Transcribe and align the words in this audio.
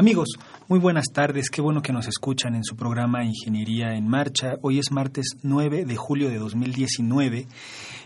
Amigos, 0.00 0.28
muy 0.66 0.78
buenas 0.78 1.08
tardes, 1.12 1.50
qué 1.50 1.60
bueno 1.60 1.82
que 1.82 1.92
nos 1.92 2.08
escuchan 2.08 2.54
en 2.54 2.64
su 2.64 2.74
programa 2.74 3.22
Ingeniería 3.22 3.94
en 3.96 4.08
Marcha. 4.08 4.54
Hoy 4.62 4.78
es 4.78 4.92
martes 4.92 5.36
9 5.42 5.84
de 5.84 5.96
julio 5.96 6.30
de 6.30 6.38
2019 6.38 7.46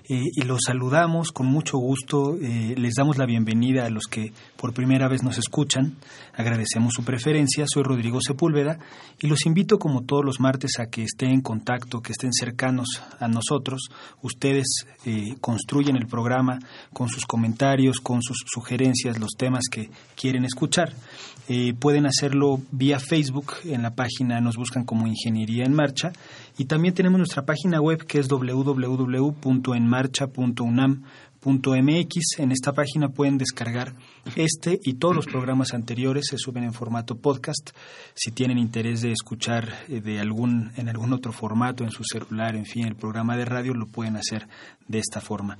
eh, 0.06 0.20
y 0.34 0.42
los 0.42 0.58
saludamos 0.66 1.30
con 1.30 1.46
mucho 1.46 1.78
gusto. 1.78 2.36
Eh, 2.36 2.74
les 2.76 2.94
damos 2.94 3.16
la 3.16 3.26
bienvenida 3.26 3.86
a 3.86 3.90
los 3.90 4.04
que 4.04 4.32
por 4.56 4.74
primera 4.74 5.08
vez 5.08 5.22
nos 5.22 5.38
escuchan. 5.38 5.96
Agradecemos 6.34 6.94
su 6.94 7.04
preferencia. 7.04 7.64
Soy 7.66 7.84
Rodrigo 7.84 8.20
Sepúlveda 8.20 8.78
y 9.20 9.28
los 9.28 9.46
invito, 9.46 9.78
como 9.78 10.02
todos 10.02 10.24
los 10.24 10.40
martes, 10.40 10.80
a 10.80 10.86
que 10.86 11.04
estén 11.04 11.30
en 11.30 11.40
contacto, 11.42 12.02
que 12.02 12.12
estén 12.12 12.32
cercanos 12.32 13.02
a 13.20 13.28
nosotros. 13.28 13.88
Ustedes 14.20 14.66
eh, 15.06 15.36
construyen 15.40 15.96
el 15.96 16.06
programa 16.06 16.58
con 16.92 17.08
sus 17.08 17.24
comentarios, 17.24 18.00
con 18.00 18.20
sus 18.20 18.38
sugerencias, 18.52 19.18
los 19.18 19.32
temas 19.38 19.62
que 19.70 19.90
quieren 20.16 20.44
escuchar. 20.44 20.92
Pueden 21.78 22.06
hacerlo 22.06 22.60
vía 22.70 22.98
Facebook. 22.98 23.52
En 23.64 23.82
la 23.82 23.94
página 23.94 24.40
nos 24.40 24.56
buscan 24.56 24.84
como 24.84 25.06
Ingeniería 25.06 25.64
en 25.64 25.74
Marcha. 25.74 26.12
Y 26.58 26.64
también 26.64 26.94
tenemos 26.94 27.18
nuestra 27.18 27.44
página 27.44 27.80
web 27.80 28.04
que 28.06 28.18
es 28.18 28.28
www.enmarcha.unam 28.28 31.02
marcha.unam.mx. 31.44 32.38
En 32.38 32.52
esta 32.52 32.72
página 32.72 33.08
pueden 33.08 33.38
descargar 33.38 33.94
este 34.36 34.80
y 34.82 34.94
todos 34.94 35.14
los 35.14 35.26
programas 35.26 35.74
anteriores, 35.74 36.26
se 36.28 36.38
suben 36.38 36.64
en 36.64 36.72
formato 36.72 37.16
podcast. 37.16 37.70
Si 38.14 38.30
tienen 38.30 38.58
interés 38.58 39.02
de 39.02 39.12
escuchar 39.12 39.68
eh, 39.88 40.00
de 40.00 40.20
algún, 40.20 40.72
en 40.76 40.88
algún 40.88 41.12
otro 41.12 41.32
formato, 41.32 41.84
en 41.84 41.90
su 41.90 42.04
celular, 42.04 42.56
en 42.56 42.66
fin, 42.66 42.86
el 42.86 42.96
programa 42.96 43.36
de 43.36 43.44
radio, 43.44 43.74
lo 43.74 43.86
pueden 43.86 44.16
hacer 44.16 44.48
de 44.88 44.98
esta 44.98 45.20
forma. 45.20 45.58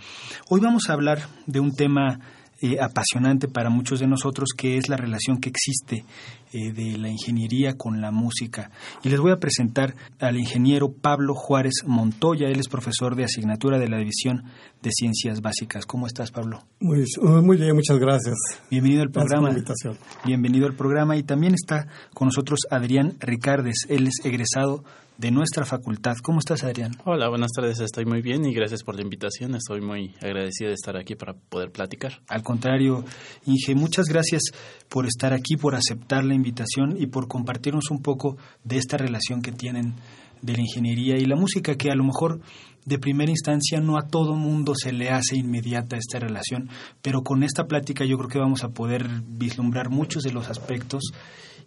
Hoy 0.48 0.60
vamos 0.60 0.88
a 0.88 0.94
hablar 0.94 1.20
de 1.46 1.60
un 1.60 1.72
tema 1.72 2.20
eh, 2.60 2.77
apasionante 2.80 3.48
para 3.48 3.69
muchos 3.70 4.00
de 4.00 4.06
nosotros, 4.06 4.50
que 4.56 4.77
es 4.77 4.88
la 4.88 4.97
relación 4.97 5.38
que 5.38 5.50
existe 5.50 6.05
eh, 6.52 6.72
de 6.72 6.96
la 6.98 7.08
ingeniería 7.08 7.77
con 7.77 8.00
la 8.00 8.11
música. 8.11 8.70
Y 9.02 9.08
les 9.08 9.20
voy 9.20 9.33
a 9.33 9.38
presentar 9.38 9.94
al 10.20 10.36
ingeniero 10.36 10.92
Pablo 10.92 11.34
Juárez 11.34 11.83
Montoya. 11.86 12.48
Él 12.48 12.61
es 12.61 12.69
profesor 12.69 13.16
de 13.16 13.24
asignatura 13.24 13.78
de 13.78 13.89
la 13.89 13.98
División 13.98 14.45
de 14.83 14.90
Ciencias 14.92 15.40
Básicas. 15.40 15.84
¿Cómo 15.84 16.06
estás, 16.06 16.30
Pablo? 16.30 16.62
Muy, 16.80 17.05
muy 17.20 17.56
bien, 17.56 17.74
muchas 17.74 17.98
gracias. 17.98 18.36
Bienvenido 18.70 19.02
al 19.02 19.11
programa. 19.11 19.51
invitación. 19.51 19.98
Bienvenido 20.24 20.67
al 20.67 20.74
programa. 20.74 21.17
Y 21.17 21.23
también 21.23 21.55
está 21.55 21.89
con 22.14 22.28
nosotros 22.28 22.61
Adrián 22.70 23.14
Ricardes. 23.20 23.86
Él 23.89 24.07
es 24.07 24.24
egresado 24.24 24.84
de 25.19 25.30
nuestra 25.30 25.64
facultad. 25.64 26.17
¿Cómo 26.23 26.41
estás, 26.41 26.64
Adrián? 26.64 26.92
Hola, 27.05 27.29
buenas 27.29 27.52
tardes. 27.55 27.80
Estoy 27.80 28.05
muy 28.05 28.20
bien 28.20 28.45
y 28.45 28.52
gracias 28.52 28.83
por 28.83 28.97
la 28.97 29.02
invitación. 29.02 29.55
Estoy 29.55 29.80
muy 29.80 30.14
agradecido 30.20 30.69
de 30.69 30.75
estar 30.75 30.97
aquí 30.97 31.14
para 31.14 31.35
poder 31.35 31.70
platicar. 31.70 32.20
Al 32.29 32.42
contrario, 32.42 33.05
Inge, 33.47 33.75
muchas 33.75 34.07
gracias 34.07 34.42
por 34.89 35.07
estar 35.07 35.33
aquí, 35.33 35.57
por 35.57 35.75
aceptar 35.75 36.25
la 36.25 36.35
invitación 36.35 36.97
y 36.98 37.07
por 37.07 37.29
compartirnos 37.29 37.91
un 37.91 38.02
poco 38.02 38.36
de 38.64 38.79
esta 38.79 38.97
relación 38.97 39.41
que 39.41 39.52
tienen 39.52 39.95
de 40.42 40.52
la 40.52 40.61
ingeniería 40.61 41.17
y 41.17 41.25
la 41.25 41.36
música, 41.36 41.77
que 41.77 41.91
a 41.91 41.95
lo 41.95 42.05
mejor 42.05 42.41
de 42.85 42.98
primera 42.98 43.31
instancia 43.31 43.81
no 43.81 43.96
a 43.96 44.08
todo 44.08 44.35
mundo 44.35 44.75
se 44.75 44.92
le 44.92 45.08
hace 45.08 45.36
inmediata 45.36 45.96
esta 45.96 46.19
relación, 46.19 46.69
pero 47.01 47.23
con 47.23 47.42
esta 47.42 47.64
plática 47.64 48.05
yo 48.05 48.19
creo 48.19 48.29
que 48.29 48.39
vamos 48.39 48.63
a 48.63 48.69
poder 48.69 49.08
vislumbrar 49.27 49.89
muchos 49.89 50.23
de 50.23 50.33
los 50.33 50.51
aspectos 50.51 51.02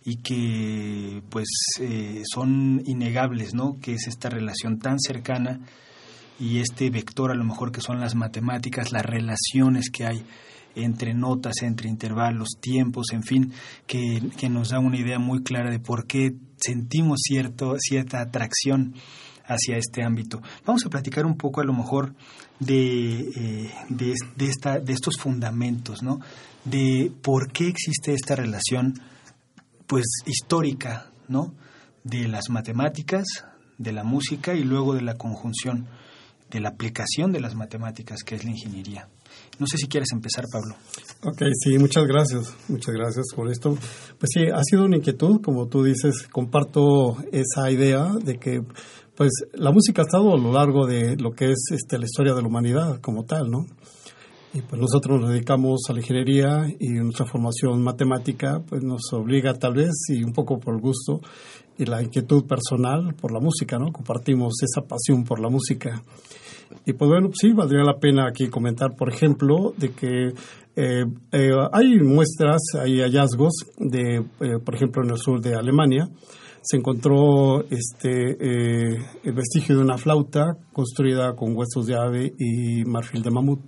y 0.07 0.15
que 0.15 1.21
pues 1.29 1.49
eh, 1.81 2.23
son 2.33 2.81
innegables, 2.85 3.53
¿no? 3.53 3.77
Que 3.81 3.95
es 3.95 4.07
esta 4.07 4.29
relación 4.29 4.79
tan 4.79 5.01
cercana 5.01 5.59
y 6.39 6.59
este 6.59 6.89
vector 6.89 7.29
a 7.29 7.35
lo 7.35 7.43
mejor 7.43 7.73
que 7.73 7.81
son 7.81 7.99
las 7.99 8.15
matemáticas, 8.15 8.93
las 8.93 9.05
relaciones 9.05 9.89
que 9.89 10.05
hay 10.05 10.23
entre 10.75 11.13
notas, 11.13 11.61
entre 11.61 11.89
intervalos, 11.89 12.51
tiempos, 12.61 13.07
en 13.11 13.23
fin, 13.23 13.51
que, 13.85 14.21
nos 14.49 14.69
da 14.69 14.79
una 14.79 14.97
idea 14.97 15.19
muy 15.19 15.43
clara 15.43 15.69
de 15.71 15.79
por 15.79 16.07
qué 16.07 16.33
sentimos 16.55 17.19
cierto, 17.23 17.75
cierta 17.77 18.21
atracción 18.21 18.93
hacia 19.43 19.75
este 19.75 20.03
ámbito. 20.03 20.41
Vamos 20.65 20.85
a 20.85 20.89
platicar 20.89 21.25
un 21.25 21.35
poco 21.35 21.59
a 21.59 21.65
lo 21.65 21.73
mejor 21.73 22.15
de, 22.61 23.19
eh, 23.19 23.71
de, 23.89 24.13
de, 24.37 24.45
esta, 24.45 24.79
de 24.79 24.93
estos 24.93 25.17
fundamentos, 25.17 26.01
¿no? 26.01 26.21
De 26.63 27.11
por 27.21 27.51
qué 27.51 27.67
existe 27.67 28.13
esta 28.13 28.37
relación 28.37 28.93
pues 29.87 30.05
histórica, 30.25 31.11
¿no? 31.27 31.53
De 32.03 32.27
las 32.27 32.49
matemáticas, 32.49 33.25
de 33.77 33.91
la 33.91 34.03
música 34.03 34.53
y 34.53 34.63
luego 34.63 34.93
de 34.93 35.01
la 35.01 35.17
conjunción, 35.17 35.87
de 36.51 36.59
la 36.59 36.69
aplicación 36.69 37.31
de 37.31 37.39
las 37.39 37.55
matemáticas, 37.55 38.23
que 38.23 38.35
es 38.35 38.43
la 38.43 38.51
ingeniería. 38.51 39.07
No 39.59 39.67
sé 39.67 39.77
si 39.77 39.87
quieres 39.87 40.09
empezar, 40.11 40.45
Pablo. 40.51 40.75
Ok, 41.23 41.41
sí, 41.59 41.77
muchas 41.77 42.05
gracias. 42.05 42.53
Muchas 42.67 42.93
gracias 42.93 43.25
por 43.35 43.49
esto. 43.49 43.75
Pues 44.19 44.29
sí, 44.33 44.41
ha 44.53 44.61
sido 44.63 44.85
una 44.85 44.97
inquietud, 44.97 45.41
como 45.41 45.67
tú 45.67 45.83
dices, 45.83 46.27
comparto 46.31 47.17
esa 47.31 47.71
idea 47.71 48.11
de 48.23 48.37
que 48.37 48.61
pues 49.15 49.31
la 49.53 49.71
música 49.71 50.03
ha 50.03 50.05
estado 50.05 50.31
a 50.33 50.37
lo 50.37 50.51
largo 50.51 50.85
de 50.85 51.17
lo 51.17 51.31
que 51.31 51.51
es 51.51 51.65
este, 51.71 51.97
la 51.97 52.05
historia 52.05 52.35
de 52.35 52.41
la 52.41 52.47
humanidad 52.47 53.01
como 53.01 53.25
tal, 53.25 53.49
¿no? 53.49 53.65
Y 54.57 54.61
pues 54.61 54.81
nosotros 54.81 55.21
nos 55.21 55.29
dedicamos 55.29 55.81
a 55.87 55.93
la 55.93 55.99
ingeniería 55.99 56.65
y 56.79 56.89
nuestra 56.93 57.27
formación 57.27 57.83
matemática 57.83 58.59
pues 58.67 58.81
nos 58.81 59.01
obliga 59.13 59.53
tal 59.53 59.75
vez 59.75 59.91
y 60.09 60.23
un 60.23 60.33
poco 60.33 60.59
por 60.59 60.81
gusto 60.81 61.21
y 61.77 61.85
la 61.85 62.01
inquietud 62.01 62.43
personal 62.47 63.13
por 63.13 63.31
la 63.31 63.39
música, 63.39 63.77
¿no? 63.77 63.91
Compartimos 63.91 64.55
esa 64.63 64.81
pasión 64.81 65.25
por 65.25 65.39
la 65.39 65.49
música. 65.49 66.01
Y 66.87 66.93
pues 66.93 67.07
bueno, 67.07 67.29
sí, 67.39 67.53
valdría 67.53 67.83
la 67.83 67.99
pena 67.99 68.25
aquí 68.27 68.47
comentar, 68.47 68.95
por 68.97 69.13
ejemplo, 69.13 69.75
de 69.77 69.91
que 69.91 70.29
eh, 70.75 71.05
eh, 71.31 71.51
hay 71.71 71.99
muestras, 71.99 72.61
hay 72.81 73.01
hallazgos 73.01 73.53
de, 73.77 74.25
eh, 74.39 74.57
por 74.65 74.73
ejemplo, 74.73 75.03
en 75.03 75.11
el 75.11 75.19
sur 75.19 75.39
de 75.39 75.53
Alemania, 75.53 76.09
se 76.63 76.77
encontró 76.77 77.63
este 77.69 78.97
el 79.23 79.33
vestigio 79.33 79.75
de 79.75 79.83
una 79.83 79.99
flauta 79.99 80.57
construida 80.73 81.35
con 81.35 81.55
huesos 81.55 81.85
de 81.85 81.95
ave 81.95 82.33
y 82.39 82.83
marfil 82.85 83.21
de 83.21 83.29
mamut. 83.29 83.59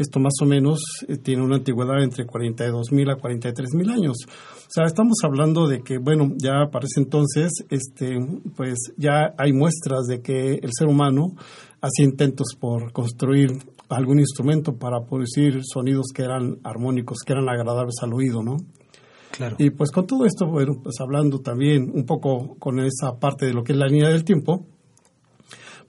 Esto 0.00 0.18
más 0.18 0.32
o 0.40 0.46
menos 0.46 0.80
eh, 1.08 1.18
tiene 1.18 1.42
una 1.42 1.56
antigüedad 1.56 2.02
entre 2.02 2.24
42 2.24 2.90
mil 2.90 3.10
a 3.10 3.16
43 3.16 3.74
mil 3.74 3.90
años. 3.90 4.16
O 4.26 4.70
sea, 4.70 4.86
estamos 4.86 5.18
hablando 5.22 5.68
de 5.68 5.82
que, 5.82 5.98
bueno, 5.98 6.32
ya 6.38 6.70
para 6.72 6.86
ese 6.86 7.00
entonces, 7.00 7.52
este, 7.68 8.18
pues 8.56 8.94
ya 8.96 9.34
hay 9.36 9.52
muestras 9.52 10.06
de 10.06 10.22
que 10.22 10.54
el 10.54 10.70
ser 10.72 10.88
humano 10.88 11.34
hacía 11.82 12.06
intentos 12.06 12.56
por 12.58 12.92
construir 12.92 13.50
algún 13.90 14.20
instrumento 14.20 14.78
para 14.78 15.04
producir 15.04 15.60
sonidos 15.64 16.06
que 16.14 16.22
eran 16.22 16.60
armónicos, 16.64 17.18
que 17.18 17.34
eran 17.34 17.50
agradables 17.50 17.96
al 18.02 18.14
oído, 18.14 18.42
¿no? 18.42 18.56
Claro. 19.32 19.56
Y 19.58 19.68
pues 19.68 19.90
con 19.90 20.06
todo 20.06 20.24
esto, 20.24 20.46
bueno, 20.46 20.80
pues 20.82 20.96
hablando 20.98 21.40
también 21.40 21.90
un 21.92 22.06
poco 22.06 22.56
con 22.58 22.80
esa 22.80 23.18
parte 23.20 23.44
de 23.44 23.52
lo 23.52 23.62
que 23.62 23.72
es 23.72 23.78
la 23.78 23.86
línea 23.86 24.08
del 24.08 24.24
tiempo, 24.24 24.66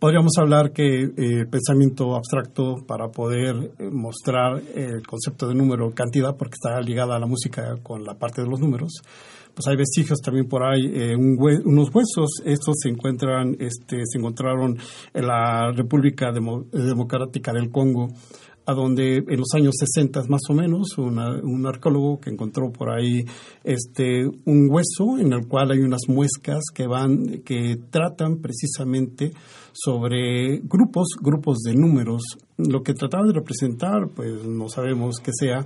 Podríamos 0.01 0.31
hablar 0.39 0.71
que 0.71 1.03
eh, 1.03 1.45
pensamiento 1.45 2.15
abstracto 2.15 2.77
para 2.88 3.09
poder 3.09 3.71
eh, 3.77 3.88
mostrar 3.92 4.59
el 4.74 5.06
concepto 5.06 5.48
de 5.48 5.53
número, 5.53 5.92
cantidad, 5.92 6.36
porque 6.36 6.56
está 6.56 6.81
ligada 6.81 7.15
a 7.15 7.19
la 7.19 7.27
música 7.27 7.75
con 7.83 8.03
la 8.03 8.15
parte 8.15 8.42
de 8.42 8.48
los 8.48 8.59
números, 8.59 8.94
pues 9.53 9.68
hay 9.68 9.75
vestigios 9.75 10.18
también 10.19 10.48
por 10.48 10.63
ahí, 10.63 10.88
eh, 10.92 11.15
unos 11.15 11.94
huesos, 11.94 12.42
estos 12.44 12.77
se 12.81 12.89
encuentran, 12.89 13.56
este, 13.59 13.98
se 14.12 14.18
encontraron 14.18 14.75
en 15.13 15.27
la 15.27 15.71
República 15.71 16.31
Democrática 16.31 17.53
del 17.53 17.69
Congo 17.69 18.07
a 18.65 18.74
donde 18.74 19.18
en 19.18 19.38
los 19.38 19.53
años 19.53 19.75
60 19.77 20.24
más 20.30 20.42
o 20.50 20.53
menos, 20.53 20.98
un 20.98 21.65
arqueólogo 21.68 22.19
que 22.19 22.30
encontró 22.30 22.71
por 22.71 22.89
ahí 22.89 23.24
este, 23.63 24.25
un 24.25 24.68
hueso 24.69 25.19
en 25.19 25.33
el 25.33 25.48
cual 25.48 25.71
hay 25.71 25.80
unas 25.80 26.07
muescas 26.07 26.63
que 26.74 26.88
van, 26.88 27.42
que 27.44 27.77
tratan 27.89 28.38
precisamente 28.38 29.31
sobre 29.73 30.59
grupos, 30.63 31.15
grupos 31.21 31.59
de 31.59 31.73
números. 31.73 32.21
Lo 32.57 32.81
que 32.81 32.94
trataba 32.94 33.25
de 33.25 33.33
representar, 33.33 34.09
pues 34.15 34.45
no 34.45 34.68
sabemos 34.69 35.18
qué 35.23 35.31
sea, 35.33 35.65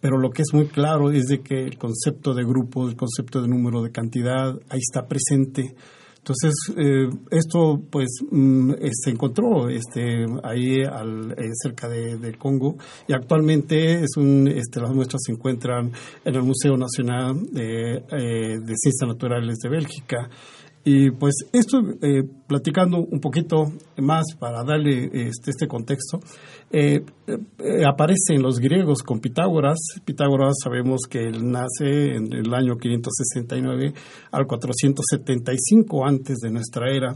pero 0.00 0.18
lo 0.18 0.30
que 0.30 0.42
es 0.42 0.52
muy 0.52 0.66
claro 0.66 1.10
es 1.10 1.26
de 1.26 1.40
que 1.40 1.64
el 1.64 1.78
concepto 1.78 2.34
de 2.34 2.44
grupo, 2.44 2.88
el 2.88 2.96
concepto 2.96 3.40
de 3.40 3.48
número, 3.48 3.82
de 3.82 3.92
cantidad, 3.92 4.54
ahí 4.68 4.80
está 4.80 5.06
presente 5.06 5.74
entonces, 6.22 6.52
eh, 6.76 7.08
esto 7.32 7.82
pues 7.90 8.20
mm, 8.30 8.74
eh, 8.74 8.90
se 8.92 9.10
encontró 9.10 9.68
este, 9.68 10.24
ahí 10.44 10.84
al, 10.84 11.32
eh, 11.32 11.50
cerca 11.60 11.88
de, 11.88 12.16
del 12.16 12.38
Congo 12.38 12.76
y 13.08 13.12
actualmente 13.12 14.04
es 14.04 14.16
un, 14.16 14.46
este, 14.46 14.80
las 14.80 14.92
muestras 14.92 15.20
se 15.26 15.32
encuentran 15.32 15.90
en 16.24 16.34
el 16.34 16.42
Museo 16.44 16.76
Nacional 16.76 17.42
de, 17.50 18.04
de 18.08 18.74
Ciencias 18.76 19.08
Naturales 19.08 19.58
de 19.58 19.68
Bélgica. 19.68 20.30
Y 20.84 21.12
pues 21.12 21.34
esto, 21.52 21.78
eh, 22.02 22.24
platicando 22.48 22.98
un 22.98 23.20
poquito 23.20 23.72
más 23.98 24.24
para 24.38 24.64
darle 24.64 25.04
este, 25.28 25.52
este 25.52 25.68
contexto, 25.68 26.18
eh, 26.72 27.04
eh, 27.28 27.84
aparece 27.86 28.34
en 28.34 28.42
los 28.42 28.58
griegos 28.58 29.02
con 29.04 29.20
Pitágoras. 29.20 29.78
Pitágoras 30.04 30.54
sabemos 30.60 31.02
que 31.08 31.20
él 31.20 31.50
nace 31.50 32.16
en 32.16 32.32
el 32.32 32.52
año 32.52 32.76
569 32.76 33.94
al 34.32 34.46
475 34.46 36.04
antes 36.04 36.38
de 36.38 36.50
nuestra 36.50 36.90
era. 36.90 37.14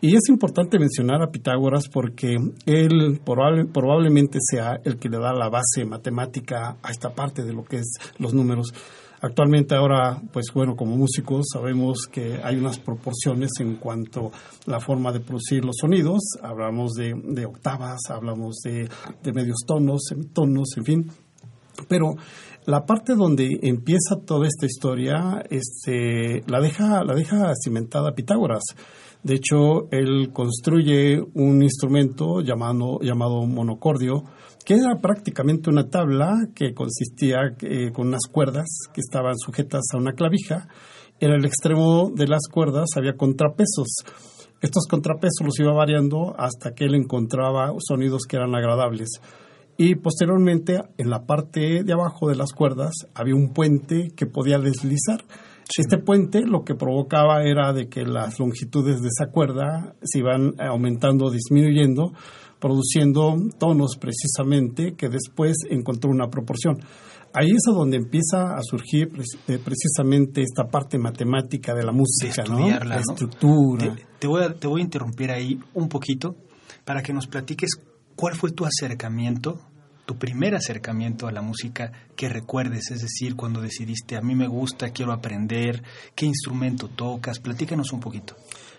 Y 0.00 0.16
es 0.16 0.28
importante 0.28 0.78
mencionar 0.78 1.22
a 1.22 1.30
Pitágoras 1.30 1.88
porque 1.92 2.36
él 2.66 3.20
probablemente 3.24 4.38
sea 4.40 4.80
el 4.84 4.98
que 4.98 5.08
le 5.08 5.18
da 5.18 5.32
la 5.32 5.48
base 5.48 5.84
matemática 5.84 6.76
a 6.82 6.90
esta 6.90 7.14
parte 7.14 7.42
de 7.42 7.52
lo 7.52 7.64
que 7.64 7.78
es 7.78 7.94
los 8.18 8.34
números. 8.34 8.72
Actualmente 9.20 9.74
ahora, 9.74 10.20
pues 10.32 10.46
bueno, 10.54 10.76
como 10.76 10.96
músicos 10.96 11.46
sabemos 11.52 12.06
que 12.10 12.40
hay 12.42 12.56
unas 12.56 12.78
proporciones 12.78 13.50
en 13.60 13.76
cuanto 13.76 14.26
a 14.26 14.70
la 14.70 14.80
forma 14.80 15.12
de 15.12 15.20
producir 15.20 15.64
los 15.64 15.76
sonidos. 15.80 16.20
Hablamos 16.42 16.92
de, 16.92 17.46
octavas, 17.46 18.00
hablamos 18.10 18.56
de, 18.64 18.88
medios 19.32 19.58
tonos, 19.66 20.02
semitonos, 20.08 20.68
en 20.76 20.84
fin. 20.84 21.10
Pero 21.88 22.14
la 22.66 22.84
parte 22.84 23.14
donde 23.14 23.48
empieza 23.62 24.16
toda 24.26 24.46
esta 24.46 24.66
historia 24.66 25.44
este, 25.50 26.42
la, 26.46 26.60
deja, 26.60 27.02
la 27.04 27.14
deja 27.14 27.52
cimentada 27.62 28.14
Pitágoras. 28.14 28.62
De 29.22 29.36
hecho, 29.36 29.88
él 29.90 30.32
construye 30.34 31.18
un 31.34 31.62
instrumento 31.62 32.42
llamado, 32.42 33.00
llamado 33.00 33.46
monocordio, 33.46 34.24
que 34.64 34.74
era 34.74 34.98
prácticamente 35.00 35.68
una 35.68 35.88
tabla 35.88 36.48
que 36.54 36.72
consistía 36.72 37.54
eh, 37.60 37.92
con 37.92 38.08
unas 38.08 38.26
cuerdas 38.30 38.66
que 38.92 39.00
estaban 39.00 39.36
sujetas 39.36 39.82
a 39.92 39.98
una 39.98 40.12
clavija. 40.12 40.68
En 41.20 41.32
el 41.32 41.44
extremo 41.44 42.10
de 42.14 42.26
las 42.26 42.48
cuerdas 42.50 42.88
había 42.96 43.14
contrapesos. 43.14 44.04
Estos 44.60 44.86
contrapesos 44.88 45.44
los 45.44 45.60
iba 45.60 45.72
variando 45.72 46.34
hasta 46.38 46.72
que 46.74 46.86
él 46.86 46.94
encontraba 46.94 47.70
sonidos 47.78 48.22
que 48.26 48.36
eran 48.36 48.54
agradables. 48.54 49.20
Y 49.76 49.96
posteriormente, 49.96 50.80
en 50.96 51.10
la 51.10 51.26
parte 51.26 51.82
de 51.84 51.92
abajo 51.92 52.28
de 52.28 52.36
las 52.36 52.52
cuerdas, 52.52 52.94
había 53.14 53.34
un 53.34 53.52
puente 53.52 54.12
que 54.16 54.26
podía 54.26 54.58
deslizar. 54.58 55.24
Este 55.76 55.98
puente 55.98 56.42
lo 56.46 56.62
que 56.62 56.74
provocaba 56.74 57.42
era 57.42 57.72
de 57.72 57.88
que 57.88 58.04
las 58.04 58.38
longitudes 58.38 59.00
de 59.02 59.08
esa 59.08 59.30
cuerda 59.32 59.94
se 60.02 60.20
iban 60.20 60.54
aumentando 60.58 61.26
o 61.26 61.30
disminuyendo 61.30 62.12
produciendo 62.64 63.36
tonos 63.58 63.98
precisamente 64.00 64.94
que 64.96 65.10
después 65.10 65.54
encontró 65.68 66.10
una 66.10 66.30
proporción. 66.30 66.78
Ahí 67.34 67.50
es 67.50 67.62
donde 67.66 67.98
empieza 67.98 68.56
a 68.56 68.62
surgir 68.62 69.10
eh, 69.48 69.58
precisamente 69.62 70.40
esta 70.40 70.64
parte 70.64 70.96
matemática 70.96 71.74
de 71.74 71.82
la 71.82 71.92
música, 71.92 72.42
¿no? 72.48 72.66
La 72.66 73.00
estructura. 73.00 73.94
Te, 74.18 74.26
voy 74.26 74.44
a, 74.44 74.54
te 74.54 74.66
voy 74.66 74.80
a 74.80 74.84
interrumpir 74.84 75.30
ahí 75.30 75.60
un 75.74 75.90
poquito 75.90 76.36
para 76.86 77.02
que 77.02 77.12
nos 77.12 77.26
platiques 77.26 77.72
cuál 78.16 78.34
fue 78.34 78.50
tu 78.52 78.64
acercamiento, 78.64 79.60
tu 80.06 80.16
primer 80.16 80.54
acercamiento 80.54 81.26
a 81.26 81.32
la 81.32 81.42
música 81.42 81.92
que 82.16 82.28
recuerdes, 82.28 82.90
es 82.90 83.02
decir, 83.02 83.36
cuando 83.36 83.60
decidiste, 83.60 84.16
a 84.16 84.20
mí 84.20 84.34
me 84.34 84.46
gusta, 84.46 84.90
quiero 84.90 85.12
aprender, 85.12 85.82
qué 86.14 86.26
instrumento 86.26 86.88
tocas, 86.88 87.40
platícanos 87.40 87.92
un 87.92 88.00
poquito. 88.00 88.36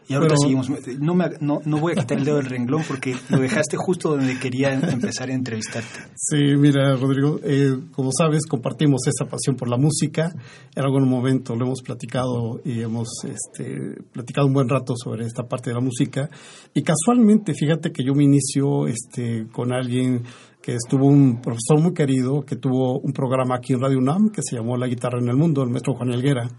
Y 0.08 0.14
ahora 0.14 0.36
seguimos. 0.38 0.70
No, 1.00 1.16
me, 1.16 1.26
no, 1.40 1.62
no, 1.66 1.80
voy 1.80 1.94
a 1.94 1.96
quitar 1.96 2.20
el 2.20 2.26
dedo 2.26 2.38
del 2.38 2.46
renglón 2.46 2.84
porque 2.88 3.16
lo 3.30 3.40
dejaste 3.40 3.76
justo 3.76 4.12
donde 4.12 4.38
quería 4.38 4.74
empezar 4.74 5.30
a 5.30 5.34
entrevistarte. 5.34 6.00
Sí, 6.16 6.38
mira, 6.58 6.96
Rodrigo, 6.96 7.40
eh, 7.44 7.76
como 7.92 8.12
sabes, 8.16 8.46
compartimos 8.46 9.02
esa 9.08 9.28
pasión 9.28 9.56
por 9.56 9.68
la 9.68 9.78
música. 9.78 10.32
En 10.76 10.84
algún 10.84 11.10
momento 11.10 11.56
lo 11.56 11.66
hemos 11.66 11.82
platicado 11.82 12.62
y 12.64 12.82
hemos 12.82 13.08
este, 13.24 14.04
platicado 14.12 14.46
un 14.46 14.54
buen 14.54 14.70
rato 14.70 14.94
sobre 14.96 15.26
esta 15.26 15.44
parte 15.44 15.72
de 15.72 15.76
la 15.76 15.82
música. 15.82 16.30
Y 16.74 16.84
casualmente, 16.84 17.54
fíjate 17.56 17.92
que 17.92 18.04
yo 18.04 18.14
me 18.14 18.26
inicio 18.26 18.88
este, 18.88 19.48
con 19.52 19.74
alguien 19.74 20.24
que 20.66 20.74
estuvo 20.74 21.06
un 21.06 21.42
profesor 21.44 21.80
muy 21.80 21.94
querido 21.94 22.42
que 22.42 22.56
tuvo 22.56 23.00
un 23.00 23.14
programa 23.14 23.58
aquí 23.58 23.74
en 23.74 23.82
Radio 23.82 24.00
UNAM 24.00 24.32
que 24.32 24.42
se 24.42 24.56
llamó 24.56 24.76
La 24.78 24.88
Guitarra 24.88 25.20
en 25.20 25.28
el 25.28 25.36
Mundo, 25.36 25.62
el 25.62 25.70
maestro 25.70 25.94
Juan 25.94 26.12
Elguera 26.12 26.50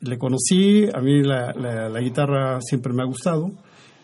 le 0.00 0.18
conocí, 0.18 0.86
a 0.92 1.00
mí 1.00 1.22
la, 1.22 1.54
la, 1.54 2.00
guitarra 2.00 2.60
siempre 2.60 2.92
me 2.92 3.02
ha 3.02 3.06
gustado 3.06 3.52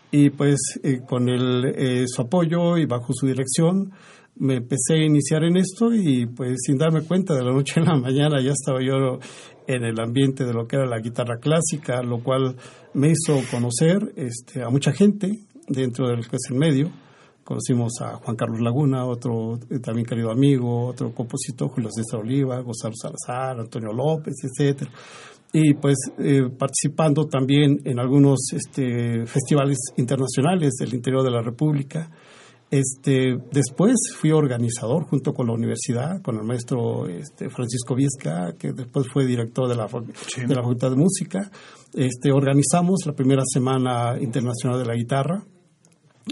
y 0.09 0.31
pues 0.31 0.57
eh, 0.81 1.01
con 1.07 1.29
el, 1.29 1.65
eh, 1.75 2.05
su 2.07 2.23
apoyo 2.23 2.77
y 2.77 2.87
bajo 2.87 3.13
su 3.13 3.27
dirección 3.27 3.91
me 4.37 4.55
empecé 4.55 4.93
a 4.95 5.05
iniciar 5.05 5.43
en 5.43 5.57
esto 5.57 5.93
y 5.93 6.25
pues 6.25 6.55
sin 6.65 6.79
darme 6.79 7.01
cuenta 7.03 7.35
de 7.35 7.43
la 7.43 7.51
noche 7.51 7.81
a 7.81 7.83
la 7.83 7.97
mañana 7.97 8.41
ya 8.41 8.53
estaba 8.53 8.79
yo 8.81 9.19
en 9.67 9.83
el 9.83 9.99
ambiente 9.99 10.43
de 10.43 10.53
lo 10.53 10.65
que 10.65 10.77
era 10.77 10.87
la 10.87 11.01
guitarra 11.01 11.37
clásica, 11.39 12.01
lo 12.01 12.23
cual 12.23 12.55
me 12.95 13.09
hizo 13.09 13.39
conocer 13.51 14.11
este, 14.15 14.63
a 14.63 14.69
mucha 14.69 14.91
gente 14.91 15.37
dentro 15.67 16.07
del 16.07 16.27
que 16.27 16.37
es 16.37 16.49
el 16.49 16.57
medio. 16.57 16.89
Conocimos 17.49 17.93
a 18.01 18.17
Juan 18.17 18.35
Carlos 18.35 18.61
Laguna, 18.61 19.07
otro 19.07 19.57
eh, 19.71 19.79
también 19.79 20.05
querido 20.05 20.29
amigo, 20.29 20.85
otro 20.85 21.11
compositor, 21.15 21.69
Julio 21.69 21.89
César 21.89 22.19
Oliva, 22.19 22.61
Gonzalo 22.61 22.93
Salazar, 22.95 23.59
Antonio 23.59 23.91
López, 23.91 24.35
etcétera 24.43 24.91
y 25.51 25.73
pues 25.73 25.95
eh, 26.19 26.43
participando 26.55 27.25
también 27.25 27.79
en 27.85 27.97
algunos 27.97 28.37
este, 28.53 29.25
festivales 29.25 29.79
internacionales 29.97 30.73
del 30.79 30.93
interior 30.93 31.23
de 31.23 31.31
la 31.31 31.41
República. 31.41 32.11
Este, 32.69 33.35
después 33.51 33.95
fui 34.15 34.31
organizador 34.31 35.05
junto 35.05 35.33
con 35.33 35.47
la 35.47 35.53
universidad, 35.53 36.21
con 36.21 36.35
el 36.35 36.43
maestro 36.43 37.07
este, 37.07 37.49
Francisco 37.49 37.95
Viesca, 37.95 38.53
que 38.59 38.73
después 38.73 39.07
fue 39.11 39.25
director 39.25 39.67
de 39.67 39.75
la, 39.75 39.87
de 39.87 40.55
la 40.55 40.61
Facultad 40.61 40.91
de 40.91 40.97
Música. 40.97 41.49
Este, 41.95 42.31
organizamos 42.31 42.99
la 43.07 43.13
primera 43.13 43.41
Semana 43.43 44.19
Internacional 44.21 44.77
de 44.77 44.85
la 44.85 44.93
Guitarra, 44.93 45.43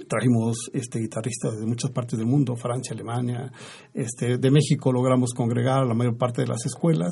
trajimos 0.07 0.69
este, 0.73 0.99
guitarristas 0.99 1.59
de 1.59 1.65
muchas 1.65 1.91
partes 1.91 2.17
del 2.17 2.27
mundo, 2.27 2.55
Francia, 2.55 2.93
Alemania, 2.93 3.51
este, 3.93 4.37
de 4.37 4.51
México 4.51 4.91
logramos 4.91 5.33
congregar 5.33 5.79
a 5.79 5.85
la 5.85 5.93
mayor 5.93 6.17
parte 6.17 6.41
de 6.41 6.47
las 6.47 6.65
escuelas 6.65 7.11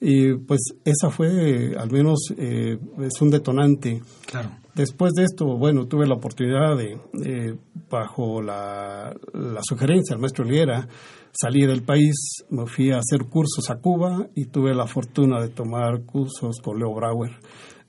y 0.00 0.34
pues 0.34 0.60
esa 0.84 1.10
fue 1.10 1.74
al 1.76 1.90
menos 1.90 2.32
eh, 2.36 2.78
es 2.98 3.20
un 3.20 3.30
detonante. 3.30 4.00
Claro. 4.26 4.50
Después 4.74 5.12
de 5.14 5.24
esto, 5.24 5.56
bueno, 5.56 5.86
tuve 5.86 6.06
la 6.06 6.14
oportunidad 6.14 6.76
de, 6.76 7.58
bajo 7.90 8.40
la, 8.40 9.12
la, 9.32 9.60
sugerencia 9.62 10.14
del 10.14 10.20
maestro 10.20 10.44
Liera, 10.44 10.86
salí 11.32 11.66
del 11.66 11.82
país, 11.82 12.44
me 12.50 12.64
fui 12.66 12.92
a 12.92 12.98
hacer 12.98 13.28
cursos 13.28 13.70
a 13.70 13.80
Cuba 13.80 14.28
y 14.36 14.44
tuve 14.44 14.76
la 14.76 14.86
fortuna 14.86 15.40
de 15.40 15.48
tomar 15.48 16.02
cursos 16.04 16.58
con 16.62 16.78
Leo 16.78 16.94
Brauer. 16.94 17.32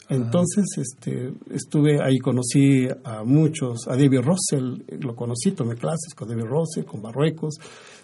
Entonces, 0.09 0.65
este, 0.77 1.31
estuve 1.51 2.01
ahí, 2.01 2.17
conocí 2.17 2.87
a 3.03 3.23
muchos, 3.23 3.87
a 3.87 3.91
David 3.91 4.21
Russell, 4.21 4.81
lo 5.01 5.15
conocí, 5.15 5.51
tomé 5.51 5.75
clases 5.75 6.15
con 6.15 6.27
David 6.27 6.45
Russell, 6.45 6.85
con 6.85 7.01
Marruecos. 7.01 7.55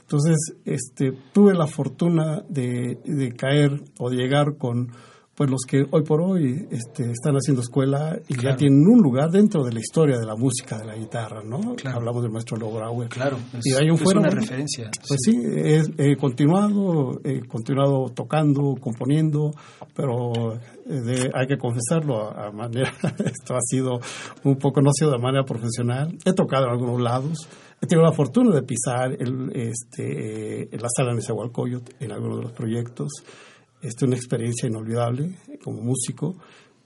Entonces, 0.01 0.37
este, 0.65 1.13
tuve 1.33 1.55
la 1.55 1.65
fortuna 1.65 2.43
de, 2.47 2.99
de 3.03 3.31
caer 3.33 3.81
o 3.97 4.11
de 4.11 4.17
llegar 4.17 4.55
con 4.57 4.91
pues 5.35 5.49
los 5.49 5.61
que 5.67 5.85
hoy 5.91 6.03
por 6.03 6.21
hoy 6.21 6.65
este, 6.71 7.11
están 7.11 7.35
haciendo 7.35 7.61
escuela 7.61 8.17
y 8.29 8.41
ya 8.41 8.55
tienen 8.55 8.87
un 8.87 9.01
lugar 9.01 9.29
dentro 9.29 9.65
de 9.65 9.73
la 9.73 9.81
historia 9.81 10.17
de 10.17 10.25
la 10.25 10.35
música 10.35 10.77
de 10.77 10.85
la 10.85 10.95
guitarra, 10.95 11.43
¿no? 11.43 11.75
Hablamos 11.93 12.23
del 12.23 12.31
maestro 12.31 12.55
Lowe 12.55 13.09
Claro, 13.09 13.37
y 13.61 13.73
hay 13.73 13.89
un 13.89 13.97
fuera, 13.97 14.21
una 14.21 14.29
referencia. 14.29 14.89
Pues 15.05 15.19
sí, 15.25 15.37
he, 15.97 16.15
continuado, 16.15 17.19
he 17.25 17.45
continuado 17.45 18.09
tocando, 18.15 18.75
componiendo, 18.79 19.51
pero 19.93 20.55
eh, 20.89 21.29
hay 21.33 21.47
que 21.47 21.57
confesarlo 21.57 22.31
a, 22.31 22.51
manera, 22.51 22.93
esto 23.25 23.55
ha 23.55 23.61
sido 23.61 23.99
un 24.45 24.55
poco, 24.55 24.81
no 24.81 24.89
ha 24.89 24.93
sido 24.93 25.11
de 25.11 25.19
manera 25.19 25.43
profesional. 25.43 26.17
He 26.23 26.31
tocado 26.31 26.67
en 26.67 26.71
algunos 26.71 27.01
lados, 27.01 27.49
he 27.81 27.87
tenido 27.87 28.07
la 28.07 28.15
fortuna 28.15 28.55
de 28.55 28.63
pisar 28.63 29.11
el, 29.19 29.51
este, 29.53 30.61
eh, 30.63 30.69
la 30.79 30.87
sala 30.95 31.09
de 31.09 31.15
Nezahualcóyotl 31.17 31.91
en 31.99 32.13
algunos 32.13 32.37
de 32.37 32.43
los 32.43 32.53
proyectos. 32.53 33.11
Esta 33.85 34.05
es 34.05 34.07
una 34.07 34.15
experiencia 34.15 34.67
inolvidable 34.67 35.35
como 35.63 35.81
músico. 35.81 36.35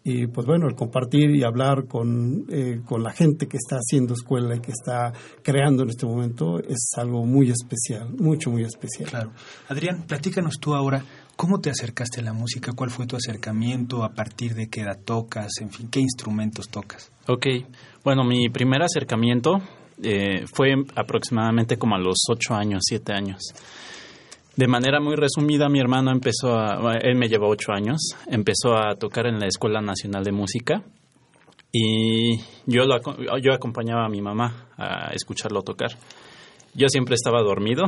y 0.03 0.27
pues 0.27 0.47
bueno, 0.47 0.67
el 0.67 0.75
compartir 0.75 1.29
y 1.35 1.43
hablar 1.43 1.85
con, 1.85 2.45
eh, 2.49 2.81
con 2.85 3.03
la 3.03 3.11
gente 3.11 3.47
que 3.47 3.57
está 3.57 3.75
haciendo 3.75 4.13
escuela 4.13 4.55
y 4.55 4.59
que 4.59 4.71
está 4.71 5.11
creando 5.43 5.83
en 5.83 5.89
este 5.89 6.05
momento 6.05 6.59
es 6.59 6.91
algo 6.97 7.25
muy 7.25 7.51
especial, 7.51 8.09
mucho, 8.17 8.49
muy 8.49 8.63
especial. 8.63 9.09
Claro. 9.09 9.31
Adrián, 9.67 10.05
platícanos 10.07 10.55
tú 10.59 10.73
ahora, 10.73 11.03
¿cómo 11.35 11.59
te 11.59 11.69
acercaste 11.69 12.21
a 12.21 12.23
la 12.23 12.33
música? 12.33 12.71
¿Cuál 12.73 12.89
fue 12.89 13.07
tu 13.07 13.17
acercamiento? 13.17 14.03
¿A 14.03 14.13
partir 14.13 14.55
de 14.55 14.67
qué 14.67 14.81
edad 14.81 14.99
tocas? 15.03 15.51
En 15.61 15.69
fin, 15.69 15.89
¿qué 15.89 15.99
instrumentos 15.99 16.69
tocas? 16.69 17.11
Ok, 17.27 17.47
bueno, 18.03 18.23
mi 18.23 18.49
primer 18.49 18.81
acercamiento 18.81 19.61
eh, 20.01 20.45
fue 20.53 20.75
aproximadamente 20.95 21.77
como 21.77 21.95
a 21.95 21.99
los 21.99 22.17
ocho 22.29 22.55
años, 22.55 22.81
siete 22.85 23.13
años. 23.13 23.41
De 24.59 24.67
manera 24.67 24.99
muy 24.99 25.15
resumida, 25.15 25.69
mi 25.69 25.79
hermano 25.79 26.11
empezó 26.11 26.53
a, 26.53 26.97
él 27.01 27.15
me 27.15 27.29
llevó 27.29 27.47
ocho 27.47 27.71
años, 27.71 28.09
empezó 28.27 28.75
a 28.75 28.93
tocar 28.95 29.25
en 29.25 29.39
la 29.39 29.47
Escuela 29.47 29.79
Nacional 29.79 30.25
de 30.25 30.33
Música 30.33 30.83
y 31.71 32.39
yo, 32.65 32.83
lo, 32.83 32.99
yo 33.39 33.53
acompañaba 33.53 34.05
a 34.05 34.09
mi 34.09 34.21
mamá 34.21 34.67
a 34.75 35.13
escucharlo 35.13 35.61
tocar. 35.61 35.91
Yo 36.73 36.89
siempre 36.89 37.15
estaba 37.15 37.41
dormido. 37.41 37.85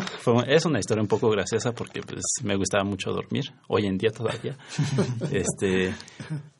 es 0.47 0.65
una 0.65 0.79
historia 0.79 1.01
un 1.01 1.09
poco 1.09 1.29
graciosa 1.29 1.73
porque 1.73 2.03
pues, 2.03 2.23
me 2.41 2.55
gustaba 2.55 2.85
mucho 2.85 3.11
dormir, 3.11 3.51
hoy 3.67 3.87
en 3.87 3.97
día 3.97 4.11
todavía. 4.11 4.55
este, 5.33 5.93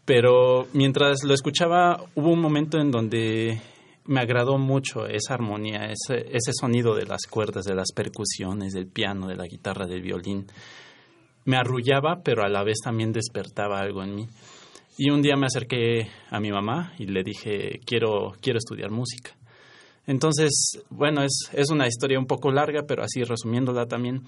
pero 0.04 0.68
mientras 0.74 1.24
lo 1.24 1.34
escuchaba, 1.34 2.04
hubo 2.16 2.32
un 2.32 2.42
momento 2.42 2.82
en 2.82 2.92
donde 2.92 3.62
me 4.06 4.22
agradó 4.22 4.58
mucho 4.58 5.06
esa 5.06 5.34
armonía, 5.34 5.92
ese, 5.92 6.26
ese 6.32 6.52
sonido 6.54 6.96
de 6.96 7.06
las 7.06 7.28
cuerdas, 7.30 7.66
de 7.66 7.76
las 7.76 7.92
percusiones, 7.94 8.74
del 8.74 8.88
piano, 8.88 9.28
de 9.28 9.36
la 9.36 9.46
guitarra, 9.46 9.86
del 9.86 10.02
violín. 10.02 10.48
Me 11.46 11.58
arrullaba, 11.58 12.22
pero 12.24 12.44
a 12.44 12.50
la 12.50 12.64
vez 12.64 12.80
también 12.84 13.12
despertaba 13.12 13.80
algo 13.80 14.04
en 14.04 14.16
mí. 14.16 14.28
Y 14.98 15.10
un 15.10 15.22
día 15.22 15.36
me 15.36 15.48
acerqué 15.48 16.10
a 16.30 16.40
mi 16.40 16.52
mamá 16.52 16.94
y 17.00 17.06
le 17.06 17.24
dije, 17.24 17.80
quiero, 17.86 18.34
quiero 18.42 18.58
estudiar 18.58 18.92
música. 18.92 19.32
Entonces, 20.06 20.80
bueno, 20.90 21.24
es, 21.24 21.50
es 21.54 21.70
una 21.70 21.88
historia 21.88 22.20
un 22.20 22.26
poco 22.26 22.52
larga, 22.52 22.84
pero 22.88 23.04
así 23.04 23.24
resumiéndola 23.24 23.86
también, 23.86 24.24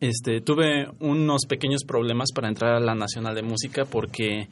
este, 0.00 0.40
tuve 0.40 0.88
unos 1.00 1.46
pequeños 1.46 1.84
problemas 1.84 2.30
para 2.34 2.48
entrar 2.48 2.74
a 2.74 2.80
la 2.80 2.94
Nacional 2.94 3.34
de 3.34 3.42
Música 3.42 3.84
porque 3.84 4.48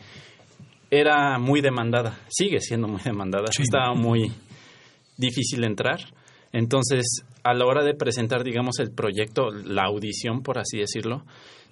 era 0.93 1.39
muy 1.39 1.63
demandada, 1.63 2.19
sigue 2.29 2.61
siendo 2.61 2.87
muy 2.87 3.01
demandada, 3.01 3.47
estaba 3.59 3.95
muy 3.95 4.31
difícil 5.17 5.65
entrar. 5.65 6.01
Entonces, 6.53 7.25
a 7.43 7.55
la 7.55 7.65
hora 7.65 7.83
de 7.83 7.95
presentar, 7.95 8.45
digamos, 8.45 8.79
el 8.79 8.93
proyecto, 8.93 9.51
la 9.51 9.85
audición, 9.85 10.43
por 10.43 10.59
así 10.59 10.77
decirlo, 10.77 11.25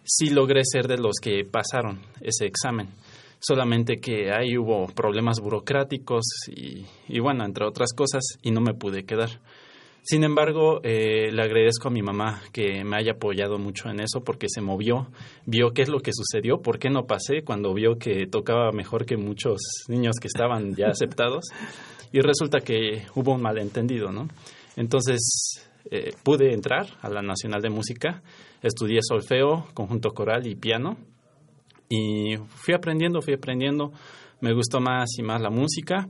sí 0.05 0.31
logré 0.31 0.63
ser 0.65 0.89
de 0.89 0.97
los 0.97 1.17
que 1.21 1.45
pasaron 1.45 2.01
ese 2.23 2.47
examen. 2.47 2.89
Solamente 3.41 4.01
que 4.01 4.33
ahí 4.33 4.57
hubo 4.57 4.87
problemas 4.87 5.39
burocráticos 5.41 6.25
y, 6.49 6.87
y 7.07 7.21
bueno, 7.21 7.45
entre 7.45 7.67
otras 7.67 7.93
cosas, 7.93 8.23
y 8.41 8.51
no 8.53 8.63
me 8.63 8.73
pude 8.73 9.05
quedar. 9.05 9.39
Sin 10.03 10.25
embargo, 10.25 10.81
eh, 10.83 11.31
le 11.31 11.43
agradezco 11.43 11.89
a 11.89 11.91
mi 11.91 12.03
mamá 12.03 12.43
que 12.53 12.85
me 12.85 12.97
haya 12.97 13.13
apoyado 13.13 13.59
mucho 13.59 13.91
en 13.91 14.01
eso 14.01 14.23
porque 14.25 14.47
se 14.49 14.61
movió, 14.61 15.09
vio 15.45 15.73
qué 15.73 15.83
es 15.83 15.89
lo 15.89 16.01
que 16.01 16.13
sucedió, 16.13 16.63
por 16.63 16.79
qué 16.79 16.89
no 16.89 17.07
pasé 17.07 17.43
cuando 17.45 17.75
vio 17.75 17.99
que 17.99 18.27
tocaba 18.27 18.73
mejor 18.73 19.05
que 19.05 19.17
muchos 19.17 19.61
niños 19.89 20.17
que 20.21 20.29
estaban 20.29 20.75
ya 20.75 20.87
aceptados 20.91 21.45
y 22.13 22.21
resulta 22.21 22.61
que 22.61 23.05
hubo 23.15 23.35
un 23.35 23.43
malentendido, 23.43 24.11
¿no? 24.11 24.29
Entonces 24.77 25.63
eh, 25.91 26.13
pude 26.23 26.55
entrar 26.55 26.87
a 27.03 27.11
la 27.11 27.21
Nacional 27.21 27.61
de 27.61 27.71
Música, 27.71 28.23
estudié 28.63 29.01
solfeo, 29.03 29.67
conjunto 29.75 30.11
coral 30.11 30.47
y 30.47 30.55
piano 30.55 30.97
y 31.89 32.37
fui 32.49 32.73
aprendiendo, 32.75 33.21
fui 33.21 33.35
aprendiendo, 33.35 33.93
me 34.41 34.55
gustó 34.55 34.81
más 34.81 35.11
y 35.19 35.23
más 35.23 35.43
la 35.43 35.51
música 35.51 36.09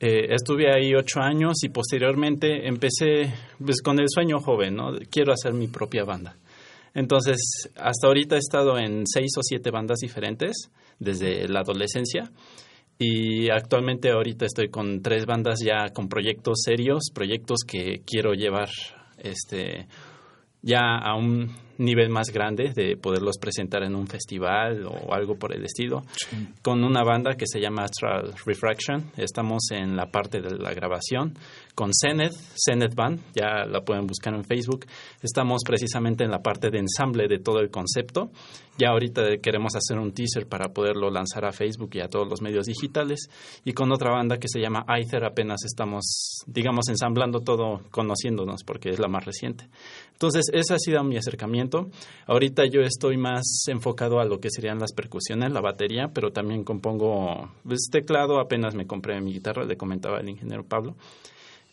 eh, 0.00 0.34
estuve 0.34 0.72
ahí 0.72 0.94
ocho 0.94 1.20
años 1.20 1.62
y 1.62 1.68
posteriormente 1.68 2.66
empecé 2.66 3.32
pues, 3.64 3.80
con 3.82 3.98
el 4.00 4.06
sueño 4.08 4.40
joven, 4.40 4.76
¿no? 4.76 4.92
Quiero 5.10 5.32
hacer 5.32 5.52
mi 5.52 5.68
propia 5.68 6.04
banda. 6.04 6.36
Entonces, 6.94 7.70
hasta 7.76 8.06
ahorita 8.06 8.36
he 8.36 8.38
estado 8.38 8.78
en 8.78 9.06
seis 9.06 9.32
o 9.36 9.42
siete 9.42 9.70
bandas 9.70 9.98
diferentes 9.98 10.70
desde 10.98 11.48
la 11.48 11.60
adolescencia 11.60 12.30
y 12.98 13.50
actualmente 13.50 14.10
ahorita 14.10 14.46
estoy 14.46 14.68
con 14.68 15.02
tres 15.02 15.26
bandas 15.26 15.58
ya 15.64 15.88
con 15.92 16.08
proyectos 16.08 16.62
serios, 16.64 17.10
proyectos 17.12 17.60
que 17.66 18.02
quiero 18.06 18.34
llevar 18.34 18.68
este 19.18 19.88
ya 20.62 20.98
a 20.98 21.16
un 21.16 21.50
nivel 21.78 22.08
más 22.08 22.30
grande 22.30 22.72
de 22.74 22.96
poderlos 22.96 23.38
presentar 23.38 23.82
en 23.82 23.94
un 23.94 24.06
festival 24.06 24.86
o 24.86 25.12
algo 25.12 25.36
por 25.36 25.54
el 25.54 25.64
estilo, 25.64 26.04
con 26.62 26.84
una 26.84 27.02
banda 27.02 27.34
que 27.34 27.46
se 27.46 27.60
llama 27.60 27.84
Astral 27.84 28.34
Refraction. 28.44 29.10
Estamos 29.16 29.70
en 29.70 29.96
la 29.96 30.06
parte 30.06 30.40
de 30.40 30.56
la 30.58 30.72
grabación 30.72 31.34
con 31.74 31.90
Zenith, 31.92 32.34
Zenith 32.54 32.94
Band, 32.94 33.20
ya 33.34 33.64
la 33.66 33.80
pueden 33.80 34.06
buscar 34.06 34.34
en 34.34 34.44
Facebook. 34.44 34.86
Estamos 35.22 35.62
precisamente 35.66 36.24
en 36.24 36.30
la 36.30 36.40
parte 36.40 36.70
de 36.70 36.78
ensamble 36.78 37.26
de 37.26 37.38
todo 37.38 37.58
el 37.58 37.70
concepto. 37.70 38.30
Ya 38.78 38.90
ahorita 38.90 39.38
queremos 39.42 39.74
hacer 39.76 39.98
un 39.98 40.12
teaser 40.12 40.48
para 40.48 40.72
poderlo 40.72 41.10
lanzar 41.10 41.44
a 41.44 41.52
Facebook 41.52 41.90
y 41.94 42.00
a 42.00 42.08
todos 42.08 42.28
los 42.28 42.42
medios 42.42 42.66
digitales. 42.66 43.28
Y 43.64 43.72
con 43.72 43.92
otra 43.92 44.10
banda 44.10 44.38
que 44.38 44.48
se 44.48 44.60
llama 44.60 44.84
Aether 44.88 45.24
apenas 45.24 45.64
estamos, 45.64 46.42
digamos, 46.46 46.88
ensamblando 46.88 47.40
todo, 47.40 47.80
conociéndonos, 47.90 48.64
porque 48.64 48.90
es 48.90 48.98
la 48.98 49.08
más 49.08 49.24
reciente. 49.24 49.68
Entonces, 50.12 50.46
ese 50.52 50.74
ha 50.74 50.78
sido 50.78 51.02
mi 51.04 51.16
acercamiento. 51.16 51.88
Ahorita 52.26 52.64
yo 52.66 52.80
estoy 52.80 53.16
más 53.16 53.64
enfocado 53.68 54.20
a 54.20 54.24
lo 54.24 54.38
que 54.38 54.50
serían 54.50 54.78
las 54.78 54.92
percusiones, 54.92 55.52
la 55.52 55.60
batería, 55.60 56.10
pero 56.12 56.30
también 56.30 56.64
compongo 56.64 57.50
pues, 57.64 57.88
teclado. 57.90 58.40
Apenas 58.40 58.74
me 58.74 58.86
compré 58.86 59.20
mi 59.20 59.32
guitarra, 59.32 59.64
le 59.64 59.76
comentaba 59.76 60.20
el 60.20 60.28
ingeniero 60.28 60.64
Pablo. 60.64 60.96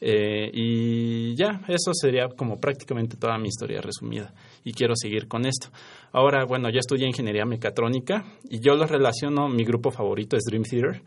Eh, 0.03 0.50
y 0.51 1.36
ya, 1.36 1.62
eso 1.67 1.93
sería 1.93 2.27
como 2.29 2.60
prácticamente 2.60 3.17
toda 3.17 3.38
mi 3.38 3.50
historia 3.50 3.81
resumida. 3.81 4.34
Y 4.63 4.74
quiero 4.74 4.96
seguir 4.96 5.27
con 5.27 5.46
esto. 5.46 5.70
Ahora, 6.12 6.43
bueno, 6.46 6.70
yo 6.72 6.79
estudié 6.79 7.08
ingeniería 7.08 7.46
mecatrónica 7.46 8.25
y 8.50 8.60
yo 8.60 8.75
los 8.75 8.89
relaciono, 8.89 9.48
mi 9.48 9.63
grupo 9.63 9.91
favorito 9.91 10.36
es 10.36 10.43
Dream 10.43 10.63
Theater. 10.63 11.03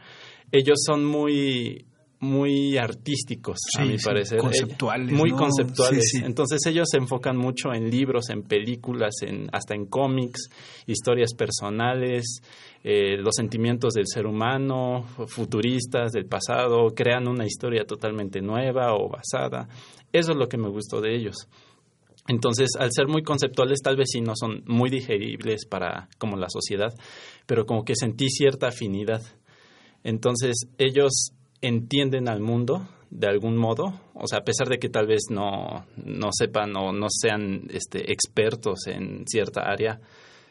Ellos 0.52 0.78
son 0.86 1.04
muy 1.04 1.84
muy 2.24 2.76
artísticos, 2.76 3.58
a 3.78 3.84
mi 3.84 3.96
parecer. 3.98 4.38
Conceptuales. 4.38 5.12
muy 5.12 5.30
conceptuales. 5.30 6.14
Entonces 6.22 6.64
ellos 6.66 6.88
se 6.90 6.98
enfocan 6.98 7.36
mucho 7.36 7.72
en 7.72 7.90
libros, 7.90 8.30
en 8.30 8.42
películas, 8.42 9.14
en, 9.22 9.48
hasta 9.52 9.74
en 9.74 9.86
cómics, 9.86 10.48
historias 10.86 11.34
personales, 11.34 12.40
eh, 12.82 13.16
los 13.16 13.34
sentimientos 13.36 13.94
del 13.94 14.06
ser 14.06 14.26
humano, 14.26 15.04
futuristas, 15.26 16.12
del 16.12 16.26
pasado, 16.26 16.88
crean 16.94 17.28
una 17.28 17.46
historia 17.46 17.84
totalmente 17.84 18.40
nueva 18.40 18.94
o 18.94 19.08
basada. 19.08 19.68
Eso 20.12 20.32
es 20.32 20.36
lo 20.36 20.48
que 20.48 20.58
me 20.58 20.68
gustó 20.68 21.00
de 21.00 21.14
ellos. 21.14 21.48
Entonces, 22.26 22.70
al 22.78 22.90
ser 22.92 23.06
muy 23.06 23.22
conceptuales, 23.22 23.80
tal 23.82 23.96
vez 23.96 24.08
sí 24.10 24.20
no 24.20 24.32
son 24.34 24.62
muy 24.66 24.88
digeribles 24.88 25.66
para 25.66 26.08
como 26.18 26.36
la 26.36 26.48
sociedad, 26.48 26.92
pero 27.46 27.66
como 27.66 27.84
que 27.84 27.94
sentí 27.94 28.30
cierta 28.30 28.68
afinidad. 28.68 29.22
Entonces, 30.04 30.66
ellos 30.78 31.32
entienden 31.66 32.28
al 32.28 32.40
mundo 32.40 32.88
de 33.10 33.28
algún 33.28 33.56
modo, 33.56 34.00
o 34.14 34.26
sea, 34.26 34.40
a 34.40 34.44
pesar 34.44 34.68
de 34.68 34.78
que 34.78 34.88
tal 34.88 35.06
vez 35.06 35.24
no, 35.30 35.86
no 35.96 36.30
sepan 36.32 36.74
o 36.76 36.92
no 36.92 37.06
sean 37.08 37.68
este, 37.70 38.10
expertos 38.10 38.86
en 38.86 39.24
cierta 39.26 39.62
área 39.62 40.00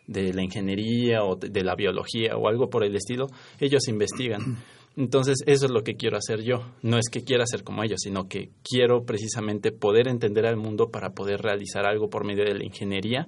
de 0.07 0.33
la 0.33 0.43
ingeniería 0.43 1.23
o 1.23 1.35
de 1.35 1.63
la 1.63 1.75
biología 1.75 2.37
o 2.37 2.47
algo 2.47 2.69
por 2.69 2.85
el 2.85 2.95
estilo, 2.95 3.27
ellos 3.59 3.87
investigan. 3.87 4.57
Entonces, 4.95 5.39
eso 5.45 5.65
es 5.65 5.71
lo 5.71 5.83
que 5.83 5.95
quiero 5.95 6.17
hacer 6.17 6.43
yo. 6.43 6.71
No 6.83 6.97
es 6.99 7.09
que 7.09 7.23
quiera 7.23 7.45
ser 7.47 7.63
como 7.63 7.83
ellos, 7.83 7.99
sino 8.01 8.29
que 8.29 8.51
quiero 8.63 9.03
precisamente 9.03 9.71
poder 9.71 10.07
entender 10.07 10.45
al 10.45 10.55
mundo 10.55 10.89
para 10.89 11.09
poder 11.09 11.41
realizar 11.41 11.85
algo 11.85 12.09
por 12.09 12.25
medio 12.25 12.45
de 12.45 12.53
la 12.53 12.63
ingeniería, 12.63 13.27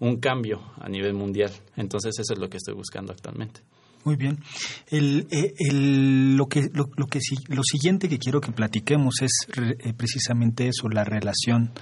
un 0.00 0.16
cambio 0.16 0.60
a 0.80 0.88
nivel 0.88 1.14
mundial. 1.14 1.52
Entonces, 1.76 2.18
eso 2.18 2.34
es 2.34 2.38
lo 2.40 2.48
que 2.48 2.56
estoy 2.56 2.74
buscando 2.74 3.12
actualmente. 3.12 3.60
Muy 4.06 4.14
bien. 4.14 4.38
Eh, 4.88 5.54
el, 5.58 6.36
lo, 6.36 6.46
que, 6.46 6.70
lo, 6.72 7.06
que, 7.08 7.18
lo 7.48 7.62
siguiente 7.64 8.08
que 8.08 8.20
quiero 8.20 8.40
que 8.40 8.52
platiquemos 8.52 9.16
es 9.20 9.32
eh, 9.56 9.92
precisamente 9.94 10.68
eso, 10.68 10.88
la 10.88 11.02
relación 11.02 11.72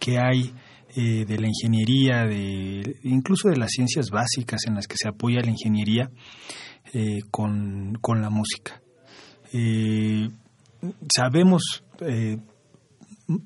que 0.00 0.18
hay 0.18 0.52
eh, 0.96 1.24
de 1.24 1.38
la 1.38 1.46
ingeniería, 1.46 2.24
de, 2.24 2.96
incluso 3.04 3.48
de 3.48 3.58
las 3.58 3.70
ciencias 3.70 4.10
básicas 4.10 4.62
en 4.66 4.74
las 4.74 4.88
que 4.88 4.96
se 4.98 5.08
apoya 5.08 5.40
la 5.40 5.52
ingeniería 5.52 6.10
con, 7.30 7.96
con, 8.00 8.22
la 8.22 8.30
música. 8.30 8.82
sabemos, 11.14 11.84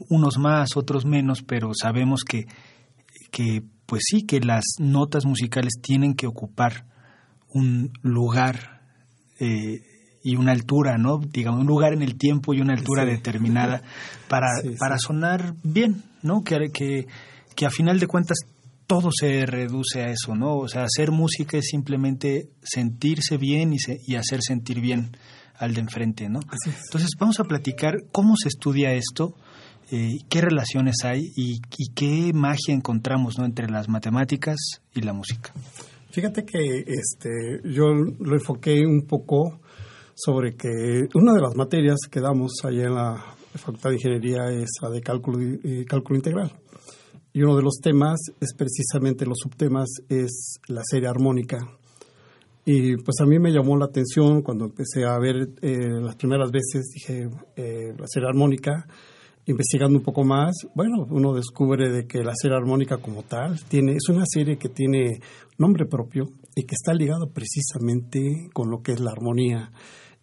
unos 0.08 0.38
más, 0.38 0.76
otros 0.76 1.04
menos, 1.04 1.42
pero 1.42 1.72
sabemos 1.74 2.22
que, 2.24 2.46
que, 3.30 3.62
pues 3.84 4.04
sí, 4.06 4.22
que 4.22 4.40
las 4.40 4.64
notas 4.78 5.26
musicales 5.26 5.74
tienen 5.82 6.14
que 6.14 6.26
ocupar 6.26 6.86
un 7.54 7.92
lugar 8.02 8.82
eh, 9.38 9.82
y 10.22 10.36
una 10.36 10.52
altura, 10.52 10.98
¿no? 10.98 11.18
Digamos, 11.18 11.60
un 11.60 11.66
lugar 11.66 11.92
en 11.92 12.02
el 12.02 12.16
tiempo 12.16 12.54
y 12.54 12.60
una 12.60 12.74
altura 12.74 13.04
determinada 13.04 13.82
para, 14.28 14.48
para 14.78 14.98
sonar 14.98 15.54
bien, 15.62 16.02
¿no? 16.22 16.44
Que, 16.44 16.70
que, 16.72 17.06
que 17.54 17.66
a 17.66 17.70
final 17.70 17.98
de 17.98 18.06
cuentas 18.06 18.38
todo 18.86 19.10
se 19.12 19.46
reduce 19.46 20.02
a 20.02 20.10
eso, 20.10 20.34
¿no? 20.34 20.56
O 20.56 20.68
sea, 20.68 20.84
hacer 20.84 21.10
música 21.10 21.56
es 21.56 21.66
simplemente 21.66 22.50
sentirse 22.62 23.36
bien 23.36 23.72
y, 23.72 23.78
y 24.06 24.16
hacer 24.16 24.40
sentir 24.42 24.80
bien 24.80 25.16
al 25.58 25.74
de 25.74 25.80
enfrente, 25.80 26.28
¿no? 26.28 26.40
Entonces, 26.84 27.10
vamos 27.18 27.38
a 27.40 27.44
platicar 27.44 27.94
cómo 28.10 28.34
se 28.36 28.48
estudia 28.48 28.92
esto, 28.94 29.36
eh, 29.90 30.18
qué 30.28 30.40
relaciones 30.40 30.96
hay 31.04 31.32
y, 31.36 31.60
qué 31.94 32.32
magia 32.34 32.74
encontramos, 32.74 33.38
¿no? 33.38 33.44
Entre 33.44 33.68
las 33.68 33.88
matemáticas 33.88 34.56
y 34.94 35.02
la 35.02 35.12
música. 35.12 35.52
Fíjate 36.12 36.44
que 36.44 36.84
este, 36.86 37.62
yo 37.64 37.86
lo 37.94 38.34
enfoqué 38.34 38.84
un 38.86 39.06
poco 39.06 39.60
sobre 40.14 40.54
que 40.56 41.08
una 41.14 41.32
de 41.32 41.40
las 41.40 41.56
materias 41.56 42.00
que 42.10 42.20
damos 42.20 42.52
allá 42.64 42.84
en 42.84 42.94
la 42.94 43.34
Facultad 43.54 43.88
de 43.88 43.96
Ingeniería 43.96 44.50
es 44.50 44.68
la 44.82 44.90
de 44.90 45.00
cálculo, 45.00 45.38
cálculo 45.88 46.18
integral. 46.18 46.52
Y 47.32 47.42
uno 47.42 47.56
de 47.56 47.62
los 47.62 47.78
temas 47.82 48.20
es 48.38 48.52
precisamente 48.54 49.24
los 49.24 49.38
subtemas 49.38 49.88
es 50.10 50.58
la 50.68 50.82
serie 50.84 51.08
armónica. 51.08 51.56
Y 52.66 52.96
pues 52.98 53.16
a 53.22 53.24
mí 53.24 53.38
me 53.38 53.50
llamó 53.50 53.78
la 53.78 53.86
atención 53.86 54.42
cuando 54.42 54.66
empecé 54.66 55.06
a 55.06 55.18
ver 55.18 55.48
eh, 55.62 55.78
las 55.98 56.16
primeras 56.16 56.50
veces, 56.50 56.90
dije, 56.94 57.30
eh, 57.56 57.94
la 57.98 58.06
serie 58.06 58.28
armónica, 58.28 58.86
investigando 59.46 59.98
un 59.98 60.04
poco 60.04 60.24
más, 60.24 60.54
bueno, 60.74 61.06
uno 61.10 61.34
descubre 61.34 61.90
de 61.90 62.06
que 62.06 62.22
la 62.22 62.34
serie 62.34 62.56
armónica 62.56 62.98
como 62.98 63.22
tal 63.22 63.60
tiene, 63.64 63.92
es 63.92 64.08
una 64.08 64.24
serie 64.26 64.56
que 64.56 64.68
tiene 64.68 65.20
nombre 65.58 65.86
propio 65.86 66.28
y 66.54 66.62
que 66.64 66.74
está 66.74 66.94
ligado 66.94 67.30
precisamente 67.30 68.48
con 68.52 68.70
lo 68.70 68.82
que 68.82 68.92
es 68.92 69.00
la 69.00 69.10
armonía 69.10 69.72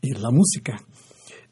y 0.02 0.14
la 0.14 0.32
música. 0.32 0.82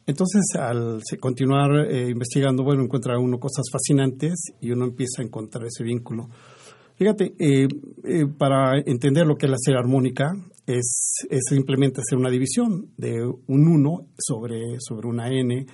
Entonces, 0.06 0.44
al 0.58 1.02
continuar 1.20 1.92
eh, 1.92 2.10
investigando, 2.10 2.64
bueno, 2.64 2.82
encuentra 2.82 3.20
uno 3.20 3.40
cosas 3.40 3.66
fascinantes 3.70 4.54
y 4.62 4.72
uno 4.72 4.86
empieza 4.86 5.22
a 5.22 5.26
encontrar 5.26 5.66
ese 5.66 5.84
vínculo. 5.84 6.30
Fíjate, 6.96 7.36
eh, 7.38 7.68
eh, 8.06 8.26
para 8.26 8.80
entender 8.86 9.28
lo 9.28 9.36
que 9.36 9.48
es 9.48 9.52
la 9.52 9.58
serie 9.60 9.80
armónica, 9.80 10.32
es, 10.66 11.26
es, 11.30 11.44
simplemente 11.50 12.02
hacer 12.02 12.18
una 12.18 12.30
división 12.30 12.92
de 12.98 13.22
un 13.24 13.68
1 13.68 14.08
sobre, 14.18 14.78
sobre 14.80 15.08
una 15.08 15.28
n, 15.30 15.66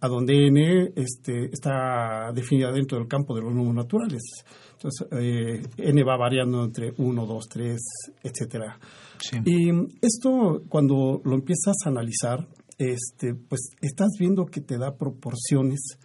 a 0.00 0.08
donde 0.08 0.46
n 0.48 0.92
este, 0.94 1.46
está 1.52 2.30
definida 2.34 2.70
dentro 2.70 2.98
del 2.98 3.08
campo 3.08 3.34
de 3.34 3.42
los 3.42 3.54
números 3.54 3.86
naturales. 3.86 4.22
Entonces, 4.72 5.06
n 5.78 6.04
va 6.04 6.16
variando 6.16 6.64
entre 6.64 6.92
1, 6.96 7.26
2, 7.26 7.48
3, 7.48 7.80
etcétera. 8.22 8.78
Y 9.44 9.70
esto, 10.02 10.62
cuando 10.68 11.20
lo 11.24 11.34
empiezas 11.34 11.76
a 11.84 11.88
analizar, 11.88 12.46
este, 12.78 13.34
pues 13.34 13.70
estás 13.80 14.08
viendo 14.18 14.44
que 14.44 14.60
te 14.60 14.78
da 14.78 14.96
proporciones. 14.96 15.98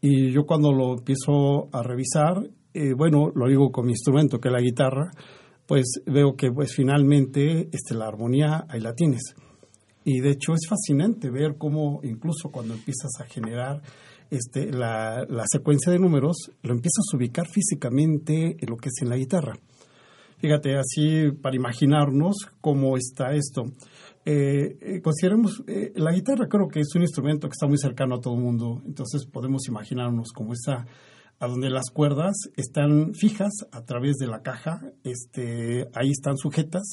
Y 0.00 0.32
yo 0.32 0.44
cuando 0.44 0.72
lo 0.72 0.94
empiezo 0.94 1.68
a 1.72 1.82
revisar, 1.82 2.50
eh, 2.74 2.92
bueno, 2.94 3.30
lo 3.34 3.46
digo 3.48 3.70
con 3.70 3.86
mi 3.86 3.92
instrumento, 3.92 4.40
que 4.40 4.48
es 4.48 4.52
la 4.52 4.60
guitarra, 4.60 5.10
pues 5.66 6.02
veo 6.06 6.34
que 6.34 6.50
pues 6.50 6.74
finalmente 6.74 7.68
este, 7.72 7.94
la 7.94 8.06
armonía 8.06 8.66
ahí 8.68 8.80
la 8.80 8.94
tienes. 8.94 9.34
Y 10.04 10.20
de 10.20 10.30
hecho 10.30 10.54
es 10.54 10.66
fascinante 10.68 11.30
ver 11.30 11.56
cómo 11.58 12.00
incluso 12.02 12.50
cuando 12.50 12.74
empiezas 12.74 13.10
a 13.20 13.24
generar 13.24 13.82
este, 14.30 14.72
la, 14.72 15.24
la 15.28 15.44
secuencia 15.50 15.92
de 15.92 15.98
números, 15.98 16.50
lo 16.62 16.72
empiezas 16.72 17.04
a 17.12 17.16
ubicar 17.16 17.46
físicamente 17.46 18.56
en 18.58 18.68
lo 18.68 18.76
que 18.76 18.88
es 18.88 19.02
en 19.02 19.10
la 19.10 19.16
guitarra. 19.16 19.54
Fíjate, 20.38 20.76
así 20.76 21.30
para 21.40 21.54
imaginarnos 21.54 22.34
cómo 22.60 22.96
está 22.96 23.32
esto. 23.32 23.62
Eh, 24.24 24.76
eh, 24.80 25.00
consideremos, 25.00 25.62
eh, 25.68 25.92
la 25.94 26.12
guitarra 26.12 26.48
creo 26.48 26.66
que 26.66 26.80
es 26.80 26.94
un 26.96 27.02
instrumento 27.02 27.48
que 27.48 27.52
está 27.52 27.68
muy 27.68 27.78
cercano 27.78 28.16
a 28.16 28.20
todo 28.20 28.34
el 28.34 28.40
mundo, 28.40 28.82
entonces 28.84 29.26
podemos 29.26 29.68
imaginarnos 29.68 30.32
como 30.32 30.52
esa, 30.52 30.84
a 31.42 31.48
donde 31.48 31.70
las 31.70 31.90
cuerdas 31.92 32.36
están 32.56 33.14
fijas 33.14 33.50
a 33.72 33.84
través 33.84 34.14
de 34.18 34.28
la 34.28 34.42
caja, 34.42 34.80
este, 35.02 35.88
ahí 35.92 36.10
están 36.12 36.36
sujetas 36.36 36.84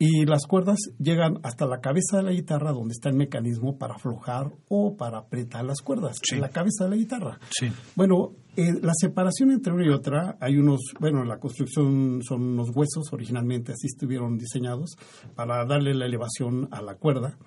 y 0.00 0.26
las 0.26 0.46
cuerdas 0.48 0.78
llegan 0.98 1.38
hasta 1.44 1.64
la 1.64 1.80
cabeza 1.80 2.16
de 2.16 2.24
la 2.24 2.32
guitarra 2.32 2.72
donde 2.72 2.90
está 2.90 3.08
el 3.08 3.14
mecanismo 3.14 3.78
para 3.78 3.94
aflojar 3.94 4.50
o 4.68 4.96
para 4.96 5.18
apretar 5.18 5.64
las 5.64 5.80
cuerdas, 5.80 6.16
en 6.32 6.40
la 6.40 6.48
cabeza 6.48 6.84
de 6.84 6.90
la 6.90 6.96
guitarra. 6.96 7.38
Sí. 7.50 7.68
Bueno, 7.94 8.32
eh, 8.56 8.72
la 8.82 8.94
separación 8.96 9.52
entre 9.52 9.72
una 9.72 9.86
y 9.86 9.90
otra, 9.90 10.38
hay 10.40 10.56
unos, 10.56 10.80
bueno, 10.98 11.22
la 11.24 11.38
construcción 11.38 12.20
son 12.28 12.42
unos 12.42 12.70
huesos, 12.74 13.12
originalmente 13.12 13.70
así 13.70 13.86
estuvieron 13.86 14.38
diseñados, 14.38 14.96
para 15.36 15.64
darle 15.66 15.94
la 15.94 16.06
elevación 16.06 16.66
a 16.72 16.82
la 16.82 16.96
cuerda. 16.96 17.38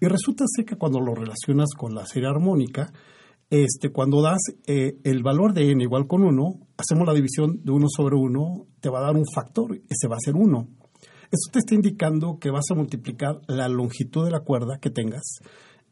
Y 0.00 0.06
resulta 0.06 0.44
ser 0.46 0.64
que 0.64 0.76
cuando 0.76 1.00
lo 1.00 1.16
relacionas 1.16 1.70
con 1.76 1.92
la 1.96 2.06
serie 2.06 2.28
armónica, 2.28 2.92
este, 3.50 3.90
cuando 3.90 4.22
das 4.22 4.40
eh, 4.66 4.98
el 5.04 5.22
valor 5.22 5.54
de 5.54 5.70
n 5.70 5.82
igual 5.82 6.06
con 6.06 6.22
1, 6.22 6.60
hacemos 6.76 7.06
la 7.06 7.14
división 7.14 7.60
de 7.64 7.72
1 7.72 7.86
sobre 7.88 8.16
1, 8.16 8.66
te 8.80 8.90
va 8.90 8.98
a 8.98 9.06
dar 9.06 9.16
un 9.16 9.24
factor, 9.34 9.80
ese 9.88 10.08
va 10.08 10.16
a 10.16 10.20
ser 10.24 10.34
1. 10.36 10.68
Esto 11.30 11.50
te 11.52 11.58
está 11.58 11.74
indicando 11.74 12.38
que 12.38 12.50
vas 12.50 12.64
a 12.70 12.74
multiplicar 12.74 13.40
la 13.48 13.68
longitud 13.68 14.24
de 14.24 14.30
la 14.30 14.40
cuerda 14.40 14.78
que 14.80 14.90
tengas 14.90 15.40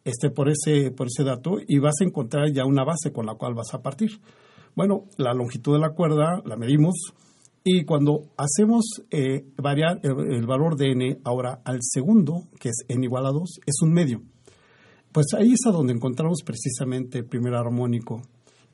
este, 0.05 0.31
por, 0.31 0.49
ese, 0.49 0.93
por 0.93 1.09
ese 1.09 1.25
dato 1.25 1.57
y 1.67 1.79
vas 1.79 1.97
a 2.01 2.05
encontrar 2.05 2.53
ya 2.53 2.65
una 2.65 2.85
base 2.85 3.13
con 3.13 3.27
la 3.27 3.35
cual 3.35 3.55
vas 3.55 3.75
a 3.75 3.83
partir. 3.83 4.21
Bueno, 4.75 5.05
la 5.17 5.35
longitud 5.35 5.75
de 5.75 5.81
la 5.81 5.95
cuerda 5.95 6.43
la 6.45 6.57
medimos 6.57 6.95
y 7.65 7.85
cuando 7.85 8.31
hacemos 8.37 8.85
eh, 9.11 9.45
variar 9.57 9.99
el, 10.05 10.47
valor 10.47 10.77
de 10.77 10.93
n 10.93 11.19
ahora 11.25 11.61
al 11.65 11.79
segundo, 11.81 12.49
que 12.61 12.69
es 12.69 12.85
n 12.89 13.05
igual 13.05 13.27
a 13.27 13.31
2, 13.31 13.61
es 13.67 13.75
un 13.83 13.93
medio. 13.93 14.23
Pues 15.17 15.29
ahí 15.33 15.55
es 15.55 15.67
a 15.67 15.71
donde 15.71 15.95
encontramos 15.95 16.43
precisamente 16.45 17.21
el 17.21 17.25
primer 17.25 17.55
armónico. 17.55 18.21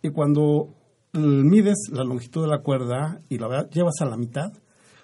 Y 0.03 0.11
cuando 0.11 0.75
mides 1.13 1.89
la 1.93 2.03
longitud 2.03 2.43
de 2.43 2.49
la 2.49 2.63
cuerda 2.63 3.21
y 3.29 3.39
la 3.39 3.69
llevas 3.71 4.01
a 4.01 4.07
la 4.07 4.17
mitad, 4.17 4.53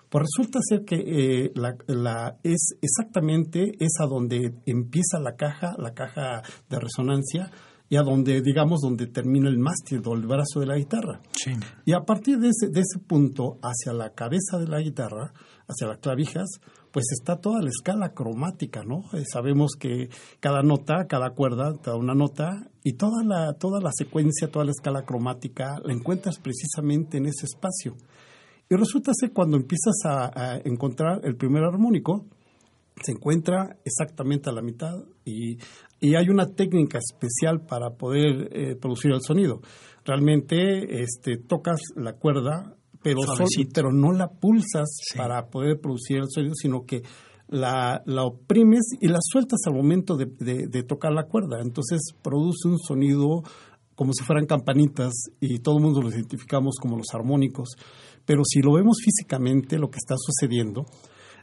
pues 0.09 0.25
resulta 0.25 0.59
ser 0.61 0.85
que 0.85 0.97
eh, 0.97 1.53
la, 1.55 2.41
es 2.43 2.75
exactamente 2.83 3.71
esa 3.79 4.07
donde 4.07 4.53
empieza 4.67 5.21
la 5.21 5.37
caja, 5.37 5.77
la 5.79 5.95
caja 5.95 6.43
de 6.69 6.81
resonancia, 6.81 7.53
y 7.89 7.95
a 7.95 8.03
donde, 8.03 8.43
digamos, 8.43 8.81
donde 8.81 9.07
termina 9.07 9.49
el 9.49 9.61
mástil 9.61 10.03
o 10.07 10.15
el 10.15 10.27
brazo 10.27 10.59
de 10.59 10.67
la 10.67 10.77
guitarra. 10.77 11.21
Y 11.85 11.93
a 11.93 12.01
partir 12.01 12.39
de 12.39 12.49
ese, 12.49 12.69
de 12.69 12.81
ese 12.81 12.99
punto, 12.99 13.61
hacia 13.63 13.93
la 13.93 14.11
cabeza 14.11 14.59
de 14.59 14.67
la 14.67 14.81
guitarra, 14.81 15.33
hacia 15.69 15.87
las 15.87 15.99
clavijas, 15.99 16.49
pues 16.93 17.07
está 17.13 17.37
toda 17.37 17.61
la 17.61 17.69
escala 17.69 18.15
cromática, 18.15 18.83
¿no? 18.85 19.05
Eh, 19.13 19.25
sabemos 19.31 19.73
que 19.79 20.09
cada 20.41 20.63
nota, 20.63 21.07
cada 21.07 21.31
cuerda, 21.31 21.75
da 21.85 21.97
una 21.97 22.15
nota, 22.15 22.69
y 22.83 22.95
toda 22.95 23.23
la, 23.25 23.55
toda 23.55 23.81
la 23.81 23.91
secuencia, 23.93 24.51
toda 24.51 24.65
la 24.65 24.71
escala 24.71 25.03
cromática, 25.03 25.79
la 25.85 25.93
encuentras 25.93 26.39
precisamente 26.39 27.19
en 27.19 27.27
ese 27.27 27.47
espacio. 27.47 27.95
Y 28.71 28.75
resulta 28.77 29.13
ser 29.15 29.33
cuando 29.33 29.57
empiezas 29.57 29.95
a, 30.05 30.61
encontrar 30.65 31.21
el 31.25 31.37
primer 31.37 31.65
armónico, 31.65 32.27
se 33.03 33.13
encuentra 33.13 33.77
exactamente 33.85 34.51
a 34.51 34.53
la 34.53 34.63
mitad 34.63 35.05
y, 35.25 35.59
hay 36.01 36.29
una 36.29 36.47
técnica 36.55 36.99
especial 36.99 37.67
para 37.67 37.91
poder 37.91 38.51
eh, 38.53 38.77
producir 38.77 39.11
el 39.11 39.21
sonido. 39.21 39.61
Realmente 40.05 41.03
este, 41.03 41.39
tocas 41.39 41.81
la 41.97 42.13
cuerda, 42.13 42.78
pero, 43.15 43.47
pero 43.73 43.93
no 43.93 44.13
la 44.13 44.29
pulsas 44.29 44.89
para 45.17 45.49
poder 45.49 45.81
producir 45.81 46.19
el 46.19 46.29
sonido, 46.29 46.55
sino 46.55 46.85
que 46.85 47.03
la, 47.49 48.03
la 48.07 48.25
oprimes 48.25 48.91
y 49.01 49.09
la 49.09 49.19
sueltas 49.21 49.61
al 49.67 49.75
momento 49.75 50.17
de, 50.17 50.27
de, 50.69 50.83
tocar 50.83 51.13
la 51.13 51.25
cuerda. 51.25 51.61
Entonces 51.61 52.01
produce 52.23 52.69
un 52.69 52.79
sonido 52.79 53.43
como 53.95 54.13
si 54.13 54.25
fueran 54.25 54.47
campanitas 54.47 55.13
y 55.41 55.59
todo 55.59 55.79
el 55.79 55.83
mundo 55.83 56.03
lo 56.03 56.11
identificamos 56.11 56.77
como 56.81 56.97
los 56.97 57.09
armónicos. 57.15 57.71
Pero 58.25 58.43
si 58.45 58.61
lo 58.61 58.75
vemos 58.75 58.99
físicamente, 59.03 59.79
lo 59.79 59.91
que 59.91 59.97
está 59.97 60.15
sucediendo, 60.17 60.85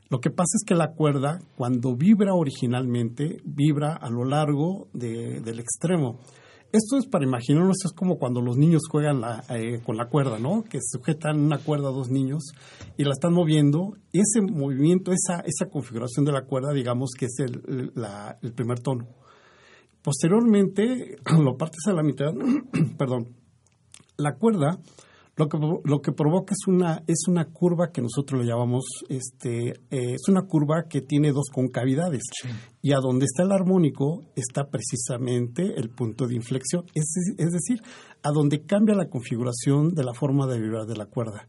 lo 0.09 0.19
que 0.19 0.29
pasa 0.29 0.51
es 0.55 0.63
que 0.65 0.75
la 0.75 0.93
cuerda, 0.93 1.39
cuando 1.57 1.95
vibra 1.95 2.35
originalmente, 2.35 3.41
vibra 3.43 3.95
a 3.95 4.09
lo 4.09 4.23
largo 4.23 4.87
del 4.93 5.59
extremo. 5.59 6.19
Esto 6.75 6.97
es 6.97 7.07
para 7.07 7.23
imaginarnos, 7.23 7.85
es 7.85 7.93
como 7.93 8.17
cuando 8.17 8.41
los 8.41 8.57
niños 8.57 8.81
juegan 8.91 9.21
eh, 9.47 9.79
con 9.85 9.95
la 9.95 10.09
cuerda, 10.09 10.39
¿no? 10.39 10.61
Que 10.61 10.79
sujetan 10.81 11.39
una 11.39 11.57
cuerda 11.57 11.87
a 11.87 11.93
dos 11.93 12.09
niños 12.09 12.51
y 12.97 13.05
la 13.05 13.11
están 13.11 13.31
moviendo. 13.31 13.93
Ese 14.11 14.41
movimiento, 14.41 15.13
esa, 15.13 15.39
esa 15.45 15.69
configuración 15.71 16.25
de 16.25 16.33
la 16.33 16.43
cuerda, 16.43 16.73
digamos 16.73 17.11
que 17.17 17.27
es 17.27 17.39
el, 17.39 17.93
el 18.41 18.53
primer 18.53 18.81
tono. 18.81 19.07
Posteriormente, 20.03 21.15
lo 21.41 21.55
partes 21.55 21.87
a 21.87 21.93
la 21.93 22.03
mitad, 22.03 22.33
perdón, 22.97 23.37
la 24.17 24.35
cuerda 24.35 24.77
lo 25.37 25.49
que, 25.49 25.57
lo 25.83 26.01
que 26.01 26.11
provoca 26.13 26.53
es 26.53 26.67
una, 26.67 27.03
es 27.07 27.27
una 27.27 27.45
curva 27.45 27.91
que 27.91 28.01
nosotros 28.01 28.41
le 28.41 28.47
llamamos, 28.47 28.85
este, 29.09 29.69
eh, 29.91 30.13
es 30.13 30.29
una 30.29 30.43
curva 30.43 30.85
que 30.89 31.01
tiene 31.01 31.33
dos 31.33 31.49
concavidades. 31.53 32.23
Y 32.81 32.93
a 32.93 32.99
donde 33.01 33.25
está 33.25 33.43
el 33.43 33.51
armónico 33.51 34.21
está 34.35 34.69
precisamente 34.69 35.73
el 35.75 35.89
punto 35.89 36.27
de 36.27 36.35
inflexión. 36.35 36.85
Es, 36.93 37.05
es 37.37 37.51
decir, 37.51 37.81
a 38.23 38.31
donde 38.31 38.65
cambia 38.65 38.95
la 38.95 39.09
configuración 39.09 39.93
de 39.93 40.03
la 40.05 40.13
forma 40.13 40.47
de 40.47 40.59
vibrar 40.59 40.85
de 40.85 40.95
la 40.95 41.07
cuerda. 41.07 41.47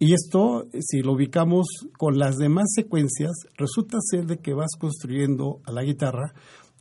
Y 0.00 0.14
esto, 0.14 0.66
si 0.80 1.00
lo 1.00 1.12
ubicamos 1.12 1.66
con 1.96 2.18
las 2.18 2.36
demás 2.36 2.72
secuencias, 2.74 3.30
resulta 3.56 3.98
ser 4.00 4.26
de 4.26 4.38
que 4.38 4.52
vas 4.52 4.72
construyendo 4.76 5.60
a 5.64 5.70
la 5.70 5.84
guitarra 5.84 6.34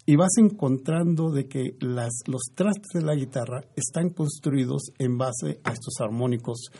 y 0.05 0.15
vas 0.15 0.37
encontrando 0.37 1.31
de 1.31 1.47
que 1.47 1.75
las, 1.79 2.11
los 2.27 2.41
trastes 2.55 2.89
de 2.93 3.01
la 3.01 3.15
guitarra 3.15 3.63
están 3.75 4.09
construidos 4.09 4.91
en 4.97 5.17
base 5.17 5.59
a 5.63 5.71
estos 5.71 5.99
armónicos 5.99 6.71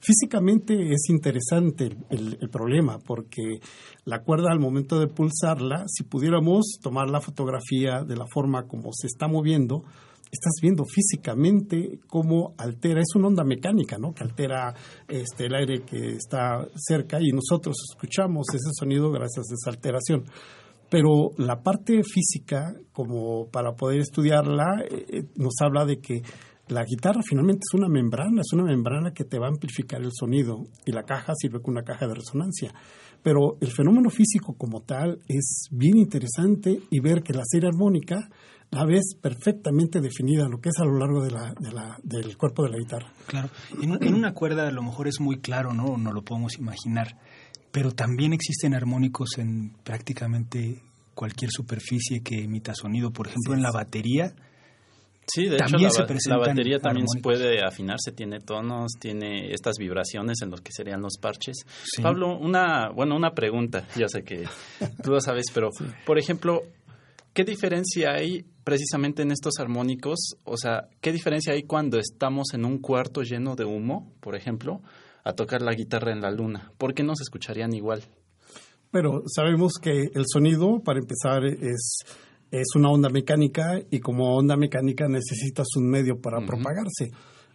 Físicamente 0.00 0.74
es 0.92 1.10
interesante 1.10 1.90
el, 2.10 2.38
problema 2.50 2.98
porque 2.98 3.60
la 4.04 4.22
cuerda 4.22 4.52
al 4.52 4.60
momento 4.60 5.00
de 5.00 5.08
pulsarla, 5.08 5.84
si 5.86 6.04
pudiéramos 6.04 6.78
tomar 6.80 7.10
la 7.10 7.20
fotografía 7.20 8.04
de 8.04 8.16
la 8.16 8.26
forma 8.32 8.66
como 8.66 8.90
se 8.92 9.08
está 9.08 9.26
moviendo, 9.26 9.82
estás 10.30 10.54
viendo 10.62 10.84
físicamente 10.84 11.98
cómo 12.06 12.54
altera, 12.58 13.00
es 13.00 13.14
una 13.16 13.28
onda 13.28 13.44
mecánica, 13.44 13.98
¿no? 13.98 14.14
Que 14.14 14.22
altera 14.22 14.74
este, 15.08 15.46
el 15.46 15.54
aire 15.54 15.82
que 15.82 16.12
está 16.12 16.66
cerca 16.76 17.18
y 17.20 17.32
nosotros 17.32 17.76
escuchamos 17.90 18.46
ese 18.54 18.70
sonido 18.78 19.10
gracias 19.10 19.46
a 19.50 19.54
esa 19.54 19.70
alteración. 19.70 20.24
Pero 20.90 21.30
la 21.36 21.62
parte 21.62 22.02
física, 22.02 22.74
como 22.92 23.48
para 23.50 23.74
poder 23.74 24.00
estudiarla, 24.00 24.84
eh, 24.90 25.04
eh, 25.08 25.22
nos 25.36 25.54
habla 25.60 25.84
de 25.84 26.00
que 26.00 26.22
la 26.68 26.84
guitarra 26.84 27.20
finalmente 27.22 27.62
es 27.68 27.78
una 27.78 27.88
membrana, 27.88 28.40
es 28.40 28.52
una 28.52 28.64
membrana 28.64 29.12
que 29.12 29.24
te 29.24 29.38
va 29.38 29.46
a 29.46 29.50
amplificar 29.50 30.00
el 30.02 30.12
sonido 30.12 30.64
y 30.84 30.92
la 30.92 31.02
caja 31.02 31.32
sirve 31.36 31.60
como 31.60 31.78
una 31.78 31.84
caja 31.84 32.06
de 32.06 32.14
resonancia. 32.14 32.72
Pero 33.22 33.56
el 33.60 33.68
fenómeno 33.68 34.10
físico 34.10 34.54
como 34.56 34.82
tal 34.82 35.18
es 35.26 35.68
bien 35.70 35.98
interesante 35.98 36.80
y 36.90 37.00
ver 37.00 37.22
que 37.22 37.32
la 37.32 37.42
serie 37.44 37.68
armónica 37.68 38.28
la 38.70 38.84
ves 38.84 39.16
perfectamente 39.20 40.00
definida, 40.00 40.46
lo 40.48 40.60
que 40.60 40.68
es 40.68 40.78
a 40.78 40.84
lo 40.84 40.98
largo 40.98 41.22
de 41.22 41.30
la, 41.30 41.54
de 41.58 41.72
la, 41.72 41.98
del 42.02 42.36
cuerpo 42.36 42.64
de 42.64 42.70
la 42.70 42.78
guitarra. 42.78 43.10
Claro, 43.26 43.48
en, 43.80 44.02
en, 44.02 44.14
una 44.14 44.34
cuerda 44.34 44.68
a 44.68 44.70
lo 44.70 44.82
mejor 44.82 45.08
es 45.08 45.20
muy 45.20 45.40
claro, 45.40 45.72
¿no? 45.72 45.96
No 45.96 46.12
lo 46.12 46.22
podemos 46.22 46.58
imaginar, 46.58 47.16
pero 47.78 47.92
también 47.92 48.32
existen 48.32 48.74
armónicos 48.74 49.38
en 49.38 49.70
prácticamente 49.84 50.82
cualquier 51.14 51.52
superficie 51.52 52.24
que 52.24 52.42
emita 52.42 52.74
sonido. 52.74 53.12
Por 53.12 53.28
ejemplo, 53.28 53.54
en 53.54 53.62
la 53.62 53.70
batería. 53.70 54.34
Sí, 55.28 55.44
de 55.44 55.58
hecho 55.58 55.76
la, 55.78 55.88
la, 56.26 56.38
batería 56.38 56.80
también 56.80 57.06
puede 57.22 57.64
afinarse, 57.64 58.10
tiene 58.10 58.40
tonos, 58.40 58.94
tiene 58.98 59.52
estas 59.52 59.76
vibraciones 59.78 60.38
en 60.42 60.50
los 60.50 60.60
que 60.60 60.72
serían 60.72 61.02
los 61.02 61.18
parches. 61.18 61.58
Pablo, 62.02 62.36
una, 62.36 62.88
bueno, 62.88 63.14
una 63.14 63.30
pregunta, 63.30 63.86
ya 63.94 64.08
sé 64.08 64.24
que 64.24 64.48
tú 65.04 65.12
lo 65.12 65.20
sabes, 65.20 65.44
pero 65.54 65.70
por 66.04 66.18
ejemplo, 66.18 66.62
¿qué 67.32 67.44
diferencia 67.44 68.10
hay 68.10 68.44
precisamente 68.64 69.22
en 69.22 69.30
estos 69.30 69.60
armónicos? 69.60 70.18
O 70.42 70.56
sea, 70.56 70.88
¿qué 71.00 71.12
diferencia 71.12 71.52
hay 71.52 71.62
cuando 71.62 72.00
estamos 72.00 72.54
en 72.54 72.64
un 72.64 72.78
cuarto 72.78 73.22
lleno 73.22 73.54
de 73.54 73.66
humo, 73.66 74.10
por 74.18 74.34
ejemplo, 74.34 74.82
a 75.24 75.32
tocar 75.34 75.62
la 75.62 75.74
guitarra 75.74 76.12
en 76.12 76.20
la 76.20 76.30
luna? 76.30 76.72
¿Por 76.78 76.94
qué 76.94 77.02
no 77.02 77.14
se 77.16 77.22
escucharían 77.22 77.72
igual? 77.74 78.02
Pero 78.90 79.22
sabemos 79.26 79.74
que 79.80 80.08
el 80.14 80.24
sonido, 80.26 80.80
para 80.82 80.98
empezar, 80.98 81.44
es, 81.44 81.98
es 82.50 82.66
una 82.74 82.90
onda 82.90 83.10
mecánica 83.10 83.80
y 83.90 84.00
como 84.00 84.34
onda 84.34 84.56
mecánica 84.56 85.06
necesitas 85.08 85.66
un 85.76 85.90
medio 85.90 86.20
para 86.20 86.38
propagarse, 86.44 87.10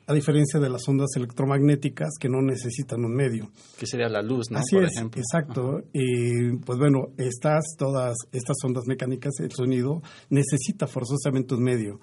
a 0.05 0.13
diferencia 0.13 0.59
de 0.59 0.69
las 0.69 0.87
ondas 0.87 1.09
electromagnéticas 1.15 2.11
que 2.19 2.27
no 2.29 2.41
necesitan 2.41 3.03
un 3.05 3.15
medio. 3.15 3.49
Que 3.77 3.87
sería 3.87 4.09
la 4.09 4.21
luz, 4.21 4.51
¿no? 4.51 4.59
Así 4.59 4.77
es, 4.77 4.97
exacto. 4.97 5.81
Y 5.93 6.57
pues 6.57 6.77
bueno, 6.77 7.13
estas, 7.17 7.63
todas 7.77 8.15
estas 8.31 8.57
ondas 8.65 8.83
mecánicas, 8.85 9.33
el 9.39 9.51
sonido 9.51 10.01
necesita 10.29 10.87
forzosamente 10.87 11.55
un 11.55 11.63
medio. 11.63 11.99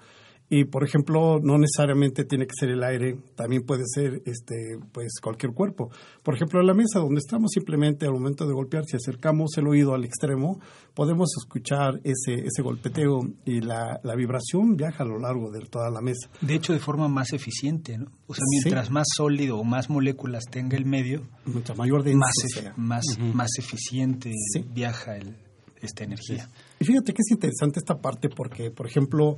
Y 0.53 0.65
por 0.65 0.83
ejemplo, 0.83 1.39
no 1.41 1.57
necesariamente 1.57 2.25
tiene 2.25 2.45
que 2.45 2.51
ser 2.59 2.71
el 2.71 2.83
aire, 2.83 3.17
también 3.35 3.63
puede 3.63 3.83
ser 3.85 4.21
este 4.25 4.77
pues 4.91 5.13
cualquier 5.21 5.53
cuerpo. 5.53 5.89
Por 6.23 6.35
ejemplo, 6.35 6.59
en 6.59 6.67
la 6.67 6.73
mesa 6.73 6.99
donde 6.99 7.19
estamos 7.19 7.51
simplemente 7.53 8.05
al 8.05 8.11
momento 8.11 8.45
de 8.45 8.53
golpear, 8.53 8.83
si 8.83 8.97
acercamos 8.97 9.51
el 9.55 9.69
oído 9.69 9.93
al 9.93 10.03
extremo, 10.03 10.59
podemos 10.93 11.29
escuchar 11.41 12.01
ese, 12.03 12.33
ese 12.45 12.61
golpeteo 12.61 13.21
y 13.45 13.61
la, 13.61 14.01
la 14.03 14.13
vibración 14.13 14.75
viaja 14.75 15.05
a 15.05 15.07
lo 15.07 15.19
largo 15.19 15.51
de 15.51 15.61
toda 15.61 15.89
la 15.89 16.01
mesa. 16.01 16.29
De 16.41 16.53
hecho, 16.53 16.73
de 16.73 16.79
forma 16.79 17.07
más 17.07 17.31
eficiente, 17.31 17.97
¿no? 17.97 18.11
O 18.27 18.33
sea, 18.33 18.43
mientras 18.51 18.91
más 18.91 19.07
sólido 19.15 19.57
o 19.57 19.63
más 19.63 19.89
moléculas 19.89 20.43
tenga 20.51 20.75
el 20.75 20.85
medio, 20.85 21.21
mucha 21.45 21.73
mayor 21.75 22.03
más, 22.13 22.33
más, 22.75 23.05
más 23.33 23.51
eficiente 23.57 24.33
viaja 24.73 25.15
el, 25.15 25.37
esta 25.81 26.03
energía. 26.03 26.49
Y 26.79 26.83
fíjate 26.83 27.13
que 27.13 27.21
es 27.21 27.31
interesante 27.31 27.79
esta 27.79 28.01
parte 28.01 28.27
porque, 28.27 28.69
por 28.69 28.85
ejemplo, 28.85 29.37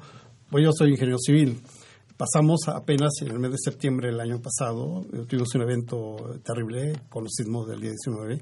pues 0.53 0.65
yo 0.65 0.71
soy 0.71 0.91
ingeniero 0.91 1.17
civil. 1.17 1.63
Pasamos 2.15 2.67
apenas 2.67 3.09
en 3.21 3.29
el 3.29 3.39
mes 3.39 3.53
de 3.53 3.57
septiembre 3.57 4.09
del 4.09 4.19
año 4.19 4.39
pasado, 4.39 5.03
eh, 5.11 5.25
tuvimos 5.27 5.55
un 5.55 5.63
evento 5.63 6.15
terrible 6.43 6.93
con 7.09 7.23
los 7.23 7.33
sismos 7.33 7.67
del 7.67 7.81
día 7.81 7.89
19. 7.89 8.39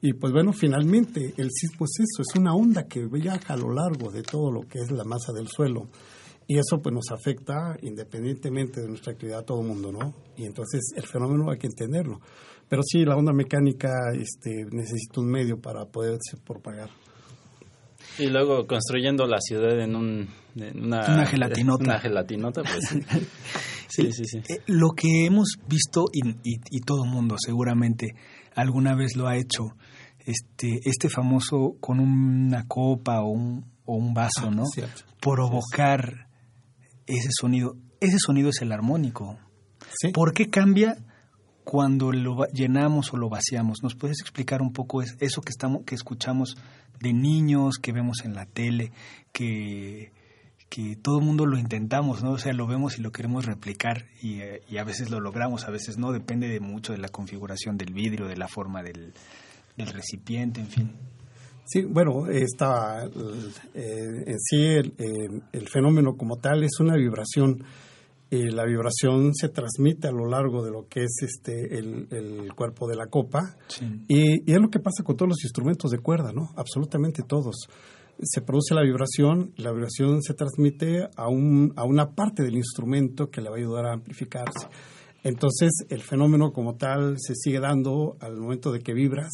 Y 0.00 0.12
pues 0.12 0.32
bueno, 0.32 0.52
finalmente 0.52 1.34
el 1.36 1.50
sismo 1.50 1.86
es 1.86 1.98
eso, 1.98 2.22
es 2.22 2.40
una 2.40 2.54
onda 2.54 2.86
que 2.86 3.04
viaja 3.06 3.54
a 3.54 3.56
lo 3.56 3.72
largo 3.72 4.12
de 4.12 4.22
todo 4.22 4.52
lo 4.52 4.68
que 4.68 4.78
es 4.78 4.92
la 4.92 5.02
masa 5.02 5.32
del 5.32 5.48
suelo. 5.48 5.88
Y 6.46 6.58
eso 6.58 6.80
pues 6.80 6.94
nos 6.94 7.10
afecta 7.10 7.76
independientemente 7.82 8.80
de 8.80 8.86
nuestra 8.86 9.14
actividad 9.14 9.40
a 9.40 9.44
todo 9.44 9.60
el 9.60 9.66
mundo, 9.66 9.90
¿no? 9.90 10.14
Y 10.36 10.44
entonces 10.44 10.92
el 10.94 11.08
fenómeno 11.08 11.50
hay 11.50 11.58
que 11.58 11.66
entenderlo. 11.66 12.20
Pero 12.68 12.82
sí, 12.84 13.04
la 13.04 13.16
onda 13.16 13.32
mecánica 13.32 14.12
este, 14.14 14.64
necesita 14.70 15.20
un 15.20 15.26
medio 15.26 15.60
para 15.60 15.86
poderse 15.86 16.36
propagar. 16.36 16.90
Y 18.18 18.26
luego 18.26 18.66
construyendo 18.66 19.26
la 19.26 19.40
ciudad 19.40 19.80
en, 19.80 19.94
un, 19.94 20.28
una, 20.74 21.26
gelatinota. 21.26 21.84
Una 21.84 22.00
gelatinota, 22.00 22.62
pues. 22.62 22.88
sí, 23.88 24.12
sí, 24.12 24.24
sí. 24.24 24.38
Eh, 24.48 24.60
lo 24.66 24.90
que 24.90 25.24
hemos 25.26 25.54
visto, 25.68 26.06
y, 26.12 26.36
y, 26.44 26.80
todo 26.80 27.04
mundo 27.04 27.36
seguramente 27.38 28.14
alguna 28.54 28.94
vez 28.94 29.16
lo 29.16 29.28
ha 29.28 29.36
hecho, 29.36 29.76
este, 30.26 30.80
este 30.84 31.08
famoso 31.08 31.76
con 31.80 32.00
una 32.00 32.66
copa 32.66 33.22
o 33.22 33.28
un, 33.28 33.64
o 33.84 33.96
un 33.96 34.14
vaso, 34.14 34.48
ah, 34.48 34.50
¿no? 34.50 34.64
Provocar 35.20 36.28
ese 37.06 37.28
sonido. 37.30 37.76
Ese 38.00 38.18
sonido 38.18 38.50
es 38.50 38.60
el 38.62 38.72
armónico. 38.72 39.38
¿Por 40.12 40.32
qué 40.32 40.50
cambia 40.50 40.98
cuando 41.64 42.12
lo 42.12 42.44
llenamos 42.52 43.12
o 43.12 43.16
lo 43.16 43.28
vaciamos? 43.28 43.78
¿Nos 43.82 43.94
puedes 43.94 44.20
explicar 44.20 44.60
un 44.60 44.72
poco 44.72 45.02
eso 45.02 45.40
que, 45.40 45.50
estamos, 45.50 45.84
que 45.84 45.94
escuchamos 45.94 46.56
de 47.00 47.12
niños 47.12 47.78
que 47.78 47.92
vemos 47.92 48.24
en 48.24 48.34
la 48.34 48.46
tele, 48.46 48.92
que, 49.32 50.12
que 50.68 50.96
todo 50.96 51.18
el 51.18 51.24
mundo 51.24 51.46
lo 51.46 51.58
intentamos, 51.58 52.22
¿no? 52.22 52.32
O 52.32 52.38
sea, 52.38 52.52
lo 52.52 52.66
vemos 52.66 52.98
y 52.98 53.02
lo 53.02 53.12
queremos 53.12 53.46
replicar 53.46 54.06
y, 54.22 54.40
eh, 54.40 54.62
y, 54.68 54.78
a 54.78 54.84
veces 54.84 55.10
lo 55.10 55.20
logramos, 55.20 55.64
a 55.64 55.70
veces 55.70 55.98
no, 55.98 56.12
depende 56.12 56.48
de 56.48 56.60
mucho 56.60 56.92
de 56.92 56.98
la 56.98 57.08
configuración 57.08 57.76
del 57.76 57.92
vidrio, 57.92 58.26
de 58.26 58.36
la 58.36 58.48
forma 58.48 58.82
del, 58.82 59.12
del 59.76 59.88
recipiente, 59.88 60.60
en 60.60 60.68
fin. 60.68 60.92
Sí, 61.70 61.82
bueno, 61.82 62.26
está, 62.28 63.04
eh, 63.04 64.24
en 64.26 64.40
sí 64.40 64.64
el, 64.64 64.94
el, 65.52 65.68
fenómeno 65.68 66.16
como 66.16 66.36
tal 66.36 66.64
es 66.64 66.80
una 66.80 66.96
vibración 66.96 67.62
y 68.30 68.50
la 68.50 68.64
vibración 68.64 69.34
se 69.34 69.48
transmite 69.48 70.08
a 70.08 70.12
lo 70.12 70.26
largo 70.26 70.62
de 70.62 70.70
lo 70.70 70.86
que 70.86 71.04
es 71.04 71.16
este 71.22 71.78
el, 71.78 72.08
el 72.10 72.54
cuerpo 72.54 72.86
de 72.86 72.96
la 72.96 73.06
copa 73.06 73.56
y, 74.06 74.50
y, 74.50 74.54
es 74.54 74.60
lo 74.60 74.68
que 74.68 74.80
pasa 74.80 75.02
con 75.02 75.16
todos 75.16 75.30
los 75.30 75.44
instrumentos 75.44 75.90
de 75.90 75.98
cuerda, 75.98 76.32
¿no? 76.32 76.50
Absolutamente 76.56 77.22
todos. 77.22 77.68
Se 78.20 78.42
produce 78.42 78.74
la 78.74 78.82
vibración, 78.82 79.52
la 79.56 79.72
vibración 79.72 80.22
se 80.22 80.34
transmite 80.34 81.08
a, 81.16 81.28
un, 81.28 81.72
a 81.76 81.84
una 81.84 82.14
parte 82.14 82.42
del 82.42 82.56
instrumento 82.56 83.30
que 83.30 83.40
le 83.40 83.48
va 83.48 83.56
a 83.56 83.58
ayudar 83.58 83.86
a 83.86 83.92
amplificarse. 83.92 84.68
Entonces, 85.22 85.70
el 85.88 86.02
fenómeno 86.02 86.52
como 86.52 86.76
tal 86.76 87.16
se 87.18 87.34
sigue 87.34 87.60
dando 87.60 88.16
al 88.20 88.36
momento 88.36 88.72
de 88.72 88.80
que 88.80 88.92
vibras, 88.92 89.32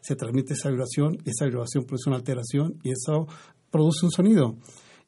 se 0.00 0.16
transmite 0.16 0.54
esa 0.54 0.70
vibración, 0.70 1.18
esa 1.24 1.46
vibración 1.46 1.84
produce 1.84 2.08
una 2.08 2.18
alteración 2.18 2.78
y 2.82 2.90
eso 2.90 3.26
produce 3.70 4.04
un 4.06 4.12
sonido. 4.12 4.56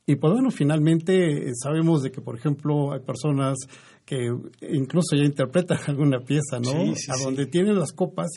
Y 0.08 0.16
pues 0.16 0.32
bueno, 0.32 0.50
finalmente 0.50 1.50
eh, 1.50 1.52
sabemos 1.54 2.02
de 2.02 2.10
que, 2.10 2.22
por 2.22 2.34
ejemplo, 2.34 2.94
hay 2.94 3.00
personas 3.00 3.58
que 4.06 4.34
incluso 4.62 5.14
ya 5.14 5.24
interpretan 5.24 5.76
alguna 5.86 6.20
pieza, 6.20 6.58
¿no? 6.58 6.70
a 6.70 7.22
donde 7.22 7.44
tienen 7.44 7.78
las 7.78 7.92
copas 7.92 8.28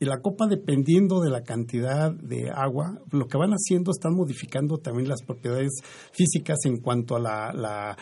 y 0.00 0.04
la 0.04 0.20
copa 0.20 0.48
dependiendo 0.48 1.20
de 1.20 1.30
la 1.30 1.42
cantidad 1.42 2.10
de 2.12 2.50
agua, 2.50 2.98
lo 3.12 3.28
que 3.28 3.38
van 3.38 3.52
haciendo 3.52 3.92
están 3.92 4.14
modificando 4.14 4.78
también 4.78 5.08
las 5.08 5.22
propiedades 5.22 5.70
físicas 6.10 6.58
en 6.64 6.78
cuanto 6.78 7.14
a 7.14 7.20
la, 7.20 7.96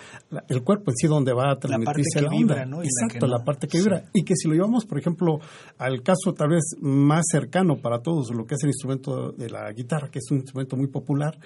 el 0.49 0.62
cuerpo 0.62 0.91
en 0.91 0.97
sí 0.97 1.07
donde 1.07 1.35
va 1.35 1.51
a 1.51 1.59
transmitirse 1.59 2.23
la, 2.23 2.31
onda. 2.31 2.83
Exacto, 2.83 3.27
la, 3.27 3.45
parte 3.45 3.69
que 3.69 3.77
vibra. 3.77 4.05
Y 4.14 4.25
que 4.25 4.37
si 4.37 4.49
lo 4.49 4.55
llevamos, 4.55 4.87
por 4.87 4.99
ejemplo, 4.99 5.38
al 5.77 6.03
caso 6.03 6.33
tal 6.33 6.49
vez 6.49 6.64
más 6.81 7.27
cercano 7.31 7.77
para 7.77 8.01
todos, 8.01 8.35
lo 8.35 8.47
que 8.47 8.55
es 8.55 8.62
el 8.62 8.71
instrumento 8.71 9.33
de 9.33 9.51
la 9.51 9.71
guitarra, 9.75 10.09
que 10.11 10.21
es 10.21 10.31
un 10.31 10.38
instrumento 10.38 10.79
muy 10.79 10.87
popular, 10.87 11.38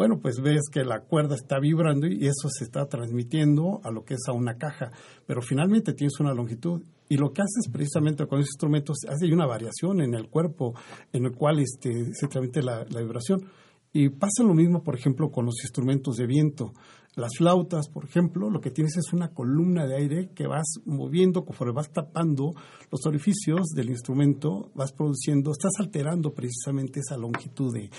bueno, 0.00 0.18
pues 0.18 0.40
ves 0.40 0.62
que 0.72 0.82
la 0.82 1.00
cuerda 1.00 1.34
está 1.34 1.58
vibrando 1.60 2.06
y 2.06 2.26
eso 2.26 2.48
se 2.48 2.64
está 2.64 2.86
transmitiendo 2.86 3.82
a 3.84 3.90
lo 3.90 4.02
que 4.02 4.14
es 4.14 4.20
a 4.28 4.32
una 4.32 4.56
caja, 4.56 4.92
pero 5.26 5.42
finalmente 5.42 5.92
tienes 5.92 6.18
una 6.20 6.32
longitud 6.32 6.80
y 7.10 7.18
lo 7.18 7.34
que 7.34 7.42
haces 7.42 7.70
precisamente 7.70 8.26
con 8.26 8.38
esos 8.38 8.52
instrumentos, 8.52 8.96
hace 9.06 9.30
una 9.30 9.44
variación 9.44 10.00
en 10.00 10.14
el 10.14 10.30
cuerpo 10.30 10.72
en 11.12 11.26
el 11.26 11.32
cual 11.32 11.58
este, 11.58 12.14
se 12.14 12.28
transmite 12.28 12.62
la 12.62 12.86
vibración. 12.86 13.42
Y 13.92 14.08
pasa 14.08 14.42
lo 14.42 14.54
mismo, 14.54 14.82
por 14.82 14.94
ejemplo, 14.94 15.30
con 15.30 15.44
los 15.44 15.56
instrumentos 15.64 16.16
de 16.16 16.26
viento. 16.26 16.72
Las 17.16 17.32
flautas, 17.36 17.88
por 17.88 18.04
ejemplo, 18.04 18.50
lo 18.50 18.60
que 18.60 18.70
tienes 18.70 18.96
es 18.96 19.12
una 19.12 19.34
columna 19.34 19.84
de 19.84 19.96
aire 19.96 20.30
que 20.32 20.46
vas 20.46 20.80
moviendo 20.84 21.44
conforme 21.44 21.72
vas 21.72 21.90
tapando 21.90 22.52
los 22.90 23.04
orificios 23.04 23.70
del 23.74 23.90
instrumento, 23.90 24.70
vas 24.74 24.92
produciendo, 24.92 25.50
estás 25.50 25.72
alterando 25.80 26.32
precisamente 26.32 27.00
esa 27.00 27.16
longitud 27.16 27.74
de, 27.74 27.90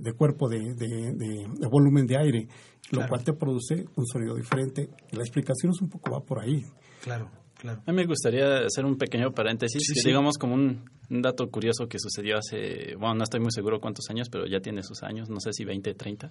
de, 0.00 0.12
cuerpo, 0.14 0.48
de, 0.48 0.74
de, 0.74 1.68
volumen 1.70 2.06
de 2.06 2.16
aire, 2.16 2.48
lo 2.90 3.06
cual 3.06 3.22
te 3.22 3.34
produce 3.34 3.84
un 3.96 4.06
sonido 4.06 4.34
diferente. 4.34 4.88
Y 5.12 5.16
la 5.16 5.22
explicación 5.22 5.72
es 5.72 5.82
un 5.82 5.90
poco 5.90 6.10
va 6.10 6.20
por 6.20 6.40
ahí. 6.40 6.64
Claro. 7.02 7.30
A 7.64 7.90
mí 7.90 7.92
me 7.92 8.06
gustaría 8.06 8.66
hacer 8.66 8.84
un 8.84 8.96
pequeño 8.96 9.32
paréntesis, 9.32 9.82
digamos 10.04 10.38
como 10.38 10.54
un, 10.54 10.84
dato 11.10 11.50
curioso 11.50 11.88
que 11.88 11.98
sucedió 11.98 12.36
hace, 12.38 12.94
bueno, 12.94 13.16
no 13.16 13.24
estoy 13.24 13.40
muy 13.40 13.50
seguro 13.50 13.80
cuántos 13.80 14.08
años, 14.10 14.28
pero 14.30 14.46
ya 14.46 14.60
tiene 14.60 14.82
sus 14.82 15.02
años, 15.02 15.28
no 15.28 15.40
sé 15.40 15.52
si 15.52 15.64
20, 15.64 15.94
30. 15.94 16.30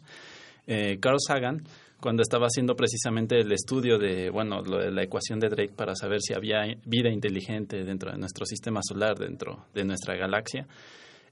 Eh, 0.68 1.00
Carl 1.00 1.18
Sagan, 1.26 1.64
cuando 2.00 2.22
estaba 2.22 2.46
haciendo 2.46 2.76
precisamente 2.76 3.40
el 3.40 3.52
estudio 3.52 3.98
de, 3.98 4.30
bueno, 4.30 4.62
de 4.62 4.92
la 4.92 5.04
ecuación 5.04 5.40
de 5.40 5.50
Drake 5.50 5.74
para 5.76 5.96
saber 5.96 6.22
si 6.22 6.34
había 6.34 6.62
vida 6.86 7.10
inteligente 7.10 7.84
dentro 7.84 8.12
de 8.12 8.18
nuestro 8.18 8.46
sistema 8.46 8.82
solar, 8.84 9.18
dentro 9.18 9.66
de 9.74 9.86
nuestra 9.86 10.16
galaxia, 10.16 10.68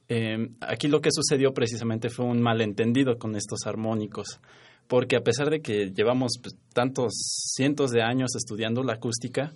eh, 0.07 0.49
aquí 0.61 0.87
lo 0.87 1.01
que 1.01 1.09
sucedió 1.11 1.53
precisamente 1.53 2.09
fue 2.09 2.25
un 2.25 2.41
malentendido 2.41 3.17
con 3.17 3.35
estos 3.35 3.65
armónicos 3.65 4.39
porque 4.87 5.15
a 5.15 5.21
pesar 5.21 5.49
de 5.49 5.61
que 5.61 5.91
llevamos 5.91 6.33
pues, 6.41 6.55
tantos 6.73 7.13
cientos 7.55 7.91
de 7.91 8.01
años 8.01 8.35
estudiando 8.35 8.83
la 8.83 8.93
acústica, 8.93 9.51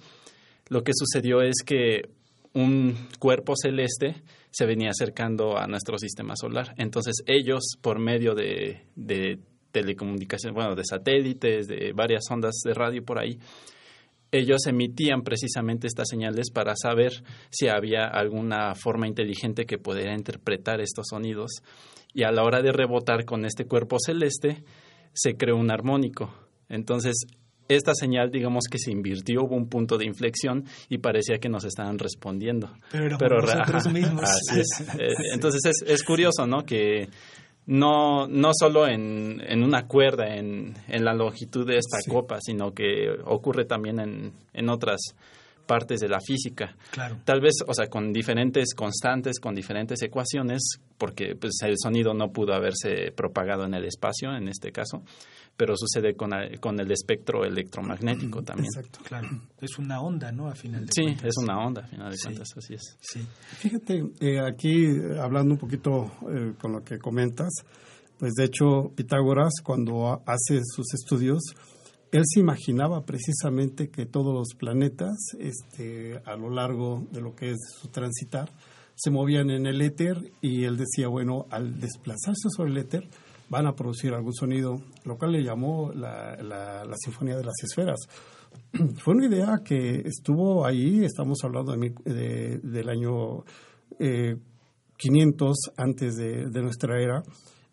lo 0.70 0.84
que 0.84 0.92
sucedió 0.94 1.42
es 1.42 1.64
que 1.66 2.10
un 2.54 2.96
cuerpo 3.20 3.54
celeste 3.56 4.16
se 4.50 4.66
venía 4.66 4.90
acercando 4.90 5.58
a 5.58 5.68
nuestro 5.68 6.00
sistema 6.00 6.34
solar. 6.36 6.74
Entonces 6.78 7.18
ellos, 7.28 7.76
por 7.82 8.00
medio 8.00 8.34
de 8.34 9.40
telecomunicación, 9.72 10.54
bueno, 10.54 10.76
de 10.76 10.84
satélites, 10.84 11.68
de 11.68 11.94
varias 11.94 12.24
ondas 12.30 12.56
de 12.64 12.74
radio 12.74 13.04
por 13.04 13.20
ahí, 13.20 13.38
ellos 14.32 14.68
emitían 14.68 15.24
precisamente 15.24 15.88
estas 15.88 16.08
señales 16.10 16.52
para 16.52 16.76
saber 16.76 17.12
si 17.50 17.68
había 17.68 18.06
alguna 18.06 18.76
forma 18.76 19.08
inteligente 19.08 19.66
que 19.66 19.80
pudiera 19.80 20.14
interpretar 20.14 20.82
estos 20.82 21.08
sonidos. 21.10 21.52
Y 22.14 22.24
a 22.24 22.32
la 22.32 22.44
hora 22.44 22.62
de 22.62 22.72
rebotar 22.72 23.26
con 23.26 23.46
este 23.46 23.66
cuerpo 23.66 23.98
celeste, 24.00 24.64
se 25.14 25.36
creó 25.36 25.58
un 25.58 25.72
armónico. 25.72 26.34
Entonces, 26.68 27.26
esta 27.68 27.94
señal, 27.94 28.32
digamos 28.32 28.66
que 28.70 28.80
se 28.80 28.92
invirtió, 28.92 29.44
hubo 29.44 29.56
un 29.56 29.68
punto 29.68 29.98
de 29.98 30.06
inflexión 30.06 30.66
y 30.90 31.00
parecía 31.00 31.40
que 31.40 31.50
nos 31.50 31.66
estaban 31.66 32.00
respondiendo. 32.00 32.72
Pero, 32.92 33.42
nosotros 33.42 33.88
mismos. 33.94 34.24
Así 34.24 34.60
es. 34.60 34.68
Eh, 35.00 35.14
entonces 35.34 35.62
es, 35.66 35.90
es, 35.90 36.04
curioso, 36.04 36.46
¿no? 36.46 36.66
Que 36.66 37.10
no, 37.70 38.28
no 38.28 38.50
solo 38.52 38.88
en, 38.88 39.42
en 39.46 39.64
una 39.64 39.86
cuerda, 39.86 40.36
en, 40.36 40.74
en, 40.88 41.06
la 41.06 41.14
longitud 41.14 41.68
de 41.68 41.78
esta 41.78 42.00
copa, 42.10 42.40
sino 42.42 42.74
que 42.74 43.12
ocurre 43.26 43.66
también 43.66 44.00
en, 44.00 44.34
en 44.54 44.70
otras 44.70 45.00
partes 45.68 46.00
de 46.00 46.10
la 46.10 46.20
física. 46.20 46.76
Claro. 46.90 47.18
Tal 47.26 47.42
vez, 47.42 47.58
o 47.68 47.74
sea, 47.76 47.86
con 47.86 48.12
diferentes 48.12 48.74
constantes, 48.74 49.40
con 49.40 49.54
diferentes 49.54 50.02
ecuaciones, 50.02 50.80
porque 50.98 51.36
pues, 51.36 51.60
el 51.62 51.76
sonido 51.78 52.16
no 52.16 52.32
pudo 52.32 52.56
haberse 52.56 53.12
propagado 53.16 53.66
en 53.66 53.76
el 53.76 53.86
espacio, 53.86 54.36
en 54.36 54.48
este 54.48 54.72
caso, 54.72 55.04
pero 55.60 55.76
sucede 55.76 56.16
con, 56.16 56.32
con 56.62 56.80
el 56.80 56.90
espectro 56.90 57.44
electromagnético 57.44 58.42
también. 58.42 58.70
Exacto, 58.74 59.02
claro. 59.04 59.28
Es 59.60 59.78
una 59.78 60.00
onda, 60.00 60.32
¿no? 60.32 60.48
A 60.48 60.56
final 60.56 60.86
de 60.86 60.94
sí, 60.94 61.04
es 61.22 61.36
una 61.38 61.60
onda, 61.60 61.82
a 61.82 61.88
final 61.88 62.12
de 62.12 62.18
cuentas, 62.18 62.48
así 62.56 62.76
es. 62.76 62.98
Sí. 63.02 63.20
Fíjate, 63.58 64.06
eh, 64.22 64.40
aquí 64.40 64.86
hablando 65.20 65.56
un 65.56 65.60
poquito 65.60 66.14
eh, 66.34 66.54
con 66.62 66.72
lo 66.72 66.82
que 66.82 66.98
comentas, 66.98 67.50
pues 68.18 68.36
de 68.36 68.46
hecho 68.46 68.94
Pitágoras 68.96 69.52
cuando 69.62 70.24
hace 70.26 70.62
sus 70.64 70.94
estudios, 70.94 71.42
él 72.14 72.24
se 72.24 72.40
imaginaba 72.40 73.04
precisamente 73.04 73.90
que 73.90 74.06
todos 74.06 74.34
los 74.34 74.58
planetas, 74.58 75.18
este, 75.40 76.22
a 76.24 76.38
lo 76.38 76.52
largo 76.52 77.06
de 77.12 77.20
lo 77.20 77.36
que 77.36 77.50
es 77.50 77.58
su 77.82 77.90
transitar, 77.90 78.50
se 78.96 79.12
movían 79.12 79.50
en 79.50 79.66
el 79.66 79.82
éter 79.82 80.32
y 80.40 80.64
él 80.64 80.78
decía, 80.78 81.10
bueno, 81.10 81.48
al 81.52 81.82
desplazarse 81.82 82.48
sobre 82.56 82.72
el 82.72 82.78
éter, 82.78 83.10
van 83.50 83.66
a 83.66 83.76
producir 83.76 84.14
algún 84.14 84.34
sonido, 84.34 84.82
lo 85.04 85.18
cual 85.18 85.34
le 85.34 85.44
llamó 85.44 85.92
la, 85.94 86.36
la, 86.42 86.96
Sinfonía 86.98 87.36
de 87.36 87.44
las 87.44 87.64
Esferas. 87.64 88.00
Fue 89.04 89.16
una 89.16 89.28
idea 89.28 89.62
que 89.64 90.02
estuvo 90.06 90.66
ahí, 90.66 91.04
estamos 91.04 91.40
hablando 91.44 91.76
de, 91.76 92.60
del 92.64 92.90
año 92.90 93.44
500 94.98 95.50
eh, 95.68 95.72
antes 95.78 96.16
de, 96.16 96.50
de, 96.50 96.62
nuestra 96.62 97.02
era, 97.02 97.24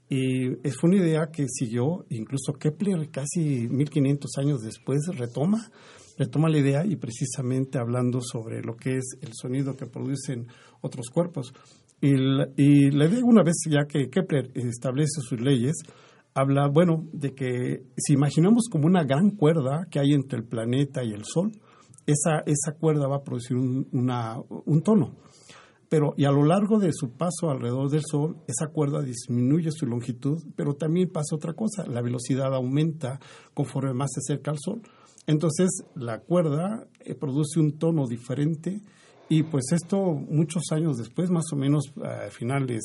y 0.09 0.51
fue 0.71 0.91
una 0.91 0.99
idea 0.99 1.31
que 1.33 1.47
siguió, 1.49 2.07
incluso 2.11 2.53
Kepler 2.53 3.11
casi 3.11 3.69
1500 3.69 4.31
años 4.39 4.61
después 4.63 5.01
retoma, 5.09 5.69
retoma 6.17 6.49
la 6.49 6.59
idea 6.59 6.87
y 6.87 6.95
precisamente 6.95 7.79
hablando 7.79 8.21
sobre 8.21 8.63
lo 8.63 8.77
que 8.77 8.99
es 8.99 9.17
el 9.21 9.33
sonido 9.35 9.77
que 9.77 9.87
producen 9.87 10.47
otros 10.81 11.11
cuerpos. 11.11 11.53
Y 12.01 12.15
la, 12.17 12.49
y 12.57 12.89
idea, 12.89 13.25
una 13.25 13.43
vez 13.43 13.57
ya 13.69 13.87
que 13.87 14.11
Kepler 14.11 14.51
establece 14.55 15.21
sus 15.21 15.41
leyes, 15.41 15.75
habla, 16.35 16.69
bueno, 16.69 17.07
de 17.13 17.35
que 17.35 17.87
si 17.97 18.13
imaginamos 18.13 18.69
como 18.71 18.87
una 18.87 19.05
gran 19.05 19.31
cuerda 19.31 19.87
que 19.91 19.99
hay 19.99 20.13
entre 20.13 20.39
el 20.39 20.45
planeta 20.45 21.03
y 21.03 21.13
el 21.13 21.25
Sol, 21.25 21.53
esa, 22.07 22.41
esa 22.47 22.73
cuerda 22.79 23.09
va 23.09 23.17
a 23.17 23.25
producir 23.25 23.57
un, 23.57 23.89
un 23.91 24.83
tono. 24.83 25.17
Pero, 25.89 26.15
y 26.17 26.25
a 26.25 26.33
lo 26.33 26.45
largo 26.45 26.79
de 26.79 26.91
su 26.93 27.13
paso 27.17 27.49
alrededor 27.49 27.91
del 27.91 28.03
Sol, 28.05 28.39
esa 28.49 28.67
cuerda 28.73 29.03
disminuye 29.03 29.71
su 29.71 29.87
longitud, 29.87 30.43
pero 30.57 30.75
también 30.75 31.11
pasa 31.11 31.37
otra 31.37 31.55
cosa, 31.55 31.87
la 31.87 32.03
velocidad 32.03 32.53
aumenta 32.55 33.21
conforme 33.55 33.95
más 33.95 34.11
se 34.13 34.21
acerca 34.21 34.51
al 34.51 34.59
Sol. 34.59 34.83
Entonces, 35.27 35.69
la 35.95 36.21
cuerda 36.21 36.87
eh, 37.01 37.15
produce 37.15 37.61
un 37.61 37.79
tono 37.79 38.07
diferente 38.07 38.81
y 39.29 39.43
pues 39.43 39.73
esto 39.73 39.99
muchos 40.15 40.63
años 40.71 40.99
después, 40.99 41.31
más 41.31 41.45
o 41.53 41.57
menos 41.57 41.93
a 42.03 42.31
finales 42.31 42.85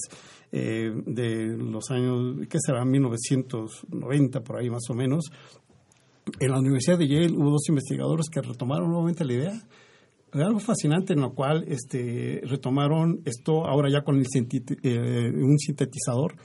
eh, 0.51 0.91
de 1.05 1.55
los 1.57 1.91
años, 1.91 2.47
¿qué 2.49 2.57
será? 2.59 2.83
1990, 2.83 4.41
por 4.41 4.59
ahí 4.59 4.69
más 4.69 4.89
o 4.89 4.93
menos, 4.93 5.31
en 6.39 6.51
la 6.51 6.59
Universidad 6.59 6.97
de 6.97 7.07
Yale 7.07 7.31
hubo 7.31 7.51
dos 7.51 7.67
investigadores 7.69 8.27
que 8.29 8.41
retomaron 8.41 8.89
nuevamente 8.89 9.25
la 9.25 9.33
idea. 9.33 9.61
Algo 10.33 10.59
fascinante 10.59 11.13
en 11.13 11.21
lo 11.21 11.33
cual 11.33 11.65
este, 11.67 12.41
retomaron 12.45 13.21
esto 13.25 13.67
ahora 13.67 13.89
ya 13.91 14.03
con 14.03 14.21
eh, 14.21 15.31
un 15.35 15.59
sintetizador, 15.59 16.35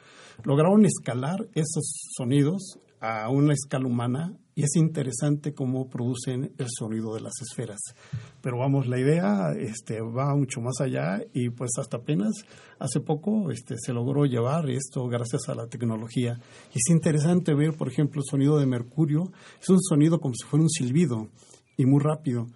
lograron 0.42 0.84
escalar 0.84 1.46
esos 1.54 2.10
sonidos 2.16 2.80
a 3.00 3.28
una 3.30 3.52
escala 3.52 3.86
humana 3.86 4.36
y 4.54 4.62
es 4.62 4.74
interesante 4.76 5.52
cómo 5.52 5.88
producen 5.88 6.54
el 6.56 6.66
sonido 6.70 7.14
de 7.14 7.20
las 7.20 7.34
esferas. 7.42 7.78
Pero 8.40 8.58
vamos, 8.58 8.86
la 8.86 8.98
idea 8.98 9.52
este, 9.52 10.00
va 10.00 10.34
mucho 10.34 10.62
más 10.62 10.80
allá 10.80 11.20
y 11.34 11.50
pues 11.50 11.72
hasta 11.78 11.98
apenas 11.98 12.32
hace 12.78 13.00
poco 13.00 13.50
este, 13.50 13.76
se 13.78 13.92
logró 13.92 14.24
llevar 14.24 14.70
esto 14.70 15.06
gracias 15.08 15.48
a 15.48 15.54
la 15.54 15.66
tecnología. 15.66 16.40
Y 16.74 16.78
es 16.78 16.90
interesante 16.90 17.54
ver, 17.54 17.74
por 17.76 17.88
ejemplo, 17.88 18.22
el 18.22 18.30
sonido 18.30 18.58
de 18.58 18.64
Mercurio. 18.64 19.30
Es 19.60 19.68
un 19.68 19.82
sonido 19.82 20.20
como 20.20 20.34
si 20.34 20.46
fuera 20.46 20.62
un 20.62 20.70
silbido 20.70 21.28
y 21.76 21.84
muy 21.84 22.02
rápido. 22.02 22.46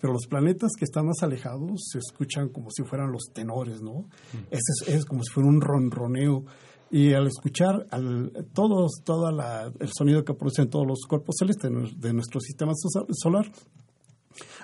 Pero 0.00 0.14
los 0.14 0.26
planetas 0.28 0.70
que 0.78 0.86
están 0.86 1.04
más 1.04 1.22
alejados 1.22 1.90
se 1.92 1.98
escuchan 1.98 2.48
como 2.48 2.70
si 2.70 2.84
fueran 2.84 3.12
los 3.12 3.24
tenores, 3.34 3.82
¿no? 3.82 4.00
Mm. 4.32 4.46
Es, 4.50 4.62
es 4.88 5.04
como 5.04 5.22
si 5.22 5.30
fuera 5.30 5.50
un 5.50 5.60
ronroneo 5.60 6.46
y 6.90 7.14
al 7.14 7.26
escuchar 7.26 7.86
al, 7.90 8.32
todos, 8.52 9.02
todo 9.04 9.28
el 9.28 9.88
sonido 9.92 10.24
que 10.24 10.34
producen 10.34 10.68
todos 10.68 10.86
los 10.86 11.00
cuerpos 11.08 11.36
celestes 11.38 11.70
de 12.00 12.12
nuestro 12.12 12.40
sistema 12.40 12.72
solar, 13.12 13.50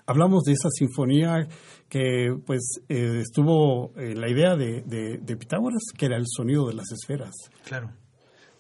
hablamos 0.07 0.45
de 0.45 0.53
esa 0.53 0.69
sinfonía 0.71 1.47
que 1.89 2.35
pues 2.45 2.81
eh, 2.89 3.21
estuvo 3.21 3.93
en 3.97 4.21
la 4.21 4.31
idea 4.31 4.57
de, 4.57 4.83
de, 4.83 5.37
Pitágoras, 5.37 5.83
que 5.97 6.07
era 6.07 6.17
el 6.17 6.25
sonido 6.27 6.67
de 6.67 6.75
las 6.75 6.91
esferas. 6.91 7.33
Claro, 7.65 7.91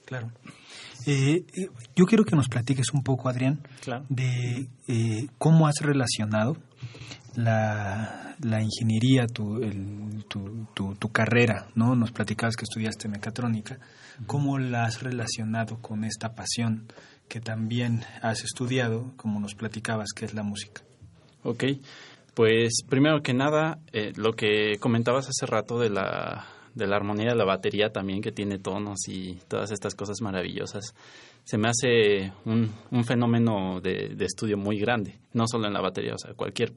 claro. 0.04 0.30
Eh, 1.06 1.44
eh, 1.56 1.68
yo 1.94 2.04
quiero 2.04 2.24
que 2.24 2.36
nos 2.36 2.48
platiques 2.48 2.92
un 2.92 3.02
poco, 3.02 3.28
Adrián, 3.28 3.60
de 4.08 4.68
cómo 5.38 5.66
has 5.66 5.80
relacionado 5.80 6.56
la, 7.36 8.34
la 8.42 8.62
ingeniería, 8.62 9.26
tu, 9.26 9.60
tu, 10.28 10.94
tu, 10.94 11.08
carrera, 11.12 11.68
¿no? 11.74 11.94
Nos 11.94 12.10
platicabas 12.10 12.56
que 12.56 12.64
estudiaste 12.64 13.08
mecatrónica. 13.08 13.78
¿Cómo 14.26 14.58
la 14.58 14.84
has 14.84 15.02
relacionado 15.02 15.78
con 15.80 16.04
esta 16.04 16.34
pasión 16.34 16.86
que 17.28 17.40
también 17.40 18.02
has 18.22 18.42
estudiado, 18.44 19.12
como 19.16 19.40
nos 19.40 19.54
platicabas, 19.54 20.12
que 20.14 20.24
es 20.24 20.34
la 20.34 20.42
música? 20.42 20.82
Ok, 21.42 21.64
pues 22.34 22.82
primero 22.88 23.22
que 23.22 23.34
nada, 23.34 23.78
eh, 23.92 24.12
lo 24.16 24.32
que 24.32 24.78
comentabas 24.80 25.28
hace 25.28 25.46
rato 25.46 25.78
de 25.78 25.90
la, 25.90 26.46
de 26.74 26.86
la 26.86 26.96
armonía 26.96 27.30
de 27.30 27.36
la 27.36 27.44
batería 27.44 27.90
también, 27.90 28.22
que 28.22 28.32
tiene 28.32 28.58
tonos 28.58 29.08
y 29.08 29.34
todas 29.48 29.70
estas 29.70 29.94
cosas 29.94 30.20
maravillosas, 30.22 30.94
se 31.44 31.58
me 31.58 31.68
hace 31.68 32.32
un, 32.44 32.72
un 32.90 33.04
fenómeno 33.04 33.80
de, 33.80 34.14
de, 34.16 34.24
estudio 34.24 34.56
muy 34.56 34.78
grande, 34.78 35.18
no 35.32 35.46
solo 35.46 35.66
en 35.66 35.74
la 35.74 35.80
batería, 35.80 36.14
o 36.14 36.18
sea, 36.18 36.34
cualquier 36.34 36.72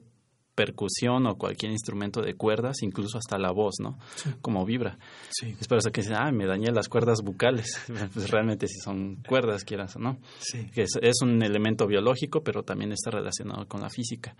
percusión 0.60 1.26
o 1.26 1.36
cualquier 1.36 1.72
instrumento 1.72 2.20
de 2.20 2.34
cuerdas, 2.34 2.82
incluso 2.82 3.16
hasta 3.16 3.38
la 3.38 3.50
voz, 3.50 3.76
¿no? 3.80 3.98
Como 4.42 4.66
vibra. 4.66 4.98
Sí. 5.30 5.56
Es 5.58 5.66
por 5.66 5.78
eso 5.78 5.90
que 5.90 6.02
dicen, 6.02 6.16
ah, 6.18 6.30
me 6.32 6.44
dañé 6.44 6.70
las 6.70 6.90
cuerdas 6.90 7.22
bucales. 7.24 7.80
pues 8.12 8.28
realmente 8.30 8.66
si 8.66 8.78
son 8.78 9.16
cuerdas, 9.26 9.64
quieras 9.64 9.96
o 9.96 10.00
no. 10.00 10.18
Sí. 10.38 10.70
Que 10.74 10.82
es, 10.82 10.98
es, 11.00 11.22
un 11.22 11.42
elemento 11.42 11.86
biológico, 11.86 12.42
pero 12.42 12.62
también 12.62 12.92
está 12.92 13.10
relacionado 13.10 13.66
con 13.68 13.80
la 13.80 13.88
física. 13.88 14.36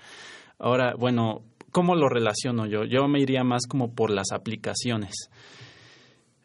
Ahora, 0.59 0.93
bueno, 0.95 1.41
¿cómo 1.73 1.95
lo 1.95 2.11
relaciono 2.11 2.67
yo? 2.67 2.85
Yo 2.85 3.09
me 3.09 3.23
iría 3.23 3.43
más 3.43 3.63
como 3.67 3.95
por 3.95 4.11
las 4.11 4.31
aplicaciones. 4.31 5.15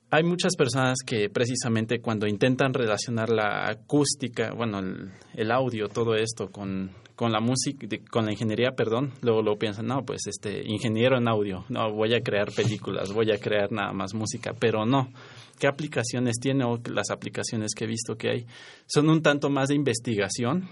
Hay 0.09 0.23
muchas 0.23 0.55
personas 0.55 0.99
que 1.05 1.29
precisamente 1.29 1.99
cuando 1.99 2.27
intentan 2.27 2.73
relacionar 2.73 3.29
la 3.29 3.67
acústica, 3.67 4.53
bueno, 4.53 4.79
el, 4.79 5.11
el 5.33 5.51
audio, 5.51 5.89
todo 5.89 6.15
esto 6.15 6.49
con, 6.49 6.91
con 7.15 7.31
la 7.31 7.39
música, 7.39 7.87
con 8.09 8.25
la 8.25 8.31
ingeniería, 8.31 8.71
perdón, 8.71 9.13
luego 9.21 9.41
lo 9.41 9.57
piensan, 9.57 9.87
no, 9.87 10.05
pues 10.05 10.27
este 10.27 10.63
ingeniero 10.65 11.17
en 11.17 11.27
audio, 11.27 11.65
no, 11.69 11.91
voy 11.93 12.13
a 12.13 12.21
crear 12.21 12.51
películas, 12.51 13.13
voy 13.13 13.31
a 13.31 13.37
crear 13.37 13.71
nada 13.71 13.93
más 13.93 14.13
música, 14.13 14.53
pero 14.59 14.85
no. 14.85 15.09
¿Qué 15.57 15.67
aplicaciones 15.67 16.35
tiene 16.41 16.65
o 16.65 16.79
las 16.91 17.09
aplicaciones 17.11 17.73
que 17.73 17.85
he 17.85 17.87
visto 17.87 18.17
que 18.17 18.29
hay? 18.29 18.45
Son 18.87 19.09
un 19.09 19.21
tanto 19.21 19.49
más 19.49 19.69
de 19.69 19.75
investigación, 19.75 20.67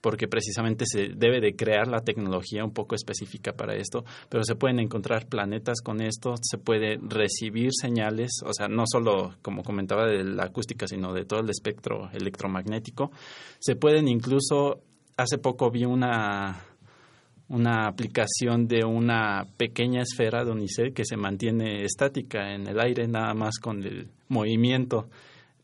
porque 0.00 0.28
precisamente 0.28 0.84
se 0.86 1.08
debe 1.14 1.40
de 1.40 1.54
crear 1.54 1.88
la 1.88 2.00
tecnología 2.00 2.64
un 2.64 2.72
poco 2.72 2.94
específica 2.94 3.52
para 3.52 3.74
esto, 3.74 4.04
pero 4.28 4.44
se 4.44 4.54
pueden 4.54 4.80
encontrar 4.80 5.26
planetas 5.26 5.80
con 5.82 6.00
esto, 6.00 6.34
se 6.40 6.58
puede 6.58 6.98
recibir 7.02 7.70
señales, 7.72 8.30
o 8.44 8.52
sea, 8.52 8.68
no 8.68 8.84
solo, 8.86 9.34
como 9.42 9.62
comentaba, 9.62 10.06
de 10.06 10.24
la 10.24 10.44
acústica, 10.44 10.86
sino 10.86 11.12
de 11.12 11.24
todo 11.24 11.40
el 11.40 11.50
espectro 11.50 12.10
electromagnético. 12.12 13.10
Se 13.58 13.76
pueden 13.76 14.08
incluso, 14.08 14.82
hace 15.22 15.38
poco 15.38 15.70
vi 15.70 15.84
una, 15.84 16.64
una 17.48 17.86
aplicación 17.86 18.66
de 18.66 18.84
una 18.84 19.46
pequeña 19.56 20.02
esfera 20.02 20.44
de 20.44 20.52
unicel 20.52 20.92
que 20.92 21.04
se 21.04 21.16
mantiene 21.16 21.84
estática 21.84 22.54
en 22.54 22.66
el 22.66 22.80
aire, 22.80 23.06
nada 23.06 23.34
más 23.34 23.58
con 23.58 23.82
el 23.82 24.08
movimiento 24.28 25.08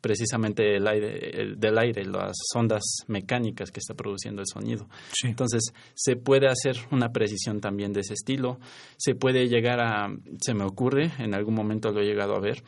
precisamente 0.01 0.77
el 0.77 0.87
aire, 0.87 1.57
del 1.57 1.79
aire, 1.79 2.05
las 2.05 2.37
ondas 2.55 2.83
mecánicas 3.09 3.73
que 3.73 3.81
está 3.81 3.95
produciendo 3.95 4.41
el 4.41 4.47
sonido. 4.47 4.87
Entonces, 5.25 5.73
se 5.95 6.15
puede 6.15 6.47
hacer 6.47 6.77
una 6.93 7.09
precisión 7.09 7.61
también 7.61 7.93
de 7.93 8.03
ese 8.03 8.15
estilo. 8.15 8.61
Se 8.97 9.17
puede 9.17 9.49
llegar 9.49 9.81
a, 9.81 10.09
se 10.41 10.55
me 10.55 10.63
ocurre, 10.63 11.11
en 11.19 11.35
algún 11.35 11.55
momento 11.55 11.91
lo 11.91 12.03
he 12.03 12.05
llegado 12.05 12.37
a 12.37 12.41
ver, 12.41 12.63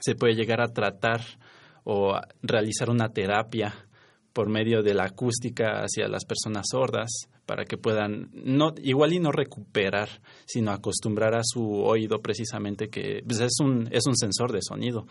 se 0.00 0.14
puede 0.14 0.34
llegar 0.34 0.62
a 0.62 0.72
tratar 0.72 1.20
o 1.84 2.18
realizar 2.42 2.88
una 2.88 3.10
terapia 3.10 3.74
por 4.32 4.48
medio 4.48 4.82
de 4.82 4.94
la 4.94 5.04
acústica 5.04 5.82
hacia 5.82 6.08
las 6.08 6.24
personas 6.24 6.66
sordas 6.70 7.10
para 7.46 7.64
que 7.64 7.76
puedan 7.76 8.30
no 8.32 8.74
igual 8.82 9.12
y 9.12 9.18
no 9.18 9.32
recuperar 9.32 10.08
sino 10.46 10.70
acostumbrar 10.70 11.34
a 11.34 11.42
su 11.42 11.62
oído 11.62 12.20
precisamente 12.20 12.88
que 12.88 13.22
pues, 13.26 13.40
es 13.40 13.60
un 13.60 13.88
es 13.90 14.06
un 14.06 14.16
sensor 14.16 14.52
de 14.52 14.60
sonido 14.62 15.06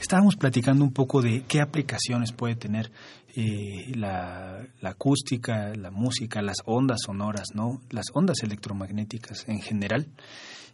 Estábamos 0.00 0.36
platicando 0.36 0.84
un 0.84 0.92
poco 0.92 1.20
de 1.22 1.42
qué 1.48 1.60
aplicaciones 1.60 2.30
puede 2.32 2.54
tener 2.54 2.92
eh, 3.34 3.92
la, 3.94 4.66
acústica, 4.82 5.74
la 5.74 5.90
música, 5.90 6.42
las 6.42 6.58
ondas 6.66 7.00
sonoras, 7.04 7.48
¿no? 7.54 7.80
Las 7.90 8.06
ondas 8.14 8.42
electromagnéticas 8.42 9.48
en 9.48 9.60
general. 9.60 10.06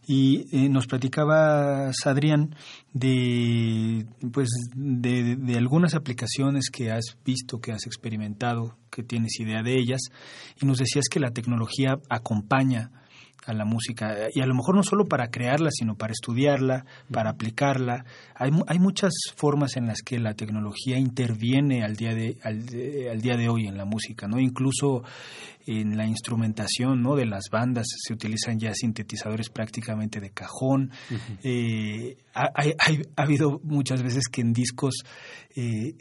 Y 0.06 0.46
eh, 0.56 0.68
nos 0.68 0.86
platicaba 0.86 1.90
Adrián 2.04 2.54
de, 2.94 4.06
pues, 4.32 4.48
de, 4.74 5.36
de, 5.36 5.58
algunas 5.58 5.94
aplicaciones 5.94 6.70
que 6.70 6.90
has 6.90 7.16
visto, 7.24 7.60
que 7.60 7.72
has 7.72 7.86
experimentado, 7.86 8.76
que 8.90 9.02
tienes 9.02 9.38
idea 9.38 9.62
de 9.62 9.78
ellas, 9.78 10.00
y 10.60 10.64
nos 10.64 10.78
decías 10.78 11.04
que 11.10 11.20
la 11.20 11.30
tecnología 11.30 11.98
acompaña 12.08 12.90
a 13.46 13.52
la 13.54 13.64
música. 13.64 14.28
Y 14.32 14.40
a 14.40 14.46
lo 14.46 14.54
mejor 14.54 14.74
no 14.74 14.82
solo 14.82 15.06
para 15.06 15.30
crearla 15.30 15.70
sino 15.70 15.94
para 15.94 16.12
estudiarla 16.12 16.84
para 17.10 17.30
aplicarla. 17.30 18.04
Hay, 18.34 18.50
hay 18.66 18.78
muchas 18.78 19.12
formas 19.36 19.76
en 19.76 19.86
las 19.86 20.02
que 20.02 20.18
la 20.18 20.34
tecnología 20.34 20.98
interviene 20.98 21.82
al 21.82 21.96
día 21.96 22.14
de 22.14 22.36
al, 22.42 23.20
día 23.20 23.36
de 23.36 23.48
hoy 23.48 23.66
en 23.66 23.76
la 23.76 23.84
música 23.84 24.28
no 24.28 24.38
incluso 24.38 25.02
en 25.66 25.96
la 25.96 26.06
instrumentación 26.06 27.02
no 27.02 27.16
de 27.16 27.26
las 27.26 27.44
bandas 27.50 27.86
se 27.88 28.12
utilizan 28.12 28.58
ya 28.58 28.72
sintetizadores 28.74 29.50
prácticamente 29.50 30.20
de 30.20 30.30
cajón. 30.30 30.90
Eh, 31.42 32.16
ha, 32.34 32.50
ha, 32.54 33.22
habido 33.22 33.60
muchas 33.62 34.02
veces 34.02 34.28
que 34.28 34.40
en 34.40 34.52
discos 34.52 35.04
eh, 35.54 35.94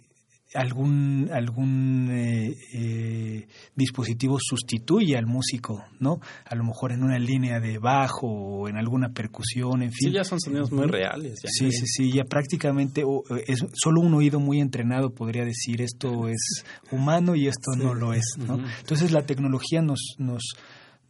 algún 0.57 1.29
algún 1.31 2.09
eh, 2.11 2.57
eh, 2.73 3.47
dispositivo 3.75 4.37
sustituye 4.39 5.15
al 5.15 5.27
músico, 5.27 5.85
¿no? 5.99 6.19
A 6.45 6.55
lo 6.55 6.63
mejor 6.63 6.91
en 6.91 7.03
una 7.03 7.19
línea 7.19 7.59
de 7.59 7.77
bajo 7.77 8.27
o 8.27 8.67
en 8.67 8.75
alguna 8.75 9.09
percusión, 9.09 9.83
en 9.83 9.91
fin. 9.91 10.09
Sí, 10.09 10.11
ya 10.11 10.23
son 10.23 10.39
sonidos 10.39 10.71
muy 10.71 10.87
reales. 10.87 11.39
sí, 11.43 11.71
sí, 11.71 11.85
sí, 11.85 12.11
ya 12.11 12.23
prácticamente 12.23 13.03
es 13.45 13.63
solo 13.73 14.01
un 14.01 14.13
oído 14.15 14.39
muy 14.39 14.59
entrenado 14.59 15.11
podría 15.11 15.45
decir 15.45 15.81
esto 15.81 16.27
es 16.27 16.63
humano 16.91 17.35
y 17.35 17.47
esto 17.47 17.71
no 17.77 17.93
lo 17.93 18.13
es, 18.13 18.25
¿no? 18.37 18.59
Entonces 18.79 19.11
la 19.11 19.21
tecnología 19.23 19.81
nos 19.81 20.15
nos 20.17 20.55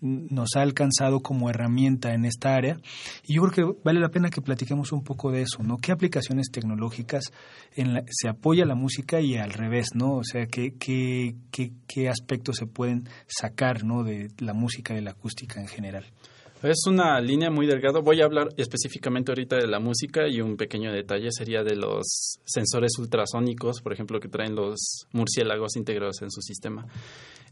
nos 0.02 0.56
ha 0.56 0.62
alcanzado 0.62 1.22
como 1.22 1.50
herramienta 1.50 2.14
en 2.14 2.26
esta 2.26 2.56
área 2.56 2.80
y 3.24 3.36
yo 3.36 3.44
creo 3.44 3.74
que 3.74 3.80
vale 3.84 4.00
la 4.00 4.10
pena 4.10 4.30
que 4.30 4.42
platiquemos 4.42 4.92
un 4.92 5.04
poco 5.04 5.32
de 5.32 5.42
eso, 5.42 5.64
¿no? 5.64 5.78
¿Qué 5.78 5.92
aplicaciones 5.92 6.52
tecnológicas 6.52 7.32
en 7.76 8.04
se 8.10 8.30
apoya 8.30 8.66
la 8.66 8.76
música 8.76 9.20
y 9.22 9.36
al 9.36 9.52
revés, 9.52 9.90
¿no? 9.96 10.18
O 10.18 10.24
sea, 10.24 10.46
¿qué, 10.48 10.76
qué, 10.80 11.36
qué, 11.52 11.72
qué 11.88 12.10
aspectos 12.10 12.58
se 12.58 12.68
pueden 12.68 13.10
sacar, 13.28 13.84
¿no? 13.84 14.04
De 14.04 14.30
la 14.40 14.54
música 14.54 14.94
y 14.94 14.98
de 14.98 15.02
la 15.04 15.12
acústica 15.12 15.60
en 15.60 15.68
general. 15.68 16.06
Es 16.64 16.88
una 16.88 17.22
línea 17.22 17.52
muy 17.52 17.68
delgada. 17.68 18.00
Voy 18.00 18.20
a 18.22 18.26
hablar 18.26 18.50
específicamente 18.58 19.32
ahorita 19.32 19.58
de 19.58 19.68
la 19.68 19.80
música 19.80 20.28
y 20.28 20.42
un 20.42 20.58
pequeño 20.58 20.92
detalle 20.92 21.30
sería 21.30 21.64
de 21.64 21.76
los 21.76 22.40
sensores 22.46 22.94
ultrasónicos, 22.98 23.82
por 23.82 23.94
ejemplo, 23.94 24.20
que 24.20 24.28
traen 24.28 24.56
los 24.56 25.06
murciélagos 25.12 25.76
integrados 25.76 26.24
en 26.24 26.32
su 26.32 26.42
sistema. 26.42 26.88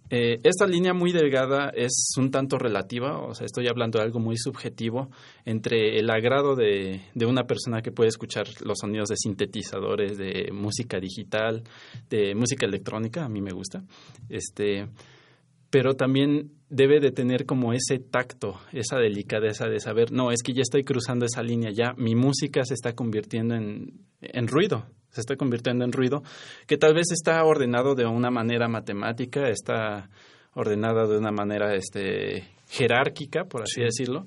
Eh, 0.10 0.40
esta 0.44 0.68
línea 0.68 0.94
muy 0.94 1.12
delgada 1.12 1.70
es 1.70 2.12
un 2.18 2.30
tanto 2.30 2.60
relativa, 2.60 3.18
o 3.18 3.34
sea, 3.34 3.46
estoy 3.46 3.68
hablando 3.68 3.98
de 3.98 4.06
algo 4.06 4.20
muy 4.20 4.38
subjetivo 4.38 5.10
entre 5.46 5.98
el 5.98 6.10
agrado 6.12 6.56
de, 6.56 7.02
de, 7.16 7.26
una 7.26 7.46
persona 7.46 7.82
que 7.82 7.92
puede 7.92 8.10
escuchar 8.10 8.48
los 8.64 8.78
sonidos 8.80 9.10
de 9.10 9.18
sintetizadores, 9.18 10.18
de 10.18 10.52
música 10.52 11.00
digital, 11.00 11.64
de 12.10 12.36
música 12.36 12.68
electrónica, 12.68 13.26
a 13.26 13.30
mí 13.30 13.42
me 13.42 13.52
gusta, 13.52 13.84
este, 14.30 14.88
pero 15.72 15.96
también 15.96 16.52
debe 16.70 17.00
de 17.00 17.12
tener 17.12 17.46
como 17.46 17.74
ese 17.74 17.98
tacto, 17.98 18.60
esa 18.74 18.98
delicadeza 18.98 19.68
de 19.68 19.80
saber, 19.80 20.12
no, 20.12 20.32
es 20.32 20.44
que 20.44 20.54
ya 20.54 20.62
estoy 20.62 20.84
cruzando 20.84 21.26
esa 21.26 21.42
línea, 21.42 21.72
ya 21.72 21.94
mi 21.98 22.16
música 22.16 22.64
se 22.64 22.76
está 22.76 22.94
convirtiendo 22.94 23.56
en, 23.56 24.06
en 24.22 24.48
ruido, 24.48 24.86
se 25.16 25.22
está 25.22 25.38
convirtiendo 25.38 25.86
en 25.86 25.94
ruido, 25.94 26.24
que 26.68 26.78
tal 26.78 26.94
vez 26.94 27.12
está 27.12 27.42
ordenado 27.46 27.96
de 27.96 28.06
una 28.06 28.30
manera 28.30 28.68
matemática, 28.68 29.48
está 29.48 30.10
ordenado 30.54 31.08
de 31.08 31.18
una 31.18 31.32
manera 31.32 31.74
este, 31.74 32.44
jerárquica, 32.68 33.46
por 33.46 33.62
así 33.62 33.82
decirlo, 33.82 34.26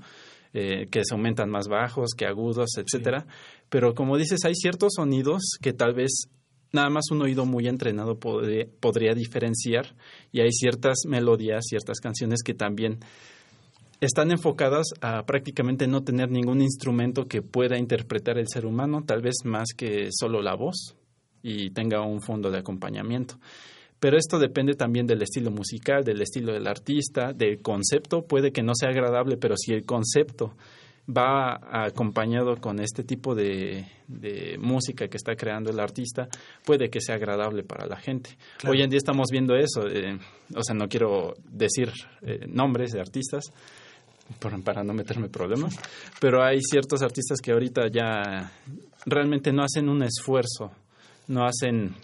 eh, 0.55 0.87
que 0.91 1.03
se 1.05 1.15
aumentan 1.15 1.51
más 1.51 1.69
bajos, 1.69 2.15
que 2.17 2.25
agudos, 2.25 2.71
etcétera. 2.79 3.27
Pero 3.69 3.95
como 3.95 4.17
dices, 4.17 4.47
hay 4.47 4.55
ciertos 4.55 4.95
sonidos 4.97 5.59
que 5.61 5.75
tal 5.75 5.93
vez 5.93 6.31
nada 6.73 6.89
más 6.89 7.11
un 7.11 7.21
oído 7.21 7.45
muy 7.45 7.69
entrenado 7.69 8.19
podría, 8.19 8.67
podría 8.81 9.13
diferenciar 9.13 9.95
y 10.33 10.41
hay 10.41 10.53
ciertas 10.53 11.01
melodías, 11.07 11.67
ciertas 11.69 12.01
canciones 12.01 12.43
que 12.43 12.55
también 12.55 13.01
están 14.01 14.31
enfocadas 14.31 14.87
a 15.01 15.25
prácticamente 15.25 15.87
no 15.87 16.05
tener 16.05 16.31
ningún 16.31 16.61
instrumento 16.61 17.27
que 17.27 17.43
pueda 17.43 17.79
interpretar 17.79 18.39
el 18.39 18.47
ser 18.49 18.67
humano, 18.67 19.03
tal 19.05 19.23
vez 19.23 19.37
más 19.45 19.69
que 19.77 20.09
solo 20.13 20.41
la 20.43 20.55
voz 20.55 20.97
y 21.43 21.71
tenga 21.71 22.03
un 22.03 22.21
fondo 22.21 22.51
de 22.51 22.59
acompañamiento. 22.59 23.37
Pero 24.01 24.17
esto 24.17 24.39
depende 24.39 24.75
también 24.75 25.07
del 25.07 25.23
estilo 25.23 25.51
musical, 25.51 26.05
del 26.05 26.23
estilo 26.23 26.53
del 26.53 26.69
artista, 26.69 27.33
del 27.33 27.61
concepto. 27.61 28.23
Puede 28.23 28.53
que 28.53 28.63
no 28.63 28.73
sea 28.75 28.91
agradable, 28.91 29.37
pero 29.37 29.57
si 29.57 29.73
el 29.73 29.85
concepto 29.85 30.55
va 31.09 31.59
acompañado 31.85 32.61
con 32.61 32.81
este 32.81 33.03
tipo 33.03 33.35
de, 33.35 33.87
música 34.61 35.09
que 35.09 35.17
está 35.17 35.35
creando 35.35 35.71
el 35.71 35.81
artista, 35.81 36.29
puede 36.65 36.91
que 36.91 37.01
sea 37.01 37.17
agradable 37.17 37.65
para 37.65 37.87
la 37.87 37.97
gente. 37.97 38.37
Hoy 38.69 38.83
en 38.83 38.91
día 38.91 38.99
estamos 38.99 39.29
viendo 39.31 39.57
eso, 39.57 39.89
eh, 39.89 40.19
o 40.55 40.63
sea, 40.63 40.75
no 40.75 40.89
quiero 40.89 41.35
decir 41.51 41.91
eh, 42.23 42.47
nombres 42.47 42.93
de 42.93 43.01
artistas 43.01 43.53
para 44.65 44.85
no 44.85 44.93
meterme 44.93 45.29
problemas, 45.29 45.77
pero 46.21 46.43
hay 46.43 46.61
ciertos 46.61 47.03
artistas 47.03 47.41
que 47.41 47.53
ahorita 47.53 47.89
ya 47.89 48.53
realmente 49.07 49.53
no 49.53 49.63
hacen 49.63 49.89
un 49.89 50.03
esfuerzo, 50.03 50.73
no 51.29 51.45
hacen 51.45 51.95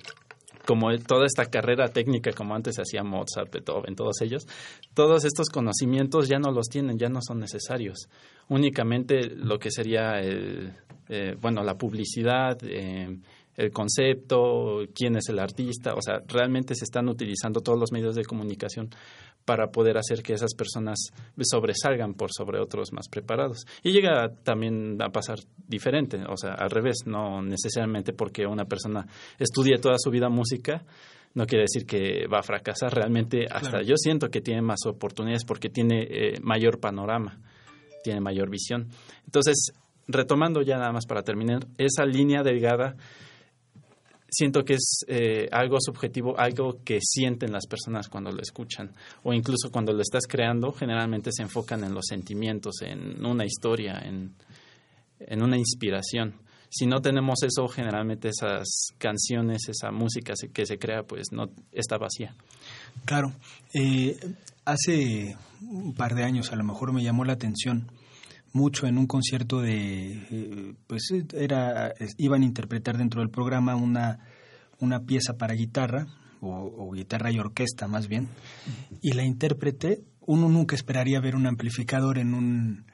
como 0.67 0.97
toda 0.99 1.27
esta 1.27 1.47
carrera 1.47 1.89
técnica 1.89 2.33
como 2.33 2.55
antes 2.55 2.79
hacía 2.79 3.03
Mozart, 3.03 3.53
Beethoven, 3.53 3.95
todos 3.95 4.21
ellos, 4.23 4.47
todos 4.95 5.25
estos 5.25 5.49
conocimientos 5.49 6.29
ya 6.29 6.39
no 6.39 6.51
los 6.51 6.69
tienen, 6.69 6.99
ya 6.99 7.09
no 7.09 7.21
son 7.21 7.41
necesarios. 7.41 8.09
Únicamente 8.49 9.29
lo 9.29 9.59
que 9.59 9.71
sería 9.71 10.21
el, 10.21 10.73
eh, 11.09 11.37
bueno, 11.41 11.63
la 11.63 11.77
publicidad, 11.77 12.59
eh, 12.63 13.19
el 13.57 13.71
concepto, 13.71 14.83
quién 14.95 15.17
es 15.17 15.29
el 15.29 15.39
artista, 15.39 15.95
o 15.95 16.03
sea, 16.03 16.21
realmente 16.27 16.75
se 16.75 16.85
están 16.85 17.09
utilizando 17.09 17.61
todos 17.61 17.79
los 17.79 17.93
medios 17.93 18.15
de 18.15 18.25
comunicación 18.25 18.91
para 19.45 19.71
poder 19.71 19.99
hacer 19.99 20.23
que 20.23 20.33
esas 20.33 20.55
personas 20.55 21.13
sobresalgan 21.41 22.15
por 22.15 22.31
sobre 22.33 22.61
otros 22.61 22.93
más 22.93 23.09
preparados. 23.09 23.67
Y 23.83 23.93
llega 23.93 24.29
también 24.43 25.01
a 25.03 25.11
pasar 25.11 25.39
diferente, 25.69 26.19
o 26.29 26.37
sea, 26.37 26.55
al 26.55 26.71
revés, 26.71 27.05
no 27.07 27.43
necesariamente 27.43 28.13
porque 28.13 28.47
una 28.47 28.65
persona 28.65 29.07
estudie 29.39 29.79
toda 29.79 29.97
su 29.99 30.11
vida 30.11 30.29
música, 30.29 30.85
no 31.35 31.47
quiere 31.47 31.65
decir 31.65 31.85
que 31.85 32.27
va 32.27 32.39
a 32.39 32.43
fracasar. 32.43 32.95
Realmente, 32.95 33.47
hasta 33.51 33.83
yo 33.83 33.97
siento 33.97 34.31
que 34.31 34.41
tiene 34.41 34.63
más 34.63 34.87
oportunidades 34.87 35.45
porque 35.45 35.69
tiene 35.69 36.07
eh, 36.09 36.41
mayor 36.41 36.79
panorama, 36.79 37.41
tiene 38.05 38.21
mayor 38.21 38.49
visión. 38.49 38.89
Entonces, 39.25 39.73
retomando 40.07 40.63
ya 40.63 40.77
nada 40.79 40.93
más 40.93 41.07
para 41.07 41.23
terminar, 41.23 41.67
esa 41.77 42.05
línea 42.05 42.43
delgada 42.43 42.97
siento 44.35 44.65
que 44.65 44.75
es 44.75 45.05
eh, 45.07 45.49
algo 45.53 45.79
subjetivo, 45.81 46.39
algo 46.39 46.83
que 46.85 46.99
sienten 47.01 47.53
las 47.53 47.67
personas 47.67 48.09
cuando 48.09 48.31
lo 48.31 48.43
escuchan 48.43 48.91
o 49.23 49.33
incluso 49.33 49.71
cuando 49.71 49.93
lo 49.93 50.03
estás 50.03 50.27
creando, 50.27 50.73
generalmente 50.73 51.31
se 51.33 51.43
enfocan 51.43 51.85
en 51.85 51.95
los 51.95 52.07
sentimientos, 52.09 52.83
en 52.83 53.25
una 53.25 53.45
historia, 53.45 54.01
en, 54.05 54.35
en 55.21 55.43
una 55.43 55.57
inspiración. 55.57 56.35
Si 56.69 56.87
no 56.87 57.01
tenemos 57.01 57.43
eso, 57.45 57.69
generalmente 57.69 58.29
esas 58.29 58.89
canciones, 58.99 59.69
esa 59.69 59.93
música 59.93 60.35
que 60.53 60.67
se 60.67 60.77
crea, 60.77 61.05
pues 61.05 61.31
no 61.31 61.49
está 61.71 61.99
vacía. 61.99 62.35
Claro. 63.05 63.33
Eh, 63.73 64.19
hace 64.65 65.37
un 65.63 65.95
par 65.95 66.15
de 66.17 66.25
años 66.25 66.53
a 66.53 66.57
lo 66.57 66.65
mejor 66.65 66.93
me 66.93 67.05
llamó 67.05 67.25
la 67.25 67.35
atención 67.35 67.89
mucho 68.55 68.87
en 68.87 68.99
un 68.99 69.07
concierto 69.07 69.61
de, 69.61 70.13
eh, 70.31 70.75
pues 70.87 71.13
era, 71.35 71.93
iban 72.19 72.43
a 72.43 72.47
interpretar 72.47 72.97
dentro 72.97 73.21
del 73.21 73.29
programa 73.29 73.75
una, 73.75 74.21
una 74.79 75.01
pieza 75.01 75.35
para 75.37 75.55
guitarra, 75.55 76.07
o, 76.41 76.93
guitarra 76.93 77.33
y 77.33 77.39
orquesta 77.39 77.89
más 77.89 78.07
bien, 78.07 78.29
y 79.03 79.13
la 79.13 79.25
intérprete, 79.25 80.05
uno 80.21 80.49
nunca 80.49 80.77
esperaría 80.77 81.21
ver 81.21 81.35
un 81.37 81.47
amplificador 81.47 82.19
en 82.19 82.35
un 82.35 82.85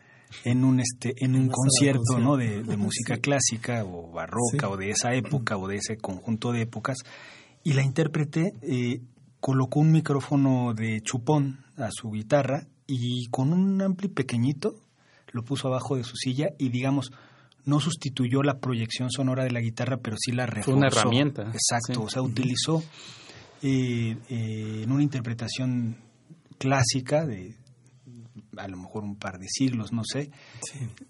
en 0.45 0.65
un 0.65 0.79
este 0.79 1.13
en 1.17 1.35
un 1.35 1.49
concierto 1.49 2.21
no 2.21 2.37
de, 2.37 2.63
música 2.79 3.17
clásica 3.17 3.85
o 3.85 4.13
barroca 4.13 4.69
o 4.69 4.77
de 4.77 4.91
esa 4.91 5.13
época 5.15 5.57
o 5.57 5.67
de 5.67 5.77
ese 5.77 5.97
conjunto 5.97 6.53
de 6.53 6.63
épocas. 6.63 6.99
Y 7.65 7.73
la 7.75 7.83
intérprete 7.83 8.55
eh, 8.63 9.03
colocó 9.41 9.81
un 9.81 9.93
micrófono 9.93 10.73
de 10.73 11.01
chupón 11.03 11.65
a 11.77 11.89
su 11.91 12.11
guitarra 12.13 12.69
y 12.87 13.27
con 13.31 13.53
un 13.53 13.83
ampli 13.83 14.09
pequeñito 14.09 14.77
lo 15.33 15.43
puso 15.43 15.69
abajo 15.69 15.97
de 15.97 16.05
su 16.05 16.17
silla 16.17 16.51
y 16.59 16.69
digamos, 16.69 17.13
no 17.65 17.81
sustituyó 17.81 18.43
la 18.43 18.59
proyección 18.59 19.11
sonora 19.11 19.45
de 19.45 19.51
la 19.51 19.61
guitarra, 19.61 19.99
pero 19.99 20.17
sí 20.19 20.33
la 20.33 20.47
reforzó. 20.47 20.73
Fue 20.73 20.79
una 20.79 20.89
herramienta. 20.89 21.51
Exacto, 21.53 22.03
o 22.03 22.11
sea, 22.11 22.23
utilizó 22.23 22.83
eh, 23.63 24.17
eh, 24.29 24.83
en 24.85 24.93
una 24.93 25.03
interpretación 25.03 25.97
clásica 26.59 27.27
de 27.27 27.57
a 28.57 28.69
lo 28.69 28.77
mejor 28.77 29.05
un 29.05 29.17
par 29.17 29.39
de 29.39 29.47
siglos, 29.49 29.93
no 29.93 30.03
sé, 30.05 30.31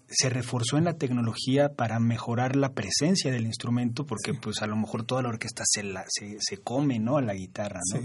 se 0.07 0.29
reforzó 0.29 0.77
en 0.77 0.85
la 0.85 0.93
tecnología 0.93 1.73
para 1.75 1.99
mejorar 1.99 2.55
la 2.55 2.73
presencia 2.73 3.31
del 3.31 3.45
instrumento, 3.45 4.05
porque 4.05 4.33
pues 4.33 4.61
a 4.61 4.67
lo 4.67 4.75
mejor 4.75 5.03
toda 5.03 5.21
la 5.21 5.29
orquesta 5.29 5.63
se, 5.65 5.83
la, 5.83 6.05
se, 6.07 6.37
se 6.39 6.57
come, 6.57 6.99
¿no? 6.99 7.17
A 7.17 7.21
la 7.21 7.33
guitarra, 7.33 7.79
¿no? 7.93 7.99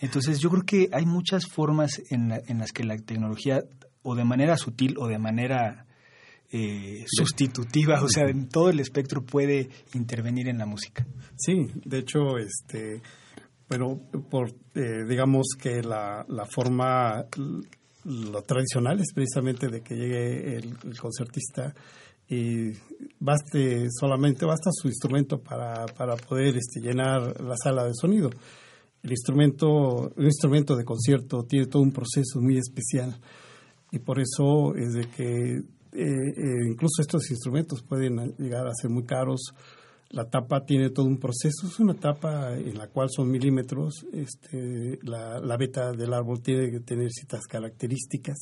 Entonces 0.00 0.40
yo 0.40 0.50
creo 0.50 0.64
que 0.64 0.88
hay 0.92 1.06
muchas 1.06 1.46
formas 1.46 2.02
en, 2.10 2.32
en 2.46 2.58
las 2.58 2.72
que 2.72 2.84
la 2.84 2.96
tecnología 2.98 3.62
o 4.08 4.14
de 4.14 4.24
manera 4.24 4.56
sutil 4.56 4.96
o 4.98 5.06
de 5.06 5.18
manera 5.18 5.86
eh, 6.50 7.04
sustitutiva, 7.06 8.02
o 8.02 8.08
sea, 8.08 8.24
en 8.26 8.48
todo 8.48 8.70
el 8.70 8.80
espectro 8.80 9.22
puede 9.22 9.68
intervenir 9.92 10.48
en 10.48 10.56
la 10.56 10.64
música. 10.64 11.06
Sí, 11.36 11.66
de 11.84 11.98
hecho, 11.98 12.38
este, 12.38 13.02
bueno, 13.68 14.00
por, 14.30 14.48
eh, 14.74 15.04
digamos 15.06 15.48
que 15.60 15.82
la, 15.82 16.24
la 16.26 16.46
forma, 16.46 17.26
lo 18.04 18.42
tradicional 18.42 18.98
es 18.98 19.12
precisamente 19.12 19.68
de 19.68 19.82
que 19.82 19.94
llegue 19.94 20.56
el, 20.56 20.98
concertista 20.98 21.74
y 22.30 22.70
baste 23.20 23.88
solamente, 23.90 24.46
basta 24.46 24.70
su 24.72 24.88
instrumento 24.88 25.42
para, 25.42 25.84
para 25.86 26.16
poder 26.16 26.56
este, 26.56 26.80
llenar 26.80 27.42
la 27.42 27.56
sala 27.62 27.84
de 27.84 27.92
sonido. 27.92 28.30
El 29.02 29.10
instrumento, 29.10 30.12
un 30.16 30.24
instrumento 30.24 30.74
de 30.76 30.84
concierto 30.84 31.44
tiene 31.44 31.66
todo 31.66 31.82
un 31.82 31.92
proceso 31.92 32.40
muy 32.40 32.56
especial 32.56 33.20
y 33.90 33.98
por 33.98 34.20
eso 34.20 34.74
es 34.74 34.92
de 34.92 35.08
que 35.08 35.62
eh, 35.92 36.04
eh, 36.36 36.68
incluso 36.70 37.00
estos 37.00 37.30
instrumentos 37.30 37.82
pueden 37.82 38.34
llegar 38.38 38.66
a 38.66 38.74
ser 38.74 38.90
muy 38.90 39.04
caros. 39.04 39.54
La 40.10 40.28
tapa 40.28 40.64
tiene 40.64 40.90
todo 40.90 41.06
un 41.06 41.18
proceso, 41.18 41.66
es 41.66 41.78
una 41.80 41.94
tapa 41.94 42.54
en 42.54 42.78
la 42.78 42.88
cual 42.88 43.08
son 43.10 43.30
milímetros, 43.30 44.06
este, 44.12 44.98
la, 45.02 45.38
la 45.38 45.56
beta 45.58 45.92
del 45.92 46.14
árbol 46.14 46.40
tiene 46.40 46.70
que 46.70 46.80
tener 46.80 47.10
ciertas 47.10 47.46
características. 47.46 48.38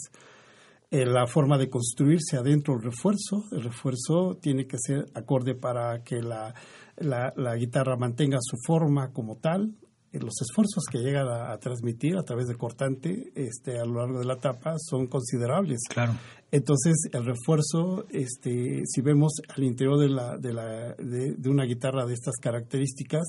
Eh, 0.92 1.04
la 1.04 1.26
forma 1.26 1.58
de 1.58 1.68
construirse 1.68 2.36
adentro 2.36 2.74
el 2.74 2.82
refuerzo, 2.82 3.44
el 3.50 3.64
refuerzo 3.64 4.38
tiene 4.40 4.66
que 4.68 4.76
ser 4.78 5.06
acorde 5.14 5.56
para 5.56 6.04
que 6.04 6.22
la, 6.22 6.54
la 6.98 7.56
guitarra 7.56 7.96
mantenga 7.96 8.38
su 8.40 8.56
forma 8.64 9.12
como 9.12 9.36
tal, 9.36 9.74
los 10.18 10.40
esfuerzos 10.40 10.84
que 10.90 10.98
llegan 10.98 11.28
a, 11.28 11.56
transmitir 11.58 12.16
a 12.16 12.22
través 12.22 12.46
de 12.46 12.56
cortante 12.56 13.32
este, 13.34 13.78
a 13.78 13.84
lo 13.84 14.00
largo 14.00 14.18
de 14.18 14.24
la 14.24 14.36
tapa 14.36 14.74
son 14.78 15.06
considerables. 15.06 15.80
Claro. 15.88 16.14
Entonces, 16.50 16.94
el 17.12 17.24
refuerzo, 17.24 18.06
este, 18.10 18.82
si 18.84 19.00
vemos 19.00 19.32
al 19.48 19.64
interior 19.64 19.98
de, 19.98 20.08
la, 20.08 20.38
de, 20.38 20.52
la, 20.52 20.94
de, 20.94 21.50
una 21.50 21.64
guitarra 21.64 22.06
de 22.06 22.14
estas 22.14 22.36
características, 22.40 23.24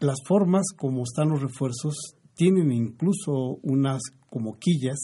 las 0.00 0.18
formas 0.26 0.66
como 0.76 1.02
están 1.02 1.28
los 1.28 1.42
refuerzos 1.42 2.14
tienen 2.34 2.72
incluso 2.72 3.58
unas 3.62 4.00
como 4.30 4.58
quillas 4.58 4.98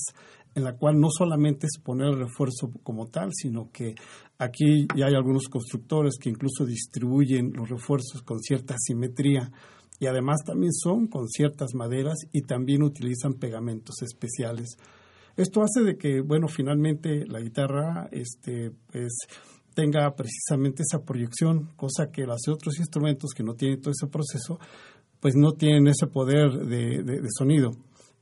en 0.54 0.64
la 0.64 0.74
cual 0.74 0.98
no 0.98 1.08
solamente 1.10 1.66
es 1.66 1.78
poner 1.82 2.08
el 2.08 2.18
refuerzo 2.18 2.70
como 2.82 3.08
tal, 3.08 3.30
sino 3.34 3.70
que 3.70 3.94
aquí 4.38 4.86
ya 4.96 5.06
hay 5.06 5.14
algunos 5.14 5.48
constructores 5.48 6.14
que 6.18 6.30
incluso 6.30 6.64
distribuyen 6.64 7.52
los 7.52 7.68
refuerzos 7.68 8.22
con 8.22 8.40
cierta 8.40 8.74
simetría 8.78 9.52
y 9.98 10.06
además 10.06 10.40
también 10.44 10.72
son 10.72 11.06
con 11.06 11.28
ciertas 11.28 11.74
maderas 11.74 12.16
y 12.32 12.42
también 12.42 12.82
utilizan 12.82 13.34
pegamentos 13.34 14.02
especiales. 14.02 14.76
Esto 15.36 15.62
hace 15.62 15.82
de 15.82 15.96
que, 15.96 16.20
bueno, 16.20 16.48
finalmente 16.48 17.26
la 17.26 17.40
guitarra 17.40 18.08
este, 18.10 18.72
pues, 18.90 19.12
tenga 19.74 20.14
precisamente 20.14 20.82
esa 20.82 21.04
proyección, 21.04 21.68
cosa 21.76 22.10
que 22.10 22.24
los 22.24 22.48
otros 22.48 22.78
instrumentos 22.78 23.32
que 23.36 23.42
no 23.42 23.54
tienen 23.54 23.80
todo 23.80 23.92
ese 23.92 24.10
proceso, 24.10 24.58
pues 25.20 25.34
no 25.36 25.52
tienen 25.52 25.88
ese 25.88 26.06
poder 26.06 26.50
de, 26.66 27.20
sonido. 27.36 27.72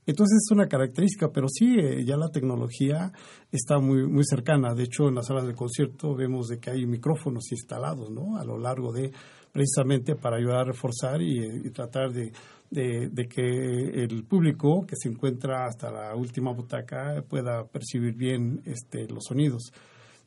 Entonces 0.06 0.38
es 0.44 0.50
una 0.50 0.66
característica, 0.66 1.30
pero 1.32 1.46
sí, 1.48 1.76
eh, 1.78 2.04
ya 2.04 2.16
la 2.16 2.28
tecnología 2.28 3.12
está 3.50 3.78
muy, 3.78 4.06
muy 4.06 4.24
cercana. 4.24 4.74
De 4.74 4.82
hecho, 4.82 5.08
en 5.08 5.14
las 5.14 5.28
salas 5.28 5.46
de 5.46 5.54
concierto 5.54 6.14
vemos 6.14 6.48
de 6.48 6.58
que 6.58 6.70
hay 6.70 6.86
micrófonos 6.86 7.50
instalados 7.52 8.10
¿no? 8.10 8.36
a 8.36 8.44
lo 8.44 8.58
largo 8.58 8.92
de 8.92 9.12
precisamente 9.54 10.16
para 10.16 10.36
ayudar 10.36 10.62
a 10.62 10.64
reforzar 10.64 11.22
y, 11.22 11.70
tratar 11.70 12.12
de, 12.12 12.32
que 12.72 14.02
el 14.02 14.24
público 14.24 14.84
que 14.84 14.96
se 14.96 15.08
encuentra 15.08 15.66
hasta 15.66 15.92
la 15.92 16.16
última 16.16 16.52
butaca 16.52 17.22
pueda 17.28 17.64
percibir 17.64 18.16
bien 18.16 18.62
este, 18.64 19.06
los 19.06 19.22
sonidos. 19.28 19.72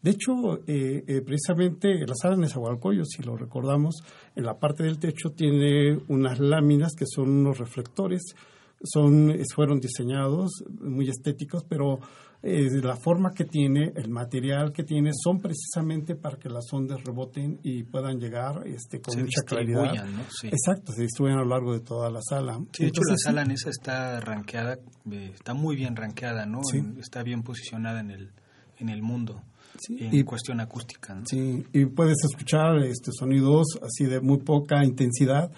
De 0.01 0.11
hecho, 0.11 0.59
eh, 0.65 1.03
eh, 1.05 1.21
precisamente 1.25 2.05
la 2.07 2.15
sala 2.15 2.36
de 2.36 2.43
Nezahualcóyotl, 2.43 3.09
si 3.09 3.21
lo 3.23 3.36
recordamos, 3.36 3.95
en 4.34 4.45
la 4.45 4.57
parte 4.57 4.84
del 4.84 4.97
techo 4.97 5.32
tiene 5.32 5.99
unas 6.07 6.39
láminas 6.39 6.93
que 6.95 7.05
son 7.05 7.30
unos 7.30 7.57
reflectores, 7.57 8.34
son, 8.82 9.36
fueron 9.53 9.82
diseñados 9.82 10.63
muy 10.80 11.09
estéticos, 11.09 11.65
pero 11.67 11.99
eh, 12.43 12.69
la 12.83 12.95
forma 12.95 13.31
que 13.31 13.45
tiene, 13.45 13.91
el 13.95 14.09
material 14.09 14.71
que 14.71 14.83
tiene, 14.83 15.11
son 15.13 15.39
precisamente 15.39 16.15
para 16.15 16.38
que 16.38 16.49
las 16.49 16.71
ondas 16.71 17.03
reboten 17.03 17.59
y 17.63 17.83
puedan 17.83 18.19
llegar 18.19 18.61
este, 18.65 19.01
con 19.01 19.19
mucha 19.19 19.41
claridad. 19.43 20.05
¿no? 20.05 20.21
Exacto, 20.43 20.93
se 20.93 21.01
distribuyen 21.01 21.39
a 21.39 21.41
lo 21.41 21.49
largo 21.49 21.73
de 21.73 21.79
toda 21.79 22.11
la 22.11 22.19
sala. 22.21 22.59
de 22.77 22.88
hecho, 22.88 23.01
la 23.07 23.17
sala 23.17 23.41
en 23.41 23.51
esa 23.51 23.69
está 23.69 24.19
ranqueada, 24.19 24.77
eh, 25.11 25.31
está 25.33 25.53
muy 25.55 25.75
bien 25.75 25.95
ranqueada, 25.95 26.45
¿no? 26.45 26.61
está 26.99 27.23
bien 27.23 27.41
posicionada 27.41 28.01
en 28.01 28.11
el, 28.11 28.31
en 28.77 28.89
el 28.89 29.01
mundo. 29.01 29.41
en 29.89 30.13
y, 30.13 30.23
cuestión 30.23 30.59
acústica. 30.59 31.15
¿no? 31.15 31.23
Sí, 31.25 31.65
y 31.73 31.85
puedes 31.88 32.17
escuchar 32.23 32.77
este 32.83 33.11
sonidos 33.11 33.65
así 33.81 34.05
de 34.05 34.21
muy 34.21 34.38
poca 34.39 34.85
intensidad 34.85 35.51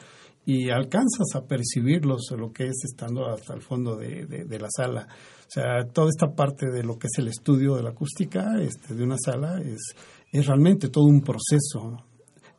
y 0.50 0.72
alcanzas 0.72 1.36
a 1.36 1.46
percibirlos, 1.46 2.32
lo 2.36 2.52
que 2.52 2.64
es 2.64 2.84
estando 2.84 3.28
hasta 3.28 3.54
el 3.54 3.62
fondo 3.62 3.96
de, 3.96 4.26
de 4.26 4.60
la 4.60 4.68
sala. 4.76 5.08
O 5.42 5.52
sea, 5.52 5.86
toda 5.94 6.10
esta 6.10 6.34
parte 6.34 6.72
de 6.72 6.82
lo 6.82 6.98
que 6.98 7.06
es 7.06 7.20
el 7.20 7.28
estudio 7.28 7.76
de 7.76 7.84
la 7.84 7.92
acústica 7.92 8.60
este, 8.60 8.96
de 8.96 9.04
una 9.04 9.18
sala 9.24 9.62
es, 9.62 9.94
es 10.32 10.48
realmente 10.48 10.90
todo 10.90 11.06
un 11.06 11.22
proceso 11.22 12.04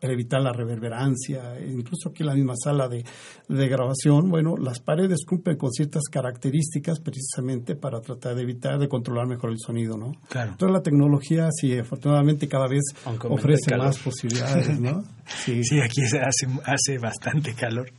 para 0.01 0.15
evitar 0.15 0.41
la 0.41 0.53
reverberancia, 0.53 1.61
incluso 1.61 2.09
aquí 2.09 2.23
en 2.23 2.29
la 2.29 2.35
misma 2.35 2.55
sala 2.57 2.89
de, 2.89 3.05
de, 3.49 3.69
grabación, 3.69 4.31
bueno, 4.31 4.57
las 4.57 4.81
paredes 4.81 5.25
cumplen 5.27 5.59
con 5.59 5.71
ciertas 5.71 6.05
características 6.11 7.01
precisamente 7.01 7.77
para 7.77 8.01
tratar 8.01 8.35
de 8.35 8.43
evitar, 8.43 8.79
de 8.79 8.89
controlar 8.89 9.27
mejor 9.27 9.51
el 9.51 9.59
sonido, 9.59 9.99
¿no? 9.99 10.13
Claro. 10.29 10.55
Toda 10.57 10.73
la 10.73 10.83
tecnología, 10.83 11.49
sí, 11.53 11.79
afortunadamente 11.79 12.49
cada 12.49 12.67
vez 12.67 12.83
ofrece 13.29 13.77
más 13.77 13.99
posibilidades, 13.99 14.81
¿no? 14.81 15.05
Sí, 15.45 15.63
sí 15.63 15.81
aquí 15.81 16.03
hace, 16.03 16.49
hace 16.65 16.99
bastante 16.99 17.55
calor. 17.55 17.93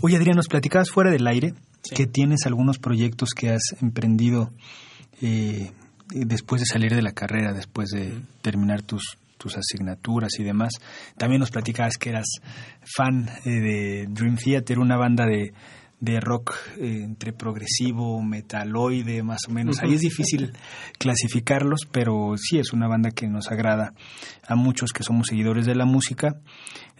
Oye, 0.00 0.16
Adrián, 0.16 0.36
nos 0.36 0.48
platicabas 0.48 0.90
fuera 0.90 1.10
del 1.10 1.26
aire 1.26 1.52
que 1.94 2.06
tienes 2.06 2.46
algunos 2.46 2.78
proyectos 2.78 3.30
que 3.36 3.50
has 3.50 3.74
emprendido 3.82 4.50
eh, 5.20 5.70
después 6.14 6.62
de 6.62 6.66
salir 6.66 6.94
de 6.94 7.02
la 7.02 7.12
carrera, 7.12 7.52
después 7.52 7.90
de 7.90 8.22
terminar 8.40 8.80
tus, 8.80 9.18
tus 9.42 9.56
asignaturas 9.56 10.30
y 10.38 10.44
demás. 10.44 10.74
También 11.18 11.40
nos 11.40 11.50
platicabas 11.50 11.96
que 11.98 12.10
eras 12.10 12.26
fan 12.84 13.28
eh, 13.44 13.50
de 13.50 14.06
Dream 14.08 14.36
Theater, 14.36 14.78
una 14.78 14.96
banda 14.96 15.26
de, 15.26 15.52
de 15.98 16.20
rock 16.20 16.54
eh, 16.78 17.02
entre 17.02 17.32
progresivo, 17.32 18.22
metaloide, 18.22 19.22
más 19.24 19.48
o 19.48 19.52
menos. 19.52 19.82
Ahí 19.82 19.94
es 19.94 20.00
difícil 20.00 20.52
clasificarlos, 20.98 21.80
pero 21.90 22.34
sí 22.36 22.58
es 22.58 22.72
una 22.72 22.86
banda 22.86 23.10
que 23.10 23.26
nos 23.26 23.50
agrada 23.50 23.94
a 24.46 24.54
muchos 24.54 24.92
que 24.92 25.02
somos 25.02 25.26
seguidores 25.26 25.66
de 25.66 25.74
la 25.74 25.86
música. 25.86 26.36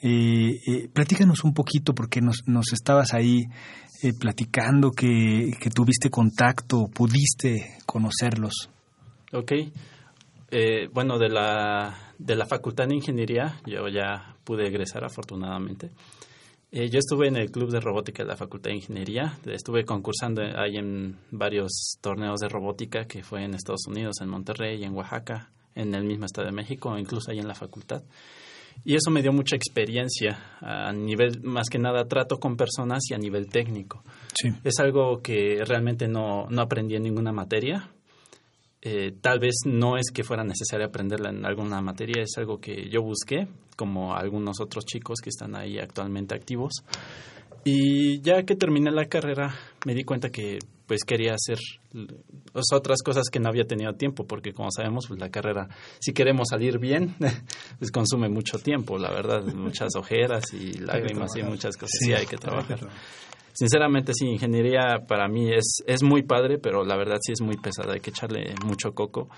Eh, 0.03 0.89
platícanos 0.93 1.45
un 1.45 1.55
poquito, 1.55 1.95
porque 1.95 2.21
nos, 2.21 2.43
nos 2.47 2.73
estabas 2.73 3.15
ahí 3.15 3.45
platicando 4.19 4.91
que, 4.91 5.53
tuviste 5.73 6.11
contacto, 6.11 6.89
pudiste 6.93 7.77
conocerlos. 7.87 8.69
Ok. 9.33 9.53
Eh, 10.55 10.91
bueno, 10.93 11.19
de 11.19 11.31
la, 11.31 12.13
de 12.19 12.37
la 12.37 12.45
Facultad 12.45 12.87
de 12.87 12.95
Ingeniería, 12.95 13.59
yo 13.65 13.89
ya 13.89 14.37
pude 14.45 14.67
egresar 14.67 15.03
afortunadamente. 15.03 15.91
Eh, 16.71 16.91
yo 16.91 16.99
estuve 16.99 17.29
en 17.29 17.37
el 17.37 17.51
Club 17.51 17.71
de 17.71 17.81
Robótica 17.81 18.23
de 18.23 18.29
la 18.29 18.37
Facultad 18.37 18.69
de 18.69 18.77
Ingeniería. 18.77 19.39
Estuve 19.47 19.87
concursando 19.87 20.43
ahí 20.43 20.77
en 20.77 21.17
varios 21.31 21.97
torneos 22.03 22.39
de 22.41 22.49
robótica 22.49 23.07
que 23.07 23.23
fue 23.23 23.45
en 23.45 23.55
Estados 23.55 23.87
Unidos, 23.87 24.17
en 24.21 24.29
Monterrey, 24.29 24.85
en 24.85 24.95
Oaxaca, 24.95 25.51
en 25.75 25.95
el 25.95 26.05
mismo 26.05 26.27
Estado 26.27 26.49
de 26.49 26.53
México, 26.53 26.99
incluso 26.99 27.31
ahí 27.31 27.39
en 27.39 27.49
la 27.49 27.55
facultad. 27.55 28.03
Y 28.85 28.95
eso 28.95 29.11
me 29.11 29.23
dio 29.23 29.33
mucha 29.33 29.57
experiencia 29.57 30.39
a 30.61 30.93
nivel, 30.93 31.41
más 31.43 31.71
que 31.71 31.79
nada, 31.79 32.07
trato 32.09 32.39
con 32.39 32.59
personas 32.59 33.03
y 33.11 33.15
a 33.15 33.19
nivel 33.19 33.49
técnico. 33.49 34.03
Sí. 34.35 34.51
Es 34.65 34.81
algo 34.81 35.23
que 35.23 35.63
realmente 35.67 36.09
no, 36.09 36.47
no 36.51 36.61
aprendí 36.61 36.97
en 36.97 37.05
ninguna 37.05 37.33
materia. 37.33 37.89
Eh, 38.85 39.13
tal 39.21 39.39
vez 39.39 39.55
no 39.65 39.97
es 39.97 40.11
que 40.13 40.25
fuera 40.25 40.43
necesario 40.43 40.87
aprenderla 40.87 41.31
en 41.31 41.47
alguna 41.47 41.81
materia, 41.81 42.23
es 42.23 42.37
algo 42.37 42.59
que 42.59 42.91
yo 42.91 43.01
busqué, 43.01 43.47
como 43.77 44.15
algunos 44.15 44.61
otros 44.61 44.85
chicos 44.85 45.21
que 45.23 45.31
están 45.31 45.55
ahí 45.55 45.79
actualmente 45.79 46.35
activos. 46.35 46.73
Y 47.65 48.21
ya 48.23 48.43
que 48.43 48.57
terminé 48.57 48.91
la 48.91 49.05
carrera, 49.05 49.55
me 49.87 49.95
di 49.95 50.03
cuenta 50.03 50.31
que 50.31 50.59
pues 50.87 51.05
quería 51.05 51.35
hacer 51.35 51.59
otras 52.73 53.03
cosas 53.03 53.29
que 53.31 53.39
no 53.39 53.49
había 53.49 53.65
tenido 53.65 53.95
tiempo, 53.95 54.27
porque 54.27 54.53
como 54.53 54.71
sabemos, 54.71 55.07
pues 55.07 55.21
la 55.21 55.31
carrera, 55.31 55.69
si 56.01 56.13
queremos 56.13 56.49
salir 56.51 56.79
bien, 56.79 57.15
pues 57.79 57.91
consume 57.93 58.29
mucho 58.29 58.59
tiempo, 58.59 58.99
la 58.99 59.11
verdad, 59.11 59.45
muchas 59.55 59.95
ojeras 59.97 60.53
y 60.53 60.75
lágrimas 60.75 61.31
y 61.37 61.45
muchas 61.45 61.77
cosas, 61.77 61.99
sí, 62.01 62.13
hay 62.13 62.27
que 62.27 62.37
trabajar. 62.37 62.81
Sinceramente, 63.53 64.13
sí, 64.15 64.27
ingeniería 64.27 65.05
para 65.07 65.29
mí 65.29 65.53
es, 65.53 65.83
es 65.87 66.03
muy 66.03 66.23
padre, 66.23 66.59
pero 66.59 66.85
la 66.85 66.97
verdad 66.97 67.17
sí 67.21 67.33
es 67.33 67.41
muy 67.41 67.57
pesada, 67.57 67.95
hay 67.95 68.01
que 68.01 68.11
echarle 68.11 68.55
mucho 68.65 68.93
coco. 68.93 69.29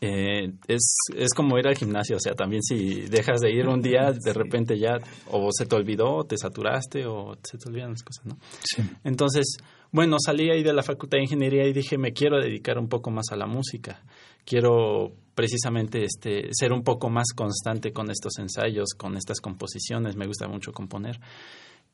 Eh, 0.00 0.52
es, 0.68 0.96
es 1.16 1.34
como 1.34 1.58
ir 1.58 1.66
al 1.66 1.76
gimnasio, 1.76 2.16
o 2.16 2.20
sea, 2.20 2.34
también 2.34 2.62
si 2.62 3.02
dejas 3.08 3.40
de 3.40 3.50
ir 3.50 3.66
un 3.66 3.82
día, 3.82 4.12
de 4.12 4.32
repente 4.32 4.78
ya 4.78 4.98
o 5.30 5.48
se 5.52 5.66
te 5.66 5.74
olvidó, 5.74 6.24
te 6.24 6.36
saturaste, 6.36 7.06
o 7.06 7.36
se 7.42 7.58
te 7.58 7.68
olvidan 7.68 7.90
las 7.90 8.02
cosas, 8.02 8.26
¿no? 8.26 8.36
Sí. 8.62 8.82
Entonces, 9.02 9.56
bueno, 9.92 10.16
salí 10.24 10.50
ahí 10.50 10.62
de 10.62 10.72
la 10.72 10.82
Facultad 10.82 11.18
de 11.18 11.24
Ingeniería 11.24 11.66
y 11.66 11.72
dije, 11.72 11.98
me 11.98 12.12
quiero 12.12 12.40
dedicar 12.40 12.78
un 12.78 12.88
poco 12.88 13.10
más 13.10 13.26
a 13.32 13.36
la 13.36 13.46
música. 13.46 14.00
Quiero 14.44 15.12
precisamente 15.34 16.04
este, 16.04 16.48
ser 16.52 16.72
un 16.72 16.82
poco 16.82 17.10
más 17.10 17.32
constante 17.34 17.92
con 17.92 18.10
estos 18.10 18.38
ensayos, 18.38 18.90
con 18.96 19.16
estas 19.16 19.40
composiciones. 19.40 20.14
Me 20.14 20.26
gusta 20.26 20.46
mucho 20.46 20.72
componer. 20.72 21.18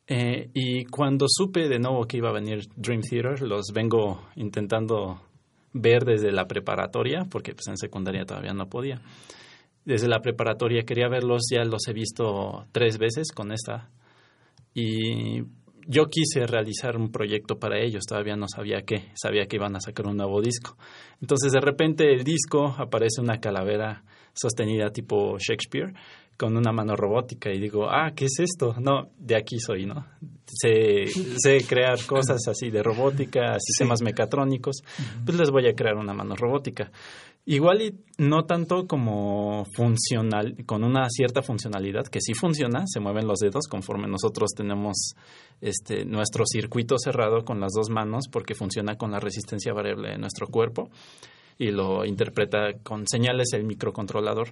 Eh, 0.08 0.50
y 0.54 0.84
cuando 0.84 1.26
supe 1.28 1.68
de 1.68 1.78
nuevo 1.78 2.06
que 2.06 2.18
iba 2.18 2.30
a 2.30 2.32
venir 2.32 2.68
Dream 2.76 3.00
Theater, 3.02 3.42
los 3.42 3.72
vengo 3.72 4.22
intentando 4.36 5.20
ver 5.72 6.04
desde 6.04 6.32
la 6.32 6.46
preparatoria, 6.46 7.26
porque 7.30 7.52
pues 7.52 7.66
en 7.68 7.76
secundaria 7.76 8.24
todavía 8.24 8.54
no 8.54 8.68
podía. 8.68 9.00
Desde 9.84 10.08
la 10.08 10.20
preparatoria 10.20 10.84
quería 10.84 11.08
verlos, 11.08 11.42
ya 11.50 11.64
los 11.64 11.86
he 11.88 11.92
visto 11.92 12.66
tres 12.72 12.98
veces 12.98 13.32
con 13.32 13.52
esta. 13.52 13.90
Y 14.74 15.42
yo 15.86 16.06
quise 16.06 16.46
realizar 16.46 16.96
un 16.96 17.10
proyecto 17.10 17.58
para 17.58 17.78
ellos, 17.78 18.04
todavía 18.06 18.36
no 18.36 18.46
sabía 18.48 18.82
qué, 18.82 19.10
sabía 19.14 19.46
que 19.46 19.56
iban 19.56 19.76
a 19.76 19.80
sacar 19.80 20.06
un 20.06 20.16
nuevo 20.16 20.40
disco. 20.40 20.76
Entonces 21.20 21.52
de 21.52 21.60
repente 21.60 22.12
el 22.12 22.24
disco 22.24 22.74
aparece 22.78 23.20
una 23.20 23.38
calavera 23.38 24.04
sostenida 24.34 24.90
tipo 24.90 25.38
Shakespeare 25.38 25.94
con 26.36 26.56
una 26.56 26.72
mano 26.72 26.96
robótica 26.96 27.50
y 27.50 27.58
digo, 27.58 27.88
ah, 27.88 28.12
¿qué 28.14 28.26
es 28.26 28.38
esto? 28.38 28.74
No, 28.78 29.10
de 29.18 29.36
aquí 29.36 29.58
soy, 29.58 29.86
¿no? 29.86 30.06
Sé, 30.46 31.06
sé 31.38 31.64
crear 31.66 31.98
cosas 32.06 32.46
así 32.48 32.70
de 32.70 32.82
robótica, 32.82 33.58
sistemas 33.58 34.02
mecatrónicos, 34.02 34.82
pues 35.24 35.38
les 35.38 35.50
voy 35.50 35.66
a 35.68 35.74
crear 35.74 35.96
una 35.96 36.14
mano 36.14 36.36
robótica. 36.36 36.90
Igual 37.48 37.80
y 37.80 37.94
no 38.18 38.44
tanto 38.44 38.88
como 38.88 39.64
funcional, 39.72 40.56
con 40.66 40.82
una 40.82 41.08
cierta 41.08 41.42
funcionalidad, 41.42 42.06
que 42.08 42.20
sí 42.20 42.34
funciona, 42.34 42.82
se 42.86 42.98
mueven 42.98 43.28
los 43.28 43.38
dedos 43.38 43.68
conforme 43.68 44.08
nosotros 44.08 44.50
tenemos 44.56 45.14
este, 45.60 46.04
nuestro 46.04 46.44
circuito 46.44 46.96
cerrado 46.98 47.44
con 47.44 47.60
las 47.60 47.72
dos 47.72 47.88
manos, 47.88 48.24
porque 48.32 48.56
funciona 48.56 48.96
con 48.96 49.12
la 49.12 49.20
resistencia 49.20 49.72
variable 49.72 50.10
de 50.10 50.18
nuestro 50.18 50.48
cuerpo 50.48 50.90
y 51.56 51.70
lo 51.70 52.04
interpreta 52.04 52.72
con 52.82 53.06
señales 53.06 53.52
el 53.52 53.62
microcontrolador 53.64 54.48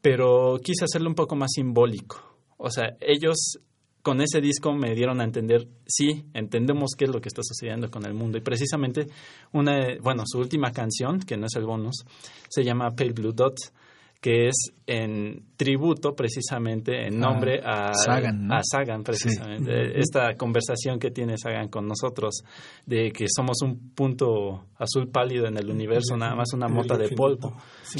pero 0.00 0.58
quise 0.62 0.84
hacerlo 0.84 1.08
un 1.08 1.14
poco 1.14 1.36
más 1.36 1.50
simbólico. 1.52 2.22
O 2.56 2.70
sea, 2.70 2.96
ellos 3.00 3.58
con 4.02 4.20
ese 4.20 4.40
disco 4.40 4.72
me 4.72 4.94
dieron 4.94 5.20
a 5.20 5.24
entender, 5.24 5.68
sí, 5.86 6.24
entendemos 6.32 6.92
qué 6.96 7.04
es 7.04 7.10
lo 7.10 7.20
que 7.20 7.28
está 7.28 7.42
sucediendo 7.42 7.90
con 7.90 8.06
el 8.06 8.14
mundo. 8.14 8.38
Y 8.38 8.40
precisamente, 8.40 9.06
una, 9.52 9.98
bueno, 10.00 10.22
su 10.26 10.38
última 10.38 10.72
canción, 10.72 11.20
que 11.20 11.36
no 11.36 11.46
es 11.46 11.54
el 11.56 11.66
bonus, 11.66 12.04
se 12.48 12.64
llama 12.64 12.94
Pale 12.94 13.12
Blue 13.12 13.32
Dots 13.32 13.72
que 14.20 14.48
es 14.48 14.72
en 14.86 15.44
tributo 15.56 16.14
precisamente, 16.16 17.06
en 17.06 17.22
ah, 17.22 17.28
nombre 17.28 17.60
a 17.64 17.92
Sagan, 17.94 18.50
a 18.50 18.60
Sagan 18.62 19.04
precisamente. 19.04 19.98
Esta 19.98 20.34
conversación 20.34 20.98
que 20.98 21.10
tiene 21.10 21.36
Sagan 21.38 21.68
con 21.68 21.86
nosotros 21.86 22.42
de 22.84 23.12
que 23.12 23.26
somos 23.28 23.62
un 23.62 23.90
punto 23.94 24.64
azul 24.76 25.08
pálido 25.08 25.46
en 25.46 25.56
el 25.56 25.70
universo, 25.70 26.16
nada 26.16 26.34
más 26.34 26.48
una 26.52 26.68
mota 26.68 26.96
de 26.96 27.10
polvo. 27.10 27.56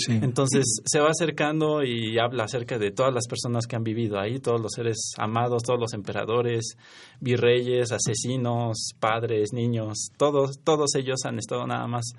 Entonces 0.08 0.80
se 0.84 0.98
va 0.98 1.10
acercando 1.10 1.84
y 1.84 2.18
habla 2.18 2.44
acerca 2.44 2.78
de 2.78 2.90
todas 2.90 3.14
las 3.14 3.26
personas 3.28 3.66
que 3.66 3.76
han 3.76 3.84
vivido 3.84 4.18
ahí, 4.18 4.40
todos 4.40 4.60
los 4.60 4.72
seres 4.72 5.12
amados, 5.18 5.62
todos 5.62 5.78
los 5.78 5.92
emperadores, 5.92 6.76
virreyes, 7.20 7.92
asesinos, 7.92 8.90
padres, 8.98 9.52
niños, 9.52 10.08
todos, 10.16 10.58
todos 10.64 10.94
ellos 10.96 11.20
han 11.24 11.38
estado 11.38 11.66
nada 11.66 11.86
más 11.86 12.12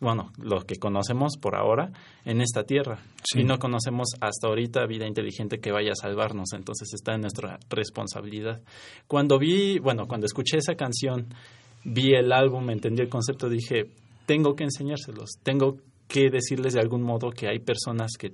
bueno, 0.00 0.32
los 0.38 0.64
que 0.64 0.76
conocemos 0.76 1.36
por 1.40 1.56
ahora 1.56 1.92
en 2.24 2.40
esta 2.40 2.64
tierra. 2.64 2.98
Y 3.34 3.44
no 3.44 3.58
conocemos 3.58 4.08
hasta 4.20 4.48
ahorita 4.48 4.86
vida 4.86 5.06
inteligente 5.06 5.58
que 5.58 5.72
vaya 5.72 5.92
a 5.92 5.96
salvarnos, 5.96 6.52
entonces 6.52 6.92
está 6.92 7.14
en 7.14 7.22
nuestra 7.22 7.58
responsabilidad. 7.70 8.60
Cuando 9.06 9.38
vi, 9.38 9.78
bueno, 9.78 10.06
cuando 10.06 10.26
escuché 10.26 10.58
esa 10.58 10.74
canción, 10.74 11.28
vi 11.84 12.14
el 12.14 12.32
álbum, 12.32 12.70
entendí 12.70 13.02
el 13.02 13.08
concepto, 13.08 13.48
dije, 13.48 13.90
tengo 14.26 14.54
que 14.54 14.64
enseñárselos, 14.64 15.38
tengo 15.42 15.78
que 16.08 16.30
decirles 16.30 16.74
de 16.74 16.80
algún 16.80 17.02
modo 17.02 17.30
que 17.30 17.48
hay 17.48 17.60
personas 17.60 18.12
que 18.18 18.32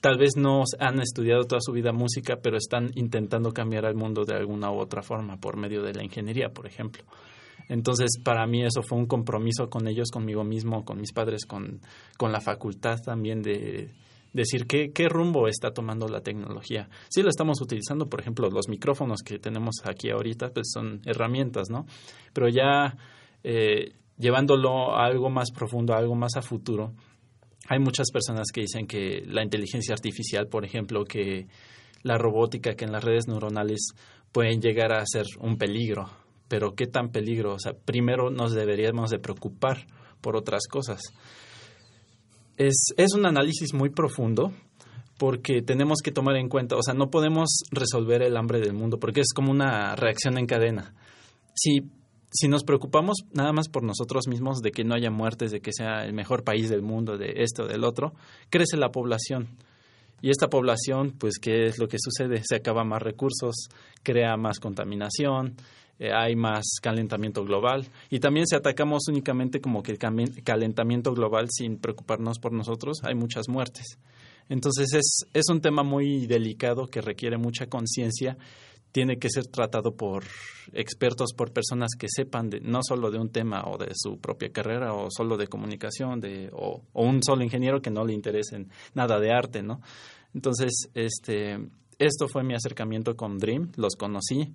tal 0.00 0.18
vez 0.18 0.36
no 0.36 0.64
han 0.78 1.00
estudiado 1.00 1.44
toda 1.44 1.60
su 1.60 1.72
vida 1.72 1.92
música, 1.92 2.36
pero 2.42 2.56
están 2.56 2.90
intentando 2.94 3.52
cambiar 3.52 3.86
al 3.86 3.94
mundo 3.94 4.24
de 4.24 4.34
alguna 4.34 4.70
u 4.70 4.78
otra 4.78 5.02
forma 5.02 5.38
por 5.38 5.56
medio 5.56 5.82
de 5.82 5.94
la 5.94 6.04
ingeniería, 6.04 6.50
por 6.50 6.66
ejemplo. 6.66 7.04
Entonces, 7.68 8.18
para 8.22 8.46
mí 8.46 8.64
eso 8.64 8.82
fue 8.82 8.98
un 8.98 9.06
compromiso 9.06 9.68
con 9.70 9.88
ellos, 9.88 10.10
conmigo 10.10 10.44
mismo, 10.44 10.84
con 10.84 11.00
mis 11.00 11.12
padres, 11.12 11.46
con, 11.46 11.80
con 12.18 12.32
la 12.32 12.40
facultad 12.40 13.00
también 13.02 13.42
de 13.42 13.90
decir 14.34 14.66
qué, 14.66 14.90
qué 14.92 15.08
rumbo 15.08 15.48
está 15.48 15.70
tomando 15.72 16.08
la 16.08 16.20
tecnología. 16.20 16.88
Sí 17.08 17.22
lo 17.22 17.30
estamos 17.30 17.62
utilizando, 17.62 18.08
por 18.08 18.20
ejemplo, 18.20 18.50
los 18.50 18.68
micrófonos 18.68 19.22
que 19.22 19.38
tenemos 19.38 19.76
aquí 19.84 20.10
ahorita, 20.10 20.50
pues 20.50 20.70
son 20.74 21.00
herramientas, 21.06 21.70
¿no? 21.70 21.86
Pero 22.32 22.48
ya 22.48 22.96
eh, 23.44 23.92
llevándolo 24.18 24.94
a 24.94 25.06
algo 25.06 25.30
más 25.30 25.50
profundo, 25.52 25.94
a 25.94 25.98
algo 25.98 26.16
más 26.16 26.36
a 26.36 26.42
futuro, 26.42 26.92
hay 27.68 27.78
muchas 27.78 28.10
personas 28.10 28.48
que 28.52 28.62
dicen 28.62 28.86
que 28.86 29.22
la 29.26 29.42
inteligencia 29.42 29.94
artificial, 29.94 30.48
por 30.48 30.64
ejemplo, 30.64 31.04
que 31.04 31.46
la 32.02 32.18
robótica, 32.18 32.74
que 32.74 32.84
en 32.84 32.92
las 32.92 33.02
redes 33.02 33.26
neuronales 33.26 33.94
pueden 34.32 34.60
llegar 34.60 34.92
a 34.92 35.02
ser 35.06 35.24
un 35.40 35.56
peligro. 35.56 36.10
Pero 36.54 36.76
¿qué 36.76 36.86
tan 36.86 37.08
peligro? 37.08 37.56
Primero 37.84 38.30
nos 38.30 38.52
deberíamos 38.52 39.10
de 39.10 39.18
preocupar 39.18 39.88
por 40.20 40.36
otras 40.36 40.68
cosas. 40.68 41.00
Es, 42.56 42.94
un 43.12 43.26
análisis 43.26 43.74
muy 43.74 43.90
profundo 43.90 44.52
porque 45.18 45.62
tenemos 45.62 45.98
que 46.00 46.12
tomar 46.12 46.36
en 46.36 46.48
cuenta, 46.48 46.76
o 46.76 46.82
sea, 46.84 46.94
no 46.94 47.10
podemos 47.10 47.64
resolver 47.72 48.22
el 48.22 48.36
hambre 48.36 48.60
del 48.60 48.72
mundo 48.72 49.00
porque 49.00 49.22
es 49.22 49.32
como 49.34 49.50
una 49.50 49.96
reacción 49.96 50.38
en 50.38 50.46
cadena. 50.46 50.94
Si 51.56 51.90
si 52.30 52.46
nos 52.46 52.62
preocupamos 52.62 53.24
nada 53.32 53.52
más 53.52 53.68
por 53.68 53.82
nosotros 53.82 54.28
mismos 54.28 54.60
de 54.60 54.70
que 54.70 54.84
no 54.84 54.94
haya 54.94 55.10
muertes, 55.10 55.50
de 55.50 55.60
que 55.60 55.72
sea 55.72 56.04
el 56.04 56.12
mejor 56.12 56.44
país 56.44 56.70
del 56.70 56.82
mundo, 56.82 57.18
de 57.18 57.32
esto, 57.38 57.64
o 57.64 57.66
del 57.66 57.82
otro, 57.82 58.14
crece 58.48 58.76
la 58.76 58.92
población. 58.92 59.56
Y 60.20 60.30
esta 60.30 60.48
población, 60.48 61.14
pues, 61.18 61.38
¿qué 61.38 61.66
es 61.66 61.78
lo 61.78 61.86
que 61.86 61.98
sucede? 61.98 62.42
Se 62.44 62.56
acaba 62.56 62.82
más 62.84 63.02
recursos, 63.02 63.68
crea 64.02 64.36
más 64.36 64.58
contaminación, 64.58 65.56
eh, 65.98 66.12
hay 66.12 66.36
más 66.36 66.64
calentamiento 66.82 67.44
global. 67.44 67.86
Y 68.10 68.20
también 68.20 68.46
si 68.46 68.56
atacamos 68.56 69.08
únicamente 69.08 69.60
como 69.60 69.82
que 69.82 69.92
el 69.92 69.98
calentamiento 69.98 71.12
global 71.14 71.48
sin 71.50 71.78
preocuparnos 71.78 72.38
por 72.38 72.52
nosotros, 72.52 72.98
hay 73.04 73.14
muchas 73.14 73.48
muertes. 73.48 73.98
Entonces 74.48 74.92
es, 74.92 75.26
es 75.32 75.48
un 75.48 75.60
tema 75.60 75.82
muy 75.82 76.26
delicado 76.26 76.86
que 76.86 77.00
requiere 77.00 77.38
mucha 77.38 77.66
conciencia 77.66 78.36
tiene 78.94 79.18
que 79.18 79.28
ser 79.28 79.48
tratado 79.48 79.96
por 79.96 80.22
expertos, 80.72 81.32
por 81.36 81.52
personas 81.52 81.90
que 81.98 82.06
sepan 82.08 82.48
de, 82.48 82.60
no 82.60 82.78
solo 82.80 83.10
de 83.10 83.18
un 83.18 83.28
tema 83.28 83.64
o 83.66 83.76
de 83.76 83.90
su 83.92 84.20
propia 84.20 84.50
carrera 84.52 84.94
o 84.94 85.08
solo 85.10 85.36
de 85.36 85.48
comunicación 85.48 86.20
de, 86.20 86.48
o, 86.52 86.80
un 86.92 87.20
solo 87.20 87.42
ingeniero 87.42 87.82
que 87.82 87.90
no 87.90 88.04
le 88.04 88.12
interese 88.12 88.66
nada 88.94 89.18
de 89.18 89.32
arte, 89.32 89.64
¿no? 89.64 89.80
Entonces, 90.32 90.90
este, 90.94 91.58
esto 91.98 92.28
fue 92.28 92.44
mi 92.44 92.54
acercamiento 92.54 93.16
con 93.16 93.36
Dream, 93.38 93.72
los 93.74 93.96
conocí, 93.96 94.54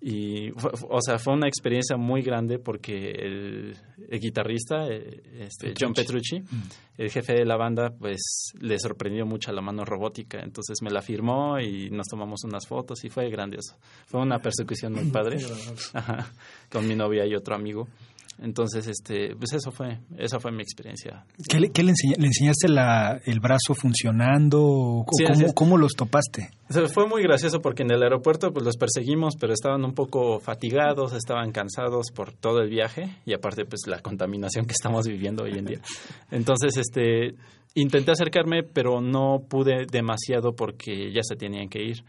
y, 0.00 0.50
o 0.50 1.00
sea, 1.00 1.18
fue 1.18 1.32
una 1.32 1.48
experiencia 1.48 1.96
muy 1.96 2.22
grande 2.22 2.58
porque 2.58 3.10
el, 3.12 3.76
guitarrista, 4.20 4.86
eh, 4.88 5.22
este, 5.40 5.72
John 5.78 5.94
Petrucci, 5.94 6.40
mm. 6.40 6.62
el 6.98 7.10
jefe 7.10 7.32
de 7.32 7.46
la 7.46 7.56
banda, 7.56 7.90
pues 7.90 8.52
le 8.60 8.78
sorprendió 8.78 9.24
mucho 9.24 9.52
la 9.52 9.62
mano 9.62 9.84
robótica. 9.84 10.40
Entonces 10.40 10.82
me 10.82 10.90
la 10.90 11.00
firmó 11.00 11.58
y 11.58 11.90
nos 11.90 12.06
tomamos 12.08 12.44
unas 12.44 12.66
fotos 12.66 13.04
y 13.04 13.08
fue 13.08 13.30
grandioso. 13.30 13.76
Fue 14.06 14.20
una 14.20 14.38
persecución 14.38 14.92
muy 14.92 15.04
padre 15.10 15.38
con 16.70 16.86
mi 16.86 16.94
novia 16.94 17.26
y 17.26 17.34
otro 17.34 17.54
amigo. 17.54 17.88
Entonces, 18.38 18.86
este, 18.86 19.34
pues 19.36 19.52
eso 19.54 19.70
fue, 19.70 19.98
esa 20.18 20.38
fue 20.38 20.52
mi 20.52 20.62
experiencia. 20.62 21.24
¿Qué 21.48 21.58
le, 21.58 21.68
le, 21.68 22.26
enseñaste 22.26 22.68
la, 22.68 23.20
el 23.24 23.40
brazo 23.40 23.74
funcionando? 23.74 24.62
¿O 24.62 25.06
cómo, 25.54 25.78
los 25.78 25.92
topaste? 25.92 26.50
fue 26.92 27.06
muy 27.06 27.22
gracioso 27.22 27.60
porque 27.60 27.82
en 27.82 27.92
el 27.92 28.02
aeropuerto 28.02 28.52
pues 28.52 28.64
los 28.64 28.76
perseguimos, 28.76 29.34
pero 29.40 29.54
estaban 29.54 29.84
un 29.84 29.94
poco 29.94 30.38
fatigados, 30.40 31.14
estaban 31.14 31.50
cansados 31.52 32.10
por 32.14 32.32
todo 32.32 32.60
el 32.60 32.68
viaje 32.68 33.08
y 33.24 33.32
aparte 33.32 33.64
pues 33.64 33.82
la 33.86 34.00
contaminación 34.00 34.66
que 34.66 34.72
estamos 34.72 35.06
viviendo 35.06 35.44
hoy 35.44 35.58
en 35.58 35.64
día. 35.64 35.80
Entonces, 36.30 36.76
este, 36.76 37.34
intenté 37.74 38.10
acercarme, 38.10 38.62
pero 38.64 39.00
no 39.00 39.44
pude 39.48 39.86
demasiado 39.90 40.52
porque 40.52 41.12
ya 41.12 41.22
se 41.22 41.36
tenían 41.36 41.68
que 41.68 41.82
ir 41.82 42.04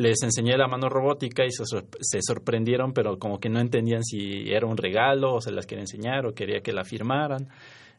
les 0.00 0.22
enseñé 0.22 0.56
la 0.56 0.66
mano 0.66 0.88
robótica 0.88 1.44
y 1.44 1.50
se, 1.50 2.22
sorprendieron, 2.22 2.92
pero 2.92 3.18
como 3.18 3.38
que 3.38 3.50
no 3.50 3.60
entendían 3.60 4.02
si 4.02 4.50
era 4.50 4.66
un 4.66 4.76
regalo 4.76 5.34
o 5.34 5.40
se 5.40 5.52
las 5.52 5.66
quería 5.66 5.82
enseñar 5.82 6.26
o 6.26 6.34
quería 6.34 6.60
que 6.60 6.72
la 6.72 6.84
firmaran. 6.84 7.48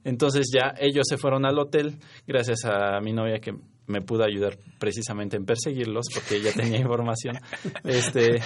Entonces 0.04 0.50
ya 0.52 0.74
ellos 0.80 1.06
se 1.08 1.18
fueron 1.18 1.46
al 1.46 1.60
hotel, 1.60 1.98
gracias 2.26 2.66
a 2.66 3.00
mi 3.02 3.14
novia 3.14 3.40
que 3.40 3.54
me 3.86 4.02
pudo 4.02 4.24
ayudar 4.24 4.58
precisamente 4.80 5.38
en 5.38 5.46
perseguirlos 5.46 6.08
porque 6.14 6.38
ella 6.38 6.52
tenía 6.56 6.78
información. 6.82 7.38
Este, 7.84 8.42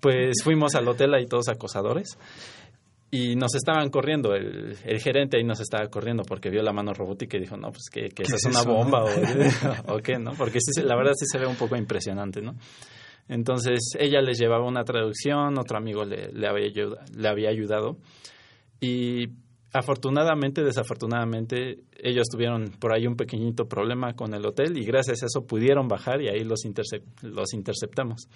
pues 0.00 0.36
fuimos 0.44 0.76
al 0.76 0.86
hotel 0.86 1.14
ahí 1.14 1.26
todos 1.26 1.48
acosadores 1.48 2.16
y 3.14 3.36
nos 3.36 3.54
estaban 3.54 3.90
corriendo, 3.90 4.34
el, 4.34 4.76
el, 4.84 5.00
gerente 5.00 5.36
ahí 5.36 5.44
nos 5.44 5.60
estaba 5.60 5.86
corriendo 5.86 6.24
porque 6.24 6.50
vio 6.50 6.62
la 6.62 6.72
mano 6.72 6.92
robótica 6.92 7.36
y 7.36 7.40
dijo, 7.42 7.56
no, 7.56 7.70
pues 7.70 7.84
que, 7.88 8.08
que 8.08 8.24
esa 8.24 8.34
es, 8.34 8.44
una 8.46 8.62
bomba 8.62 9.04
o, 9.86 9.98
qué, 9.98 10.18
¿no? 10.18 10.32
Porque 10.32 10.58
sí, 10.60 10.82
la 10.82 10.96
verdad 10.96 11.12
sí 11.16 11.24
se 11.30 11.38
ve 11.38 11.46
un 11.46 11.54
poco 11.54 11.76
impresionante, 11.76 12.42
¿no? 12.42 12.56
Entonces 13.28 13.92
ella 14.00 14.20
les 14.20 14.36
llevaba 14.36 14.66
una 14.66 14.82
traducción, 14.82 15.56
otro 15.56 15.78
amigo 15.78 16.04
le, 16.04 16.32
le, 16.32 16.48
había, 16.48 16.66
le 17.16 17.28
había 17.28 17.50
ayudado 17.50 17.98
y 18.80 19.28
afortunadamente, 19.72 20.64
desafortunadamente, 20.64 21.84
ellos 21.96 22.26
tuvieron 22.28 22.72
por 22.80 22.92
ahí 22.92 23.06
un 23.06 23.14
pequeñito 23.14 23.68
problema 23.68 24.14
con 24.14 24.34
el 24.34 24.44
hotel 24.44 24.76
y 24.76 24.84
gracias 24.84 25.22
a 25.22 25.26
eso 25.26 25.46
pudieron 25.46 25.86
bajar 25.86 26.20
y 26.20 26.30
ahí 26.30 26.42
los, 26.42 26.62
los 27.22 27.54
interceptamos. 27.54 28.26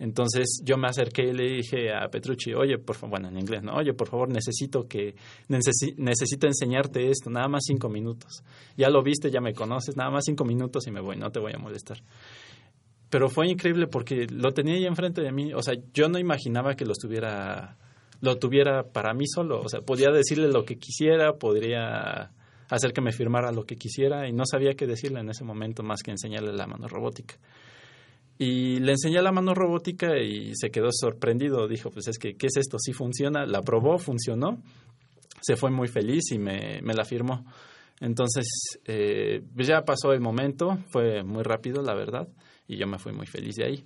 Entonces 0.00 0.62
yo 0.64 0.78
me 0.78 0.88
acerqué 0.88 1.24
y 1.24 1.32
le 1.34 1.44
dije 1.44 1.92
a 1.92 2.08
Petrucci, 2.08 2.54
oye, 2.54 2.78
por 2.78 2.96
favor, 2.96 3.20
bueno, 3.20 3.28
en 3.28 3.38
inglés, 3.38 3.62
¿no? 3.62 3.74
Oye, 3.74 3.92
por 3.92 4.08
favor, 4.08 4.30
necesito 4.30 4.88
que, 4.88 5.14
necesito 5.48 6.46
enseñarte 6.46 7.10
esto, 7.10 7.28
nada 7.28 7.48
más 7.48 7.64
cinco 7.66 7.90
minutos. 7.90 8.42
Ya 8.78 8.88
lo 8.88 9.02
viste, 9.02 9.30
ya 9.30 9.42
me 9.42 9.52
conoces, 9.52 9.98
nada 9.98 10.10
más 10.10 10.24
cinco 10.24 10.46
minutos 10.46 10.86
y 10.86 10.90
me 10.90 11.02
voy, 11.02 11.18
no 11.18 11.30
te 11.30 11.38
voy 11.38 11.52
a 11.54 11.58
molestar. 11.58 11.98
Pero 13.10 13.28
fue 13.28 13.48
increíble 13.48 13.88
porque 13.88 14.26
lo 14.30 14.52
tenía 14.52 14.76
ahí 14.76 14.86
enfrente 14.86 15.20
de 15.20 15.32
mí, 15.32 15.52
o 15.52 15.62
sea, 15.62 15.74
yo 15.92 16.08
no 16.08 16.18
imaginaba 16.18 16.74
que 16.76 16.86
lo 16.86 16.92
estuviera, 16.92 17.76
lo 18.22 18.38
tuviera 18.38 18.84
para 18.84 19.12
mí 19.12 19.26
solo, 19.26 19.60
o 19.60 19.68
sea, 19.68 19.82
podía 19.82 20.10
decirle 20.10 20.48
lo 20.48 20.64
que 20.64 20.78
quisiera, 20.78 21.34
podría 21.34 22.30
hacer 22.70 22.94
que 22.94 23.02
me 23.02 23.12
firmara 23.12 23.52
lo 23.52 23.64
que 23.64 23.76
quisiera 23.76 24.26
y 24.26 24.32
no 24.32 24.46
sabía 24.46 24.72
qué 24.72 24.86
decirle 24.86 25.20
en 25.20 25.28
ese 25.28 25.44
momento 25.44 25.82
más 25.82 26.02
que 26.02 26.10
enseñarle 26.10 26.54
la 26.54 26.66
mano 26.66 26.88
robótica. 26.88 27.34
Y 28.42 28.80
le 28.80 28.92
enseñé 28.92 29.20
la 29.20 29.32
mano 29.32 29.52
robótica 29.52 30.18
y 30.18 30.52
se 30.54 30.70
quedó 30.70 30.88
sorprendido. 30.92 31.68
Dijo, 31.68 31.90
pues 31.90 32.08
es 32.08 32.18
que, 32.18 32.36
¿qué 32.38 32.46
es 32.46 32.56
esto? 32.56 32.78
Sí 32.78 32.94
funciona. 32.94 33.44
La 33.44 33.60
probó, 33.60 33.98
funcionó. 33.98 34.62
Se 35.42 35.56
fue 35.56 35.70
muy 35.70 35.88
feliz 35.88 36.32
y 36.32 36.38
me, 36.38 36.80
me 36.80 36.94
la 36.94 37.04
firmó. 37.04 37.44
Entonces, 38.00 38.46
eh, 38.86 39.42
pues 39.54 39.68
ya 39.68 39.82
pasó 39.84 40.14
el 40.14 40.22
momento. 40.22 40.78
Fue 40.90 41.22
muy 41.22 41.42
rápido, 41.42 41.82
la 41.82 41.94
verdad. 41.94 42.28
Y 42.66 42.78
yo 42.78 42.86
me 42.86 42.98
fui 42.98 43.12
muy 43.12 43.26
feliz 43.26 43.56
de 43.56 43.64
ahí. 43.66 43.84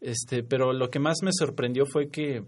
Este, 0.00 0.42
pero 0.42 0.72
lo 0.72 0.90
que 0.90 0.98
más 0.98 1.18
me 1.22 1.30
sorprendió 1.32 1.86
fue 1.86 2.08
que 2.08 2.42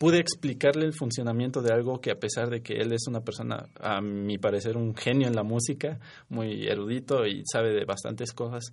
pude 0.00 0.18
explicarle 0.18 0.84
el 0.84 0.94
funcionamiento 0.94 1.62
de 1.62 1.72
algo 1.72 2.00
que 2.00 2.10
a 2.10 2.18
pesar 2.18 2.50
de 2.50 2.60
que 2.60 2.74
él 2.74 2.92
es 2.92 3.06
una 3.06 3.20
persona, 3.20 3.68
a 3.78 4.00
mi 4.00 4.38
parecer, 4.38 4.76
un 4.76 4.96
genio 4.96 5.28
en 5.28 5.36
la 5.36 5.44
música, 5.44 6.00
muy 6.28 6.66
erudito 6.66 7.24
y 7.24 7.44
sabe 7.46 7.72
de 7.72 7.84
bastantes 7.84 8.32
cosas, 8.32 8.72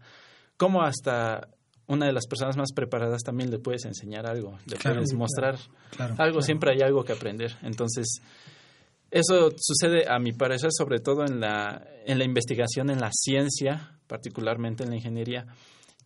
como 0.62 0.84
hasta 0.84 1.48
una 1.88 2.06
de 2.06 2.14
las 2.14 2.28
personas 2.28 2.56
más 2.56 2.72
preparadas 2.72 3.24
también 3.24 3.50
le 3.50 3.58
puedes 3.58 3.84
enseñar 3.86 4.28
algo, 4.28 4.60
le 4.68 4.78
puedes 4.78 5.12
mostrar 5.16 5.58
algo, 6.20 6.44
siempre 6.44 6.74
hay 6.74 6.82
algo 6.84 7.04
que 7.04 7.14
aprender. 7.14 7.58
Entonces, 7.64 8.22
eso 9.10 9.50
sucede, 9.58 10.06
a 10.08 10.20
mi 10.20 10.34
parecer, 10.34 10.70
sobre 10.72 11.00
todo 11.00 11.26
en 11.26 11.40
la, 11.40 11.84
en 12.06 12.20
la 12.20 12.26
investigación, 12.26 12.92
en 12.92 13.02
la 13.02 13.10
ciencia, 13.12 13.98
particularmente 14.06 14.84
en 14.84 14.92
la 14.92 14.98
ingeniería 14.98 15.48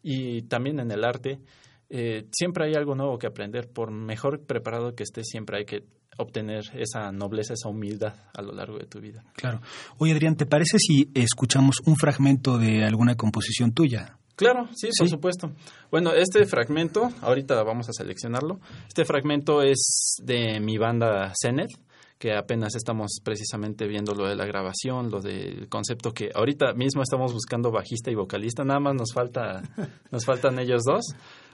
y 0.01 0.43
también 0.43 0.79
en 0.79 0.89
el 0.89 1.03
arte. 1.03 1.41
Eh, 1.89 2.25
siempre 2.31 2.67
hay 2.67 2.75
algo 2.75 2.95
nuevo 2.95 3.17
que 3.17 3.27
aprender. 3.27 3.67
Por 3.67 3.91
mejor 3.91 4.45
preparado 4.45 4.95
que 4.95 5.03
estés, 5.03 5.27
siempre 5.27 5.57
hay 5.57 5.65
que 5.65 5.83
obtener 6.17 6.63
esa 6.75 7.11
nobleza, 7.11 7.55
esa 7.55 7.67
humildad 7.67 8.15
a 8.33 8.41
lo 8.41 8.53
largo 8.53 8.77
de 8.77 8.85
tu 8.85 9.01
vida. 9.01 9.21
Claro. 9.35 9.59
Oye, 9.97 10.13
Adrián, 10.13 10.37
¿te 10.37 10.45
parece 10.45 10.79
si 10.79 11.11
escuchamos 11.13 11.81
un 11.85 11.97
fragmento 11.97 12.57
de 12.57 12.85
alguna 12.85 13.15
composición 13.15 13.73
tuya? 13.73 14.14
Claro, 14.35 14.67
sí, 14.75 14.89
por 14.97 15.09
supuesto. 15.09 15.51
Bueno, 15.89 16.11
este 16.13 16.45
fragmento, 16.45 17.09
ahorita 17.21 17.63
vamos 17.63 17.87
a 17.89 17.93
seleccionarlo. 17.93 18.59
Este 18.87 19.05
fragmento 19.05 19.61
es 19.61 20.17
de 20.21 20.59
mi 20.59 20.77
banda 20.77 21.31
Zenet, 21.41 21.69
que 22.17 22.33
apenas 22.33 22.75
estamos 22.75 23.19
precisamente 23.23 23.87
viendo 23.87 24.13
lo 24.13 24.27
de 24.27 24.35
la 24.35 24.45
grabación, 24.45 25.09
lo 25.09 25.21
del 25.21 25.67
concepto 25.69 26.11
que 26.11 26.31
ahorita 26.33 26.73
mismo 26.73 27.01
estamos 27.01 27.33
buscando 27.33 27.71
bajista 27.71 28.11
y 28.11 28.15
vocalista, 28.15 28.63
nada 28.63 28.79
más 28.79 28.95
nos 28.95 29.13
falta 29.13 29.61
nos 30.11 30.25
faltan 30.25 30.59
ellos 30.59 30.83
dos 30.85 31.03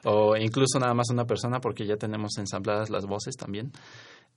o 0.04 0.36
incluso 0.36 0.80
nada 0.80 0.94
más 0.94 1.10
una 1.12 1.26
persona 1.26 1.60
porque 1.60 1.86
ya 1.86 1.98
tenemos 1.98 2.38
ensambladas 2.38 2.90
las 2.90 3.06
voces 3.06 3.36
también. 3.36 3.72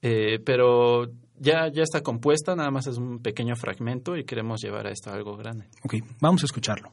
Eh, 0.02 0.38
pero 0.44 1.06
ya, 1.38 1.68
ya 1.72 1.82
está 1.82 2.02
compuesta, 2.02 2.54
nada 2.54 2.70
más 2.70 2.86
es 2.86 2.98
un 2.98 3.20
pequeño 3.20 3.56
fragmento 3.56 4.16
y 4.16 4.24
queremos 4.24 4.60
llevar 4.62 4.86
a 4.86 4.90
esto 4.90 5.10
a 5.10 5.14
algo 5.14 5.36
grande. 5.36 5.66
Ok, 5.82 5.94
vamos 6.20 6.42
a 6.42 6.46
escucharlo. 6.46 6.90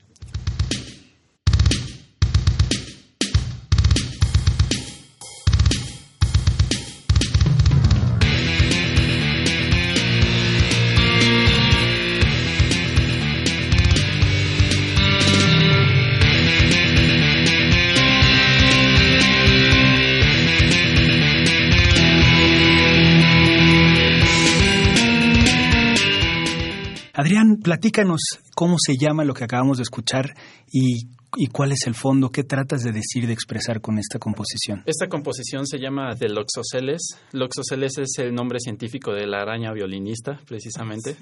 Platícanos 27.81 28.21
cómo 28.53 28.75
se 28.79 28.93
llama 28.95 29.25
lo 29.25 29.33
que 29.33 29.43
acabamos 29.43 29.77
de 29.77 29.83
escuchar 29.83 30.35
y 30.71 31.07
¿Y 31.37 31.47
cuál 31.47 31.71
es 31.71 31.87
el 31.87 31.95
fondo? 31.95 32.29
¿Qué 32.29 32.43
tratas 32.43 32.83
de 32.83 32.91
decir, 32.91 33.25
de 33.25 33.31
expresar 33.31 33.79
con 33.79 33.97
esta 33.97 34.19
composición? 34.19 34.83
Esta 34.85 35.07
composición 35.07 35.65
se 35.65 35.79
llama 35.79 36.13
The 36.13 36.27
Loxoceles. 36.27 37.17
Loxoceles 37.31 37.99
es 37.99 38.17
el 38.17 38.35
nombre 38.35 38.59
científico 38.59 39.13
de 39.13 39.27
la 39.27 39.41
araña 39.41 39.71
violinista, 39.71 40.41
precisamente. 40.45 41.15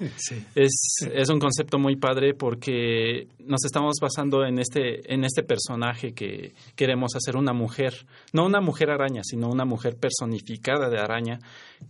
Es, 0.56 1.06
es 1.14 1.28
un 1.28 1.38
concepto 1.38 1.78
muy 1.78 1.94
padre 1.94 2.34
porque 2.34 3.28
nos 3.38 3.64
estamos 3.64 3.98
basando 4.02 4.44
en 4.44 4.58
este, 4.58 5.14
en 5.14 5.22
este 5.22 5.44
personaje 5.44 6.12
que 6.12 6.54
queremos 6.74 7.14
hacer 7.14 7.36
una 7.36 7.52
mujer, 7.52 7.94
no 8.32 8.46
una 8.46 8.60
mujer 8.60 8.90
araña, 8.90 9.22
sino 9.22 9.48
una 9.48 9.64
mujer 9.64 9.94
personificada 9.94 10.90
de 10.90 10.98
araña 10.98 11.38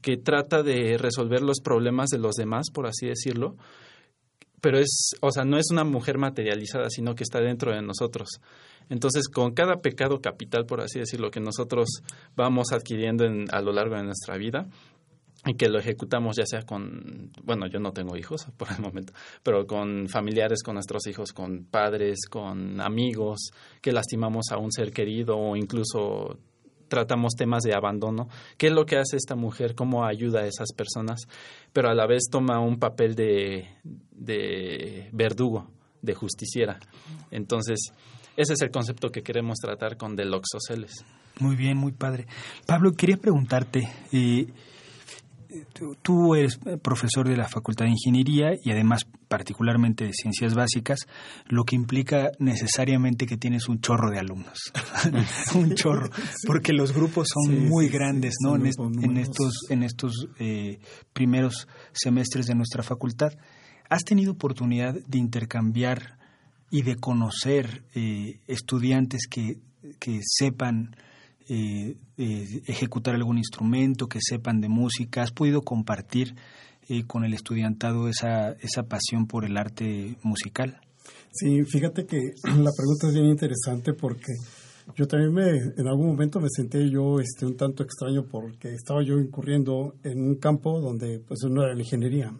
que 0.02 0.18
trata 0.18 0.62
de 0.62 0.98
resolver 0.98 1.40
los 1.40 1.60
problemas 1.62 2.10
de 2.10 2.18
los 2.18 2.34
demás, 2.34 2.66
por 2.70 2.86
así 2.86 3.06
decirlo, 3.06 3.56
pero 4.60 4.78
es, 4.78 5.12
o 5.20 5.30
sea, 5.30 5.44
no 5.44 5.58
es 5.58 5.66
una 5.70 5.84
mujer 5.84 6.18
materializada, 6.18 6.90
sino 6.90 7.14
que 7.14 7.24
está 7.24 7.40
dentro 7.40 7.72
de 7.72 7.82
nosotros. 7.82 8.40
Entonces, 8.88 9.28
con 9.28 9.52
cada 9.52 9.80
pecado 9.80 10.20
capital, 10.20 10.66
por 10.66 10.80
así 10.80 10.98
decirlo, 10.98 11.30
que 11.30 11.40
nosotros 11.40 12.02
vamos 12.36 12.72
adquiriendo 12.72 13.24
a 13.50 13.60
lo 13.60 13.72
largo 13.72 13.96
de 13.96 14.04
nuestra 14.04 14.36
vida, 14.36 14.66
y 15.46 15.54
que 15.54 15.68
lo 15.68 15.78
ejecutamos 15.78 16.36
ya 16.36 16.44
sea 16.44 16.62
con, 16.62 17.32
bueno, 17.44 17.66
yo 17.66 17.80
no 17.80 17.92
tengo 17.92 18.16
hijos 18.16 18.46
por 18.56 18.68
el 18.70 18.80
momento, 18.80 19.12
pero 19.42 19.66
con 19.66 20.08
familiares, 20.08 20.62
con 20.62 20.74
nuestros 20.74 21.06
hijos, 21.06 21.32
con 21.32 21.64
padres, 21.64 22.26
con 22.28 22.80
amigos, 22.80 23.50
que 23.80 23.92
lastimamos 23.92 24.46
a 24.50 24.58
un 24.58 24.70
ser 24.70 24.92
querido 24.92 25.38
o 25.38 25.56
incluso 25.56 26.38
tratamos 26.90 27.34
temas 27.34 27.62
de 27.62 27.74
abandono. 27.74 28.28
¿Qué 28.58 28.66
es 28.66 28.72
lo 28.74 28.84
que 28.84 28.98
hace 28.98 29.16
esta 29.16 29.36
mujer? 29.36 29.74
¿Cómo 29.74 30.04
ayuda 30.04 30.40
a 30.40 30.46
esas 30.46 30.72
personas? 30.76 31.26
Pero 31.72 31.88
a 31.88 31.94
la 31.94 32.06
vez 32.06 32.24
toma 32.30 32.60
un 32.60 32.78
papel 32.78 33.14
de, 33.14 33.68
de 34.10 35.08
verdugo, 35.12 35.70
de 36.02 36.14
justiciera. 36.14 36.78
Entonces, 37.30 37.92
ese 38.36 38.52
es 38.52 38.60
el 38.60 38.70
concepto 38.70 39.10
que 39.10 39.22
queremos 39.22 39.58
tratar 39.58 39.96
con 39.96 40.16
Deloxoceles. 40.16 41.04
Muy 41.38 41.56
bien, 41.56 41.78
muy 41.78 41.92
padre. 41.92 42.26
Pablo, 42.66 42.92
quería 42.92 43.16
preguntarte, 43.16 43.88
eh, 44.12 44.46
tú 46.02 46.34
eres 46.34 46.58
profesor 46.82 47.28
de 47.28 47.36
la 47.36 47.48
Facultad 47.48 47.86
de 47.86 47.92
Ingeniería 47.92 48.50
y 48.62 48.70
además 48.70 49.06
particularmente 49.28 50.04
de 50.04 50.12
Ciencias 50.12 50.54
Básicas, 50.54 51.06
lo 51.46 51.64
que 51.64 51.76
implica 51.76 52.30
necesariamente 52.38 53.26
que 53.26 53.36
tienes 53.36 53.68
un 53.68 53.80
chorro 53.80 54.10
de 54.10 54.18
alumnos. 54.18 54.72
un 55.54 55.74
chorro, 55.74 56.10
porque 56.46 56.72
los 56.72 56.92
grupos 56.92 57.28
son 57.32 57.68
muy 57.68 57.88
grandes, 57.88 58.34
¿no? 58.40 58.56
En, 58.56 58.66
estos, 59.16 59.66
en 59.68 59.82
estos 59.82 60.28
eh, 60.38 60.80
primeros 61.12 61.68
semestres 61.92 62.46
de 62.46 62.54
nuestra 62.54 62.82
facultad. 62.82 63.32
¿Has 63.88 64.04
tenido 64.04 64.32
oportunidad 64.32 64.94
de 64.94 65.18
intercambiar 65.18 66.18
y 66.70 66.82
de 66.82 66.96
conocer 66.96 67.84
eh, 67.94 68.40
estudiantes 68.46 69.26
que, 69.28 69.58
que 69.98 70.20
sepan 70.22 70.96
eh, 71.52 71.96
eh, 72.16 72.62
ejecutar 72.66 73.16
algún 73.16 73.36
instrumento, 73.36 74.06
que 74.06 74.20
sepan 74.22 74.60
de 74.60 74.68
música? 74.68 75.22
¿Has 75.22 75.32
podido 75.32 75.62
compartir 75.62 76.36
eh, 76.88 77.02
con 77.08 77.24
el 77.24 77.34
estudiantado 77.34 78.08
esa, 78.08 78.52
esa 78.60 78.84
pasión 78.84 79.26
por 79.26 79.44
el 79.44 79.56
arte 79.56 80.16
musical? 80.22 80.80
Sí, 81.32 81.64
fíjate 81.64 82.06
que 82.06 82.18
la 82.44 82.70
pregunta 82.70 83.08
es 83.08 83.14
bien 83.14 83.26
interesante 83.26 83.94
porque 83.94 84.32
yo 84.94 85.08
también 85.08 85.32
me, 85.32 85.48
en 85.76 85.88
algún 85.88 86.06
momento 86.06 86.38
me 86.38 86.48
senté 86.48 86.88
yo 86.88 87.18
este, 87.18 87.46
un 87.46 87.56
tanto 87.56 87.82
extraño 87.82 88.26
porque 88.30 88.68
estaba 88.72 89.02
yo 89.02 89.18
incurriendo 89.18 89.94
en 90.04 90.20
un 90.20 90.36
campo 90.36 90.80
donde 90.80 91.18
pues 91.18 91.40
no 91.50 91.64
era 91.64 91.74
la 91.74 91.80
ingeniería, 91.80 92.32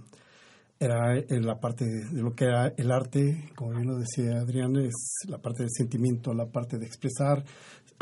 era 0.80 1.14
en 1.18 1.44
la 1.44 1.60
parte 1.60 1.84
de 1.84 2.22
lo 2.22 2.34
que 2.34 2.46
era 2.46 2.72
el 2.74 2.90
arte, 2.90 3.50
como 3.54 3.72
bien 3.72 3.86
lo 3.86 3.98
decía 3.98 4.40
Adrián, 4.40 4.74
es 4.76 4.94
la 5.28 5.36
parte 5.36 5.62
del 5.62 5.70
sentimiento, 5.70 6.32
la 6.32 6.46
parte 6.46 6.78
de 6.78 6.86
expresar 6.86 7.44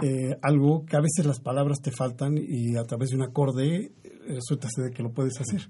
eh, 0.00 0.38
algo 0.42 0.86
que 0.86 0.96
a 0.96 1.00
veces 1.00 1.26
las 1.26 1.40
palabras 1.40 1.78
te 1.82 1.90
faltan 1.90 2.38
y 2.38 2.76
a 2.76 2.84
través 2.84 3.10
de 3.10 3.16
un 3.16 3.22
acorde 3.22 3.86
eh, 3.86 3.92
resulta 4.28 4.68
ser 4.70 4.92
que 4.92 5.02
lo 5.02 5.10
puedes 5.10 5.40
hacer. 5.40 5.60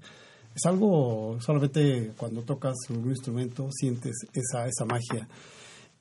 Es 0.55 0.65
algo, 0.65 1.37
solamente 1.41 2.11
cuando 2.15 2.43
tocas 2.43 2.75
un 2.91 3.09
instrumento 3.09 3.69
sientes 3.71 4.27
esa, 4.31 4.67
esa 4.67 4.85
magia. 4.85 5.27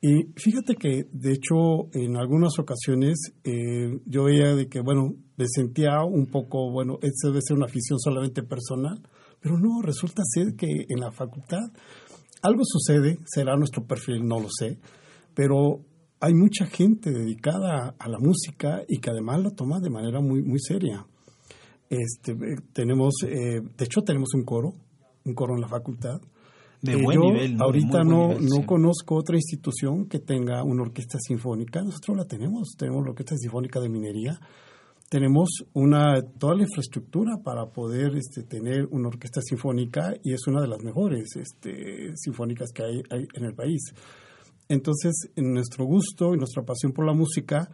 Y 0.01 0.25
fíjate 0.37 0.77
que, 0.77 1.07
de 1.11 1.33
hecho, 1.33 1.89
en 1.93 2.17
algunas 2.17 2.59
ocasiones 2.59 3.33
eh, 3.45 3.99
yo 4.05 4.25
veía 4.25 4.55
de 4.55 4.69
que, 4.69 4.81
bueno, 4.81 5.15
me 5.37 5.47
sentía 5.49 6.05
un 6.05 6.27
poco, 6.27 6.71
bueno, 6.71 6.99
eso 7.01 7.29
debe 7.29 7.41
ser 7.43 7.57
una 7.57 7.67
afición 7.67 7.99
solamente 7.99 8.43
personal, 8.43 9.01
pero 9.41 9.59
no, 9.59 9.83
resulta 9.83 10.23
ser 10.25 10.55
que 10.57 10.67
en 10.89 11.01
la 11.01 11.11
facultad 11.13 11.71
algo 12.43 12.63
sucede, 12.65 13.19
será 13.27 13.57
nuestro 13.57 13.85
perfil, 13.85 14.27
no 14.27 14.41
lo 14.41 14.49
sé, 14.51 14.79
pero 15.35 15.81
hay 16.21 16.35
mucha 16.35 16.67
gente 16.67 17.11
dedicada 17.11 17.95
a 17.99 18.09
la 18.09 18.19
música 18.19 18.83
y 18.89 18.99
que 18.99 19.11
además 19.11 19.43
la 19.43 19.51
toma 19.51 19.81
de 19.81 19.91
manera 19.91 20.21
muy, 20.21 20.43
muy 20.43 20.59
seria. 20.59 21.07
Este, 21.89 22.33
eh, 22.33 22.57
tenemos, 22.73 23.15
eh, 23.25 23.61
de 23.61 23.85
hecho, 23.85 24.03
tenemos 24.03 24.35
un 24.35 24.45
coro, 24.45 24.73
un 25.25 25.35
coro 25.35 25.55
en 25.55 25.61
la 25.61 25.69
facultad. 25.69 26.21
De 26.83 26.93
eh, 26.93 27.03
buen 27.03 27.21
nivel. 27.21 27.57
Ahorita 27.61 28.05
no, 28.05 28.35
no 28.39 28.67
conozco 28.67 29.17
otra 29.17 29.37
institución 29.37 30.07
que 30.07 30.19
tenga 30.19 30.63
una 30.63 30.83
orquesta 30.83 31.19
sinfónica. 31.19 31.83
Nosotros 31.83 32.17
la 32.17 32.25
tenemos. 32.25 32.69
Tenemos 32.77 33.05
la 33.05 33.11
Orquesta 33.11 33.37
Sinfónica 33.37 33.81
de 33.81 33.89
Minería. 33.89 34.39
Tenemos 35.09 35.49
una, 35.73 36.21
toda 36.39 36.55
la 36.55 36.65
infraestructura 36.65 37.39
para 37.43 37.67
poder 37.67 38.15
este, 38.17 38.43
tener 38.43 38.87
una 38.91 39.09
orquesta 39.09 39.41
sinfónica 39.41 40.15
y 40.23 40.35
es 40.35 40.47
una 40.47 40.61
de 40.61 40.69
las 40.69 40.83
mejores 40.83 41.35
este, 41.37 42.15
sinfónicas 42.15 42.71
que 42.73 42.83
hay, 42.83 43.03
hay 43.11 43.27
en 43.35 43.45
el 43.45 43.55
país. 43.55 43.81
Entonces, 44.69 45.31
en 45.35 45.55
nuestro 45.55 45.87
gusto 45.87 46.35
y 46.35 46.37
nuestra 46.37 46.63
pasión 46.63 46.93
por 46.93 47.07
la 47.07 47.15
música, 47.15 47.71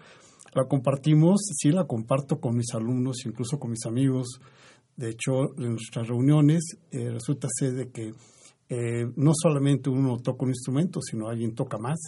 la 0.55 0.66
compartimos, 0.68 1.41
sí 1.57 1.72
la 1.72 1.85
comparto 1.85 2.39
con 2.39 2.57
mis 2.57 2.72
alumnos, 2.72 3.26
incluso 3.26 3.59
con 3.59 3.70
mis 3.72 3.85
amigos. 3.87 4.39
De 4.97 5.11
hecho, 5.11 5.57
en 5.59 5.72
nuestras 5.72 6.07
reuniones 6.07 6.62
eh, 6.93 7.11
resulta 7.11 7.49
ser 7.51 7.72
de 7.72 7.91
que 7.91 8.14
eh, 8.68 9.07
no 9.16 9.32
solamente 9.35 9.91
uno 9.91 10.18
toca 10.18 10.45
un 10.45 10.51
instrumento, 10.51 11.01
sino 11.03 11.28
alguien 11.28 11.55
toca 11.55 11.78
más. 11.78 11.99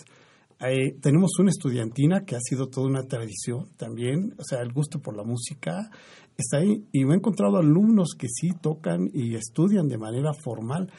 Tenemos 1.00 1.32
una 1.38 1.50
estudiantina 1.50 2.24
que 2.24 2.34
ha 2.34 2.40
sido 2.40 2.68
toda 2.68 2.86
una 2.86 3.02
tradición 3.02 3.68
también, 3.76 4.34
o 4.38 4.44
sea, 4.44 4.62
el 4.62 4.72
gusto 4.72 5.00
por 5.00 5.16
la 5.16 5.22
música 5.22 5.90
está 6.36 6.58
ahí. 6.58 6.86
Y 6.92 7.04
me 7.04 7.14
he 7.14 7.16
encontrado 7.16 7.58
alumnos 7.58 8.14
que 8.18 8.28
sí 8.28 8.50
tocan 8.60 9.08
y 9.12 9.34
estudian 9.34 9.86
de 9.88 9.98
manera 9.98 10.32
formal. 10.32 10.90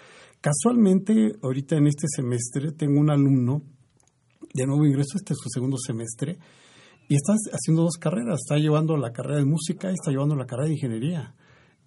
Casualmente, 0.42 1.34
ahorita 1.42 1.78
en 1.78 1.88
este 1.88 2.06
semestre 2.08 2.72
tengo 2.72 3.00
un 3.00 3.10
alumno 3.10 3.64
de 4.54 4.66
nuevo 4.66 4.86
ingreso, 4.86 5.18
este 5.18 5.34
es 5.34 5.40
su 5.42 5.50
segundo 5.50 5.78
semestre, 5.78 6.38
y 7.10 7.16
está 7.16 7.34
haciendo 7.52 7.84
dos 7.84 7.98
carreras, 8.00 8.40
está 8.44 8.58
llevando 8.58 8.98
la 8.98 9.12
carrera 9.12 9.40
de 9.40 9.46
música 9.46 9.90
y 9.90 9.94
está 9.94 10.12
llevando 10.12 10.36
la 10.36 10.46
carrera 10.46 10.68
de 10.68 10.74
ingeniería. 10.74 11.36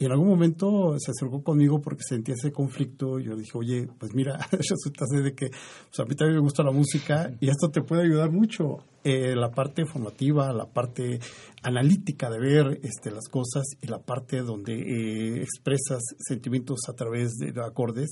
Y 0.01 0.07
en 0.07 0.12
algún 0.12 0.28
momento 0.28 0.96
se 0.98 1.11
acercó 1.11 1.42
conmigo 1.42 1.82
porque 1.82 2.03
sentía 2.09 2.34
ese 2.34 2.51
conflicto. 2.51 3.20
Y 3.20 3.24
yo 3.24 3.36
dije, 3.36 3.51
oye, 3.55 3.86
pues 3.98 4.14
mira, 4.14 4.38
resulta 4.51 5.05
de 5.11 5.34
que 5.34 5.51
pues 5.51 6.01
a 6.01 6.05
mí 6.05 6.14
también 6.14 6.36
me 6.36 6.40
gusta 6.40 6.62
la 6.62 6.70
música 6.70 7.30
y 7.38 7.51
esto 7.51 7.68
te 7.68 7.82
puede 7.82 8.05
ayudar 8.05 8.30
mucho. 8.32 8.78
Eh, 9.05 9.36
la 9.36 9.51
parte 9.51 9.84
formativa, 9.84 10.55
la 10.55 10.64
parte 10.64 11.20
analítica 11.62 12.30
de 12.30 12.38
ver 12.38 12.80
este, 12.82 13.11
las 13.11 13.28
cosas 13.28 13.64
y 13.82 13.88
la 13.88 13.98
parte 13.98 14.40
donde 14.40 14.72
eh, 14.72 15.42
expresas 15.42 16.03
sentimientos 16.18 16.80
a 16.88 16.94
través 16.94 17.32
de 17.34 17.53
acordes, 17.62 18.09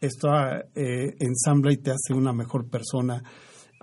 esto 0.00 0.28
eh, 0.74 1.16
ensambla 1.20 1.70
y 1.70 1.76
te 1.76 1.90
hace 1.90 2.14
una 2.14 2.32
mejor 2.32 2.66
persona 2.70 3.22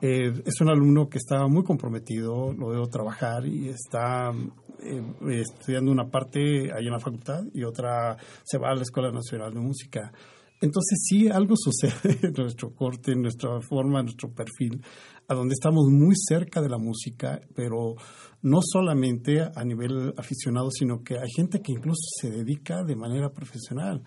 eh, 0.05 0.33
es 0.45 0.59
un 0.59 0.67
alumno 0.67 1.07
que 1.07 1.17
está 1.17 1.47
muy 1.47 1.63
comprometido, 1.63 2.51
lo 2.51 2.71
veo 2.71 2.87
trabajar 2.87 3.45
y 3.45 3.69
está 3.69 4.33
eh, 4.79 5.01
estudiando 5.39 5.93
una 5.93 6.09
parte 6.09 6.73
ahí 6.73 6.87
en 6.87 6.91
la 6.91 6.99
facultad 6.99 7.45
y 7.53 7.63
otra 7.63 8.17
se 8.43 8.57
va 8.57 8.71
a 8.71 8.75
la 8.75 8.81
Escuela 8.81 9.13
Nacional 9.13 9.53
de 9.53 9.61
Música. 9.61 10.11
Entonces 10.59 11.05
sí, 11.07 11.29
algo 11.29 11.55
sucede 11.55 12.19
en 12.21 12.33
nuestro 12.33 12.75
corte, 12.75 13.13
en 13.13 13.21
nuestra 13.21 13.61
forma, 13.61 14.01
en 14.01 14.07
nuestro 14.07 14.29
perfil, 14.33 14.83
a 15.29 15.35
donde 15.35 15.53
estamos 15.53 15.85
muy 15.89 16.15
cerca 16.17 16.61
de 16.61 16.67
la 16.67 16.77
música, 16.77 17.39
pero 17.55 17.95
no 18.41 18.59
solamente 18.61 19.39
a 19.39 19.63
nivel 19.63 20.13
aficionado, 20.17 20.69
sino 20.69 21.01
que 21.01 21.13
hay 21.13 21.31
gente 21.33 21.61
que 21.61 21.71
incluso 21.71 22.03
se 22.19 22.29
dedica 22.29 22.83
de 22.83 22.97
manera 22.97 23.29
profesional. 23.29 24.03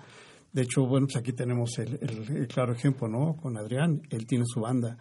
De 0.53 0.61
hecho, 0.61 0.87
bueno, 0.87 1.07
pues 1.07 1.17
aquí 1.17 1.33
tenemos 1.33 1.79
el, 1.79 1.99
el 2.03 2.47
claro 2.49 2.75
ejemplo, 2.75 3.09
¿no? 3.09 3.35
Con 3.35 3.57
Adrián, 3.57 4.03
él 4.11 4.27
tiene 4.27 4.45
su 4.47 4.61
banda 4.61 4.99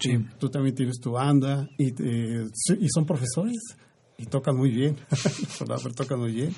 Sí. 0.00 0.18
Tú 0.38 0.48
también 0.48 0.74
tienes 0.74 0.98
tu 1.00 1.12
banda 1.12 1.68
y, 1.78 1.88
eh, 2.02 2.48
y 2.80 2.88
son 2.88 3.04
profesores 3.04 3.76
y 4.18 4.26
tocan 4.26 4.56
muy 4.56 4.70
bien, 4.70 4.96
tocan 5.96 6.18
muy 6.18 6.32
bien. 6.32 6.52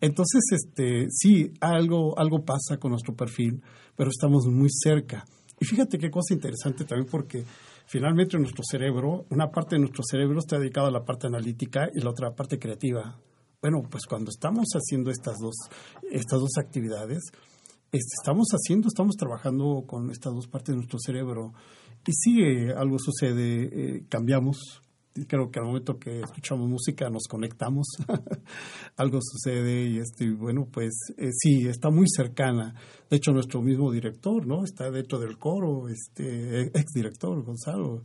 Entonces, 0.00 0.42
este, 0.52 1.08
sí, 1.10 1.52
algo, 1.60 2.16
algo 2.16 2.44
pasa 2.44 2.78
con 2.78 2.92
nuestro 2.92 3.14
perfil, 3.14 3.60
pero 3.96 4.10
estamos 4.10 4.46
muy 4.46 4.68
cerca. 4.70 5.24
Y 5.58 5.64
fíjate 5.64 5.98
qué 5.98 6.08
cosa 6.08 6.32
interesante 6.32 6.84
también 6.84 7.08
porque 7.10 7.44
finalmente 7.86 8.38
nuestro 8.38 8.62
cerebro, 8.62 9.26
una 9.30 9.50
parte 9.50 9.74
de 9.74 9.80
nuestro 9.80 10.04
cerebro 10.08 10.38
está 10.38 10.58
dedicada 10.58 10.88
a 10.88 10.92
la 10.92 11.04
parte 11.04 11.26
analítica 11.26 11.90
y 11.92 12.00
la 12.00 12.10
otra 12.10 12.34
parte 12.34 12.58
creativa. 12.58 13.20
Bueno, 13.60 13.82
pues 13.90 14.06
cuando 14.06 14.30
estamos 14.30 14.68
haciendo 14.72 15.10
estas 15.10 15.36
dos, 15.38 15.56
estas 16.10 16.38
dos 16.38 16.56
actividades, 16.58 17.24
este, 17.92 18.14
estamos 18.22 18.46
haciendo, 18.52 18.86
estamos 18.86 19.16
trabajando 19.16 19.82
con 19.84 20.10
estas 20.10 20.32
dos 20.32 20.46
partes 20.46 20.68
de 20.68 20.76
nuestro 20.76 20.98
cerebro 20.98 21.52
y 22.06 22.12
sí, 22.12 22.42
algo 22.76 22.98
sucede, 22.98 23.68
eh, 23.72 24.04
cambiamos. 24.08 24.82
Creo 25.26 25.50
que 25.50 25.58
al 25.58 25.66
momento 25.66 25.98
que 25.98 26.20
escuchamos 26.20 26.68
música 26.68 27.10
nos 27.10 27.24
conectamos, 27.28 27.86
algo 28.96 29.18
sucede 29.20 29.88
y 29.88 29.98
este, 29.98 30.30
bueno, 30.30 30.68
pues 30.70 30.92
eh, 31.18 31.30
sí, 31.32 31.66
está 31.66 31.90
muy 31.90 32.06
cercana. 32.08 32.74
De 33.10 33.16
hecho, 33.16 33.32
nuestro 33.32 33.60
mismo 33.60 33.90
director, 33.90 34.46
¿no? 34.46 34.64
Está 34.64 34.90
dentro 34.90 35.18
del 35.18 35.36
coro, 35.36 35.88
este 35.88 36.62
ex 36.62 36.92
director 36.94 37.42
Gonzalo, 37.42 38.02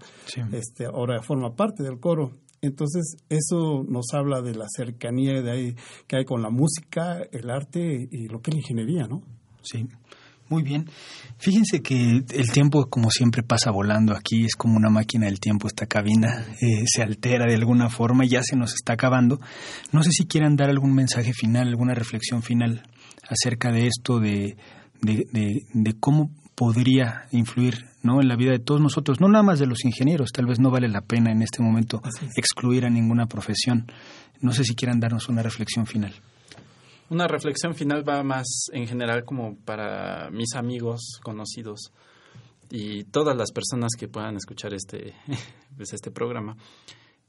este, 0.52 0.86
ahora 0.86 1.22
forma 1.22 1.56
parte 1.56 1.84
del 1.84 2.00
coro. 2.00 2.32
Entonces, 2.62 3.18
eso 3.30 3.86
nos 3.88 4.08
habla 4.14 4.42
de 4.42 4.56
la 4.56 4.66
cercanía 4.68 5.42
de 5.42 5.52
ahí, 5.52 5.76
que 6.08 6.18
hay 6.18 6.26
con 6.26 6.42
la 6.42 6.50
música, 6.50 7.22
el 7.32 7.50
arte 7.52 8.08
y 8.12 8.28
lo 8.28 8.42
que 8.42 8.50
es 8.50 8.56
la 8.56 8.62
ingeniería, 8.62 9.08
¿no? 9.08 9.22
Sí. 9.62 9.88
Muy 10.48 10.62
bien. 10.62 10.88
Fíjense 11.38 11.82
que 11.82 12.24
el 12.30 12.52
tiempo, 12.52 12.88
como 12.88 13.10
siempre, 13.10 13.42
pasa 13.42 13.72
volando 13.72 14.16
aquí. 14.16 14.46
Es 14.46 14.56
como 14.56 14.78
una 14.78 14.90
máquina 14.90 15.26
del 15.26 15.40
tiempo 15.40 15.68
esta 15.68 15.88
cabina. 15.88 16.46
Eh, 16.62 16.84
se 16.86 17.02
altera 17.02 17.46
de 17.48 17.56
alguna 17.56 17.90
forma 17.90 18.26
y 18.26 18.30
ya 18.30 18.44
se 18.44 18.56
nos 18.56 18.74
está 18.76 18.94
acabando. 18.94 19.40
No 19.92 20.04
sé 20.04 20.12
si 20.12 20.26
quieran 20.26 20.56
dar 20.56 20.70
algún 20.70 20.94
mensaje 20.94 21.34
final, 21.34 21.68
alguna 21.68 21.96
reflexión 21.96 22.44
final 22.44 22.84
acerca 23.28 23.72
de 23.72 23.88
esto, 23.88 24.20
de, 24.20 24.56
de, 25.02 25.28
de, 25.74 25.94
cómo 26.00 26.30
podría 26.54 27.26
influir 27.32 27.88
¿no? 28.04 28.22
en 28.22 28.28
la 28.28 28.36
vida 28.36 28.52
de 28.52 28.60
todos 28.60 28.80
nosotros, 28.80 29.20
no 29.20 29.28
nada 29.28 29.44
más 29.44 29.58
de 29.58 29.66
los 29.66 29.84
ingenieros. 29.84 30.32
Tal 30.32 30.46
vez 30.46 30.60
no 30.60 30.70
vale 30.70 30.88
la 30.88 31.02
pena 31.02 31.32
en 31.32 31.42
este 31.42 31.64
momento 31.64 32.04
excluir 32.36 32.86
a 32.86 32.90
ninguna 32.90 33.26
profesión. 33.26 33.92
No 34.42 34.54
sé 34.54 34.64
si 34.64 34.76
quieran 34.76 35.00
darnos 35.00 35.28
una 35.28 35.42
reflexión 35.42 35.88
final. 35.88 36.14
Una 37.10 37.28
reflexión 37.28 37.76
final 37.76 38.08
va 38.08 38.24
más 38.24 38.68
en 38.72 38.88
general 38.88 39.26
como 39.26 39.58
para 39.64 40.32
mis 40.32 40.56
amigos, 40.56 41.20
conocidos 41.22 41.92
y 42.72 43.04
todas 43.06 43.38
las 43.38 43.52
personas 43.52 43.92
que 43.98 44.08
puedan 44.08 44.36
escuchar 44.38 44.74
este, 44.74 45.14
pues 45.78 45.94
este 45.94 46.10
programa. 46.10 46.58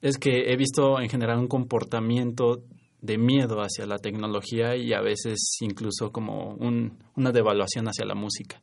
Es 0.01 0.17
que 0.17 0.51
he 0.51 0.57
visto 0.57 0.99
en 1.01 1.11
general 1.11 1.39
un 1.39 1.49
comportamiento 1.49 2.63
de 3.03 3.19
miedo 3.19 3.61
hacia 3.61 3.87
la 3.87 3.99
tecnología 3.99 4.77
y 4.77 4.95
a 4.95 5.03
veces 5.03 5.59
incluso 5.61 6.11
como 6.11 6.55
un, 6.55 6.99
una 7.15 7.31
devaluación 7.31 7.87
hacia 7.87 8.07
la 8.07 8.15
música 8.15 8.63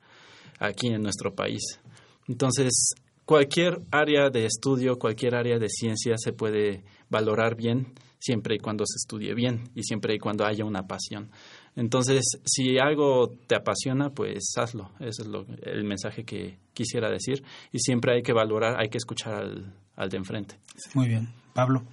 aquí 0.59 0.87
en 0.87 1.03
nuestro 1.03 1.35
país. 1.35 1.79
Entonces, 2.27 2.95
cualquier 3.25 3.79
área 3.91 4.29
de 4.29 4.45
estudio, 4.45 4.97
cualquier 4.97 5.35
área 5.35 5.59
de 5.59 5.69
ciencia 5.69 6.15
se 6.17 6.33
puede 6.33 6.83
valorar 7.09 7.55
bien 7.55 7.93
siempre 8.23 8.55
y 8.55 8.59
cuando 8.59 8.85
se 8.85 8.95
estudie 8.95 9.33
bien 9.33 9.69
y 9.75 9.83
siempre 9.83 10.15
y 10.15 10.19
cuando 10.19 10.45
haya 10.45 10.63
una 10.63 10.87
pasión. 10.87 11.29
Entonces, 11.75 12.23
si 12.45 12.77
algo 12.79 13.31
te 13.47 13.55
apasiona, 13.55 14.11
pues 14.11 14.53
hazlo. 14.55 14.91
Ese 14.99 15.23
es 15.23 15.27
lo, 15.27 15.45
el 15.63 15.83
mensaje 15.83 16.23
que 16.23 16.57
quisiera 16.73 17.09
decir. 17.09 17.43
Y 17.73 17.79
siempre 17.79 18.15
hay 18.15 18.21
que 18.21 18.31
valorar, 18.31 18.79
hay 18.79 18.87
que 18.87 18.97
escuchar 18.97 19.33
al, 19.33 19.75
al 19.97 20.09
de 20.09 20.17
enfrente. 20.17 20.55
Muy 20.93 21.09
bien. 21.09 21.27
Pablo. 21.53 21.83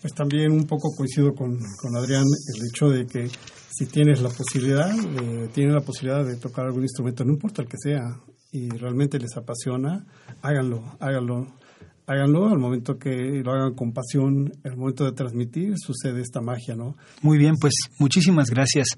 Pues 0.00 0.12
también 0.12 0.50
un 0.50 0.66
poco 0.66 0.88
coincido 0.96 1.34
con, 1.34 1.56
con 1.80 1.96
Adrián 1.96 2.24
el 2.24 2.66
hecho 2.66 2.88
de 2.88 3.06
que 3.06 3.28
si 3.70 3.86
tienes 3.86 4.20
la 4.22 4.30
posibilidad, 4.30 4.90
tienes 5.52 5.74
la 5.74 5.82
posibilidad 5.82 6.24
de 6.24 6.36
tocar 6.36 6.66
algún 6.66 6.82
instrumento, 6.82 7.24
no 7.24 7.32
importa 7.34 7.62
el 7.62 7.68
que 7.68 7.76
sea, 7.78 8.00
y 8.50 8.68
realmente 8.70 9.18
les 9.18 9.36
apasiona, 9.36 10.04
háganlo, 10.42 10.96
háganlo 10.98 11.46
háganlo 12.06 12.48
al 12.48 12.58
momento 12.58 12.98
que 12.98 13.42
lo 13.44 13.52
hagan 13.52 13.74
con 13.74 13.92
pasión, 13.92 14.52
el 14.64 14.76
momento 14.76 15.04
de 15.04 15.12
transmitir, 15.12 15.74
sucede 15.78 16.20
esta 16.20 16.40
magia, 16.40 16.74
¿no? 16.74 16.96
Muy 17.22 17.38
bien, 17.38 17.56
pues 17.60 17.74
muchísimas 17.98 18.50
gracias, 18.50 18.88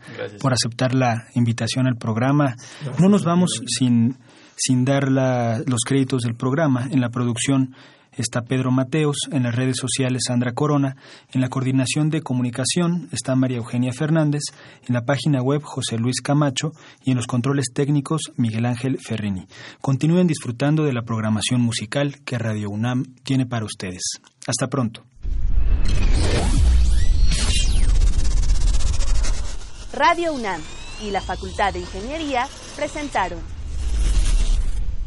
por 0.41 0.53
aceptar 0.53 0.95
la 0.95 1.27
invitación 1.35 1.87
al 1.87 1.97
programa. 1.97 2.55
no 2.99 3.09
nos 3.09 3.25
vamos 3.25 3.63
sin, 3.67 4.17
sin 4.57 4.85
dar 4.85 5.11
los 5.11 5.81
créditos 5.87 6.23
del 6.23 6.35
programa 6.35 6.89
en 6.91 7.01
la 7.01 7.11
producción 7.11 7.75
está 8.17 8.43
Pedro 8.43 8.71
Mateos, 8.71 9.17
en 9.31 9.45
las 9.45 9.55
redes 9.55 9.77
sociales 9.79 10.23
Sandra 10.27 10.53
Corona, 10.53 10.97
en 11.33 11.41
la 11.41 11.49
coordinación 11.49 12.11
de 12.11 12.23
comunicación 12.23 13.09
está 13.13 13.35
María 13.35 13.59
Eugenia 13.59 13.93
Fernández, 13.93 14.43
en 14.87 14.95
la 14.95 15.05
página 15.05 15.43
web 15.43 15.63
José 15.63 15.99
Luis 15.99 16.21
Camacho 16.21 16.73
y 17.05 17.11
en 17.11 17.17
los 17.17 17.27
controles 17.27 17.67
técnicos 17.75 18.33
Miguel 18.37 18.67
Ángel 18.67 18.99
Ferrini. 18.99 19.47
Continúen 19.81 20.27
disfrutando 20.27 20.85
de 20.85 20.93
la 20.93 21.03
programación 21.03 21.61
musical 21.61 22.21
que 22.25 22.39
Radio 22.39 22.71
UNAM 22.71 23.05
tiene 23.23 23.47
para 23.47 23.65
ustedes. 23.65 24.03
Hasta 24.47 24.69
pronto. 24.69 25.05
Radio 29.93 30.33
UNAM 30.33 30.61
y 31.03 31.11
la 31.11 31.21
Facultad 31.21 31.73
de 31.73 31.81
Ingeniería 31.81 32.47
presentaron 32.77 33.41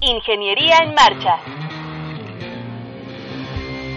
Ingeniería 0.01 0.77
en 0.83 0.93
Marcha 0.93 1.74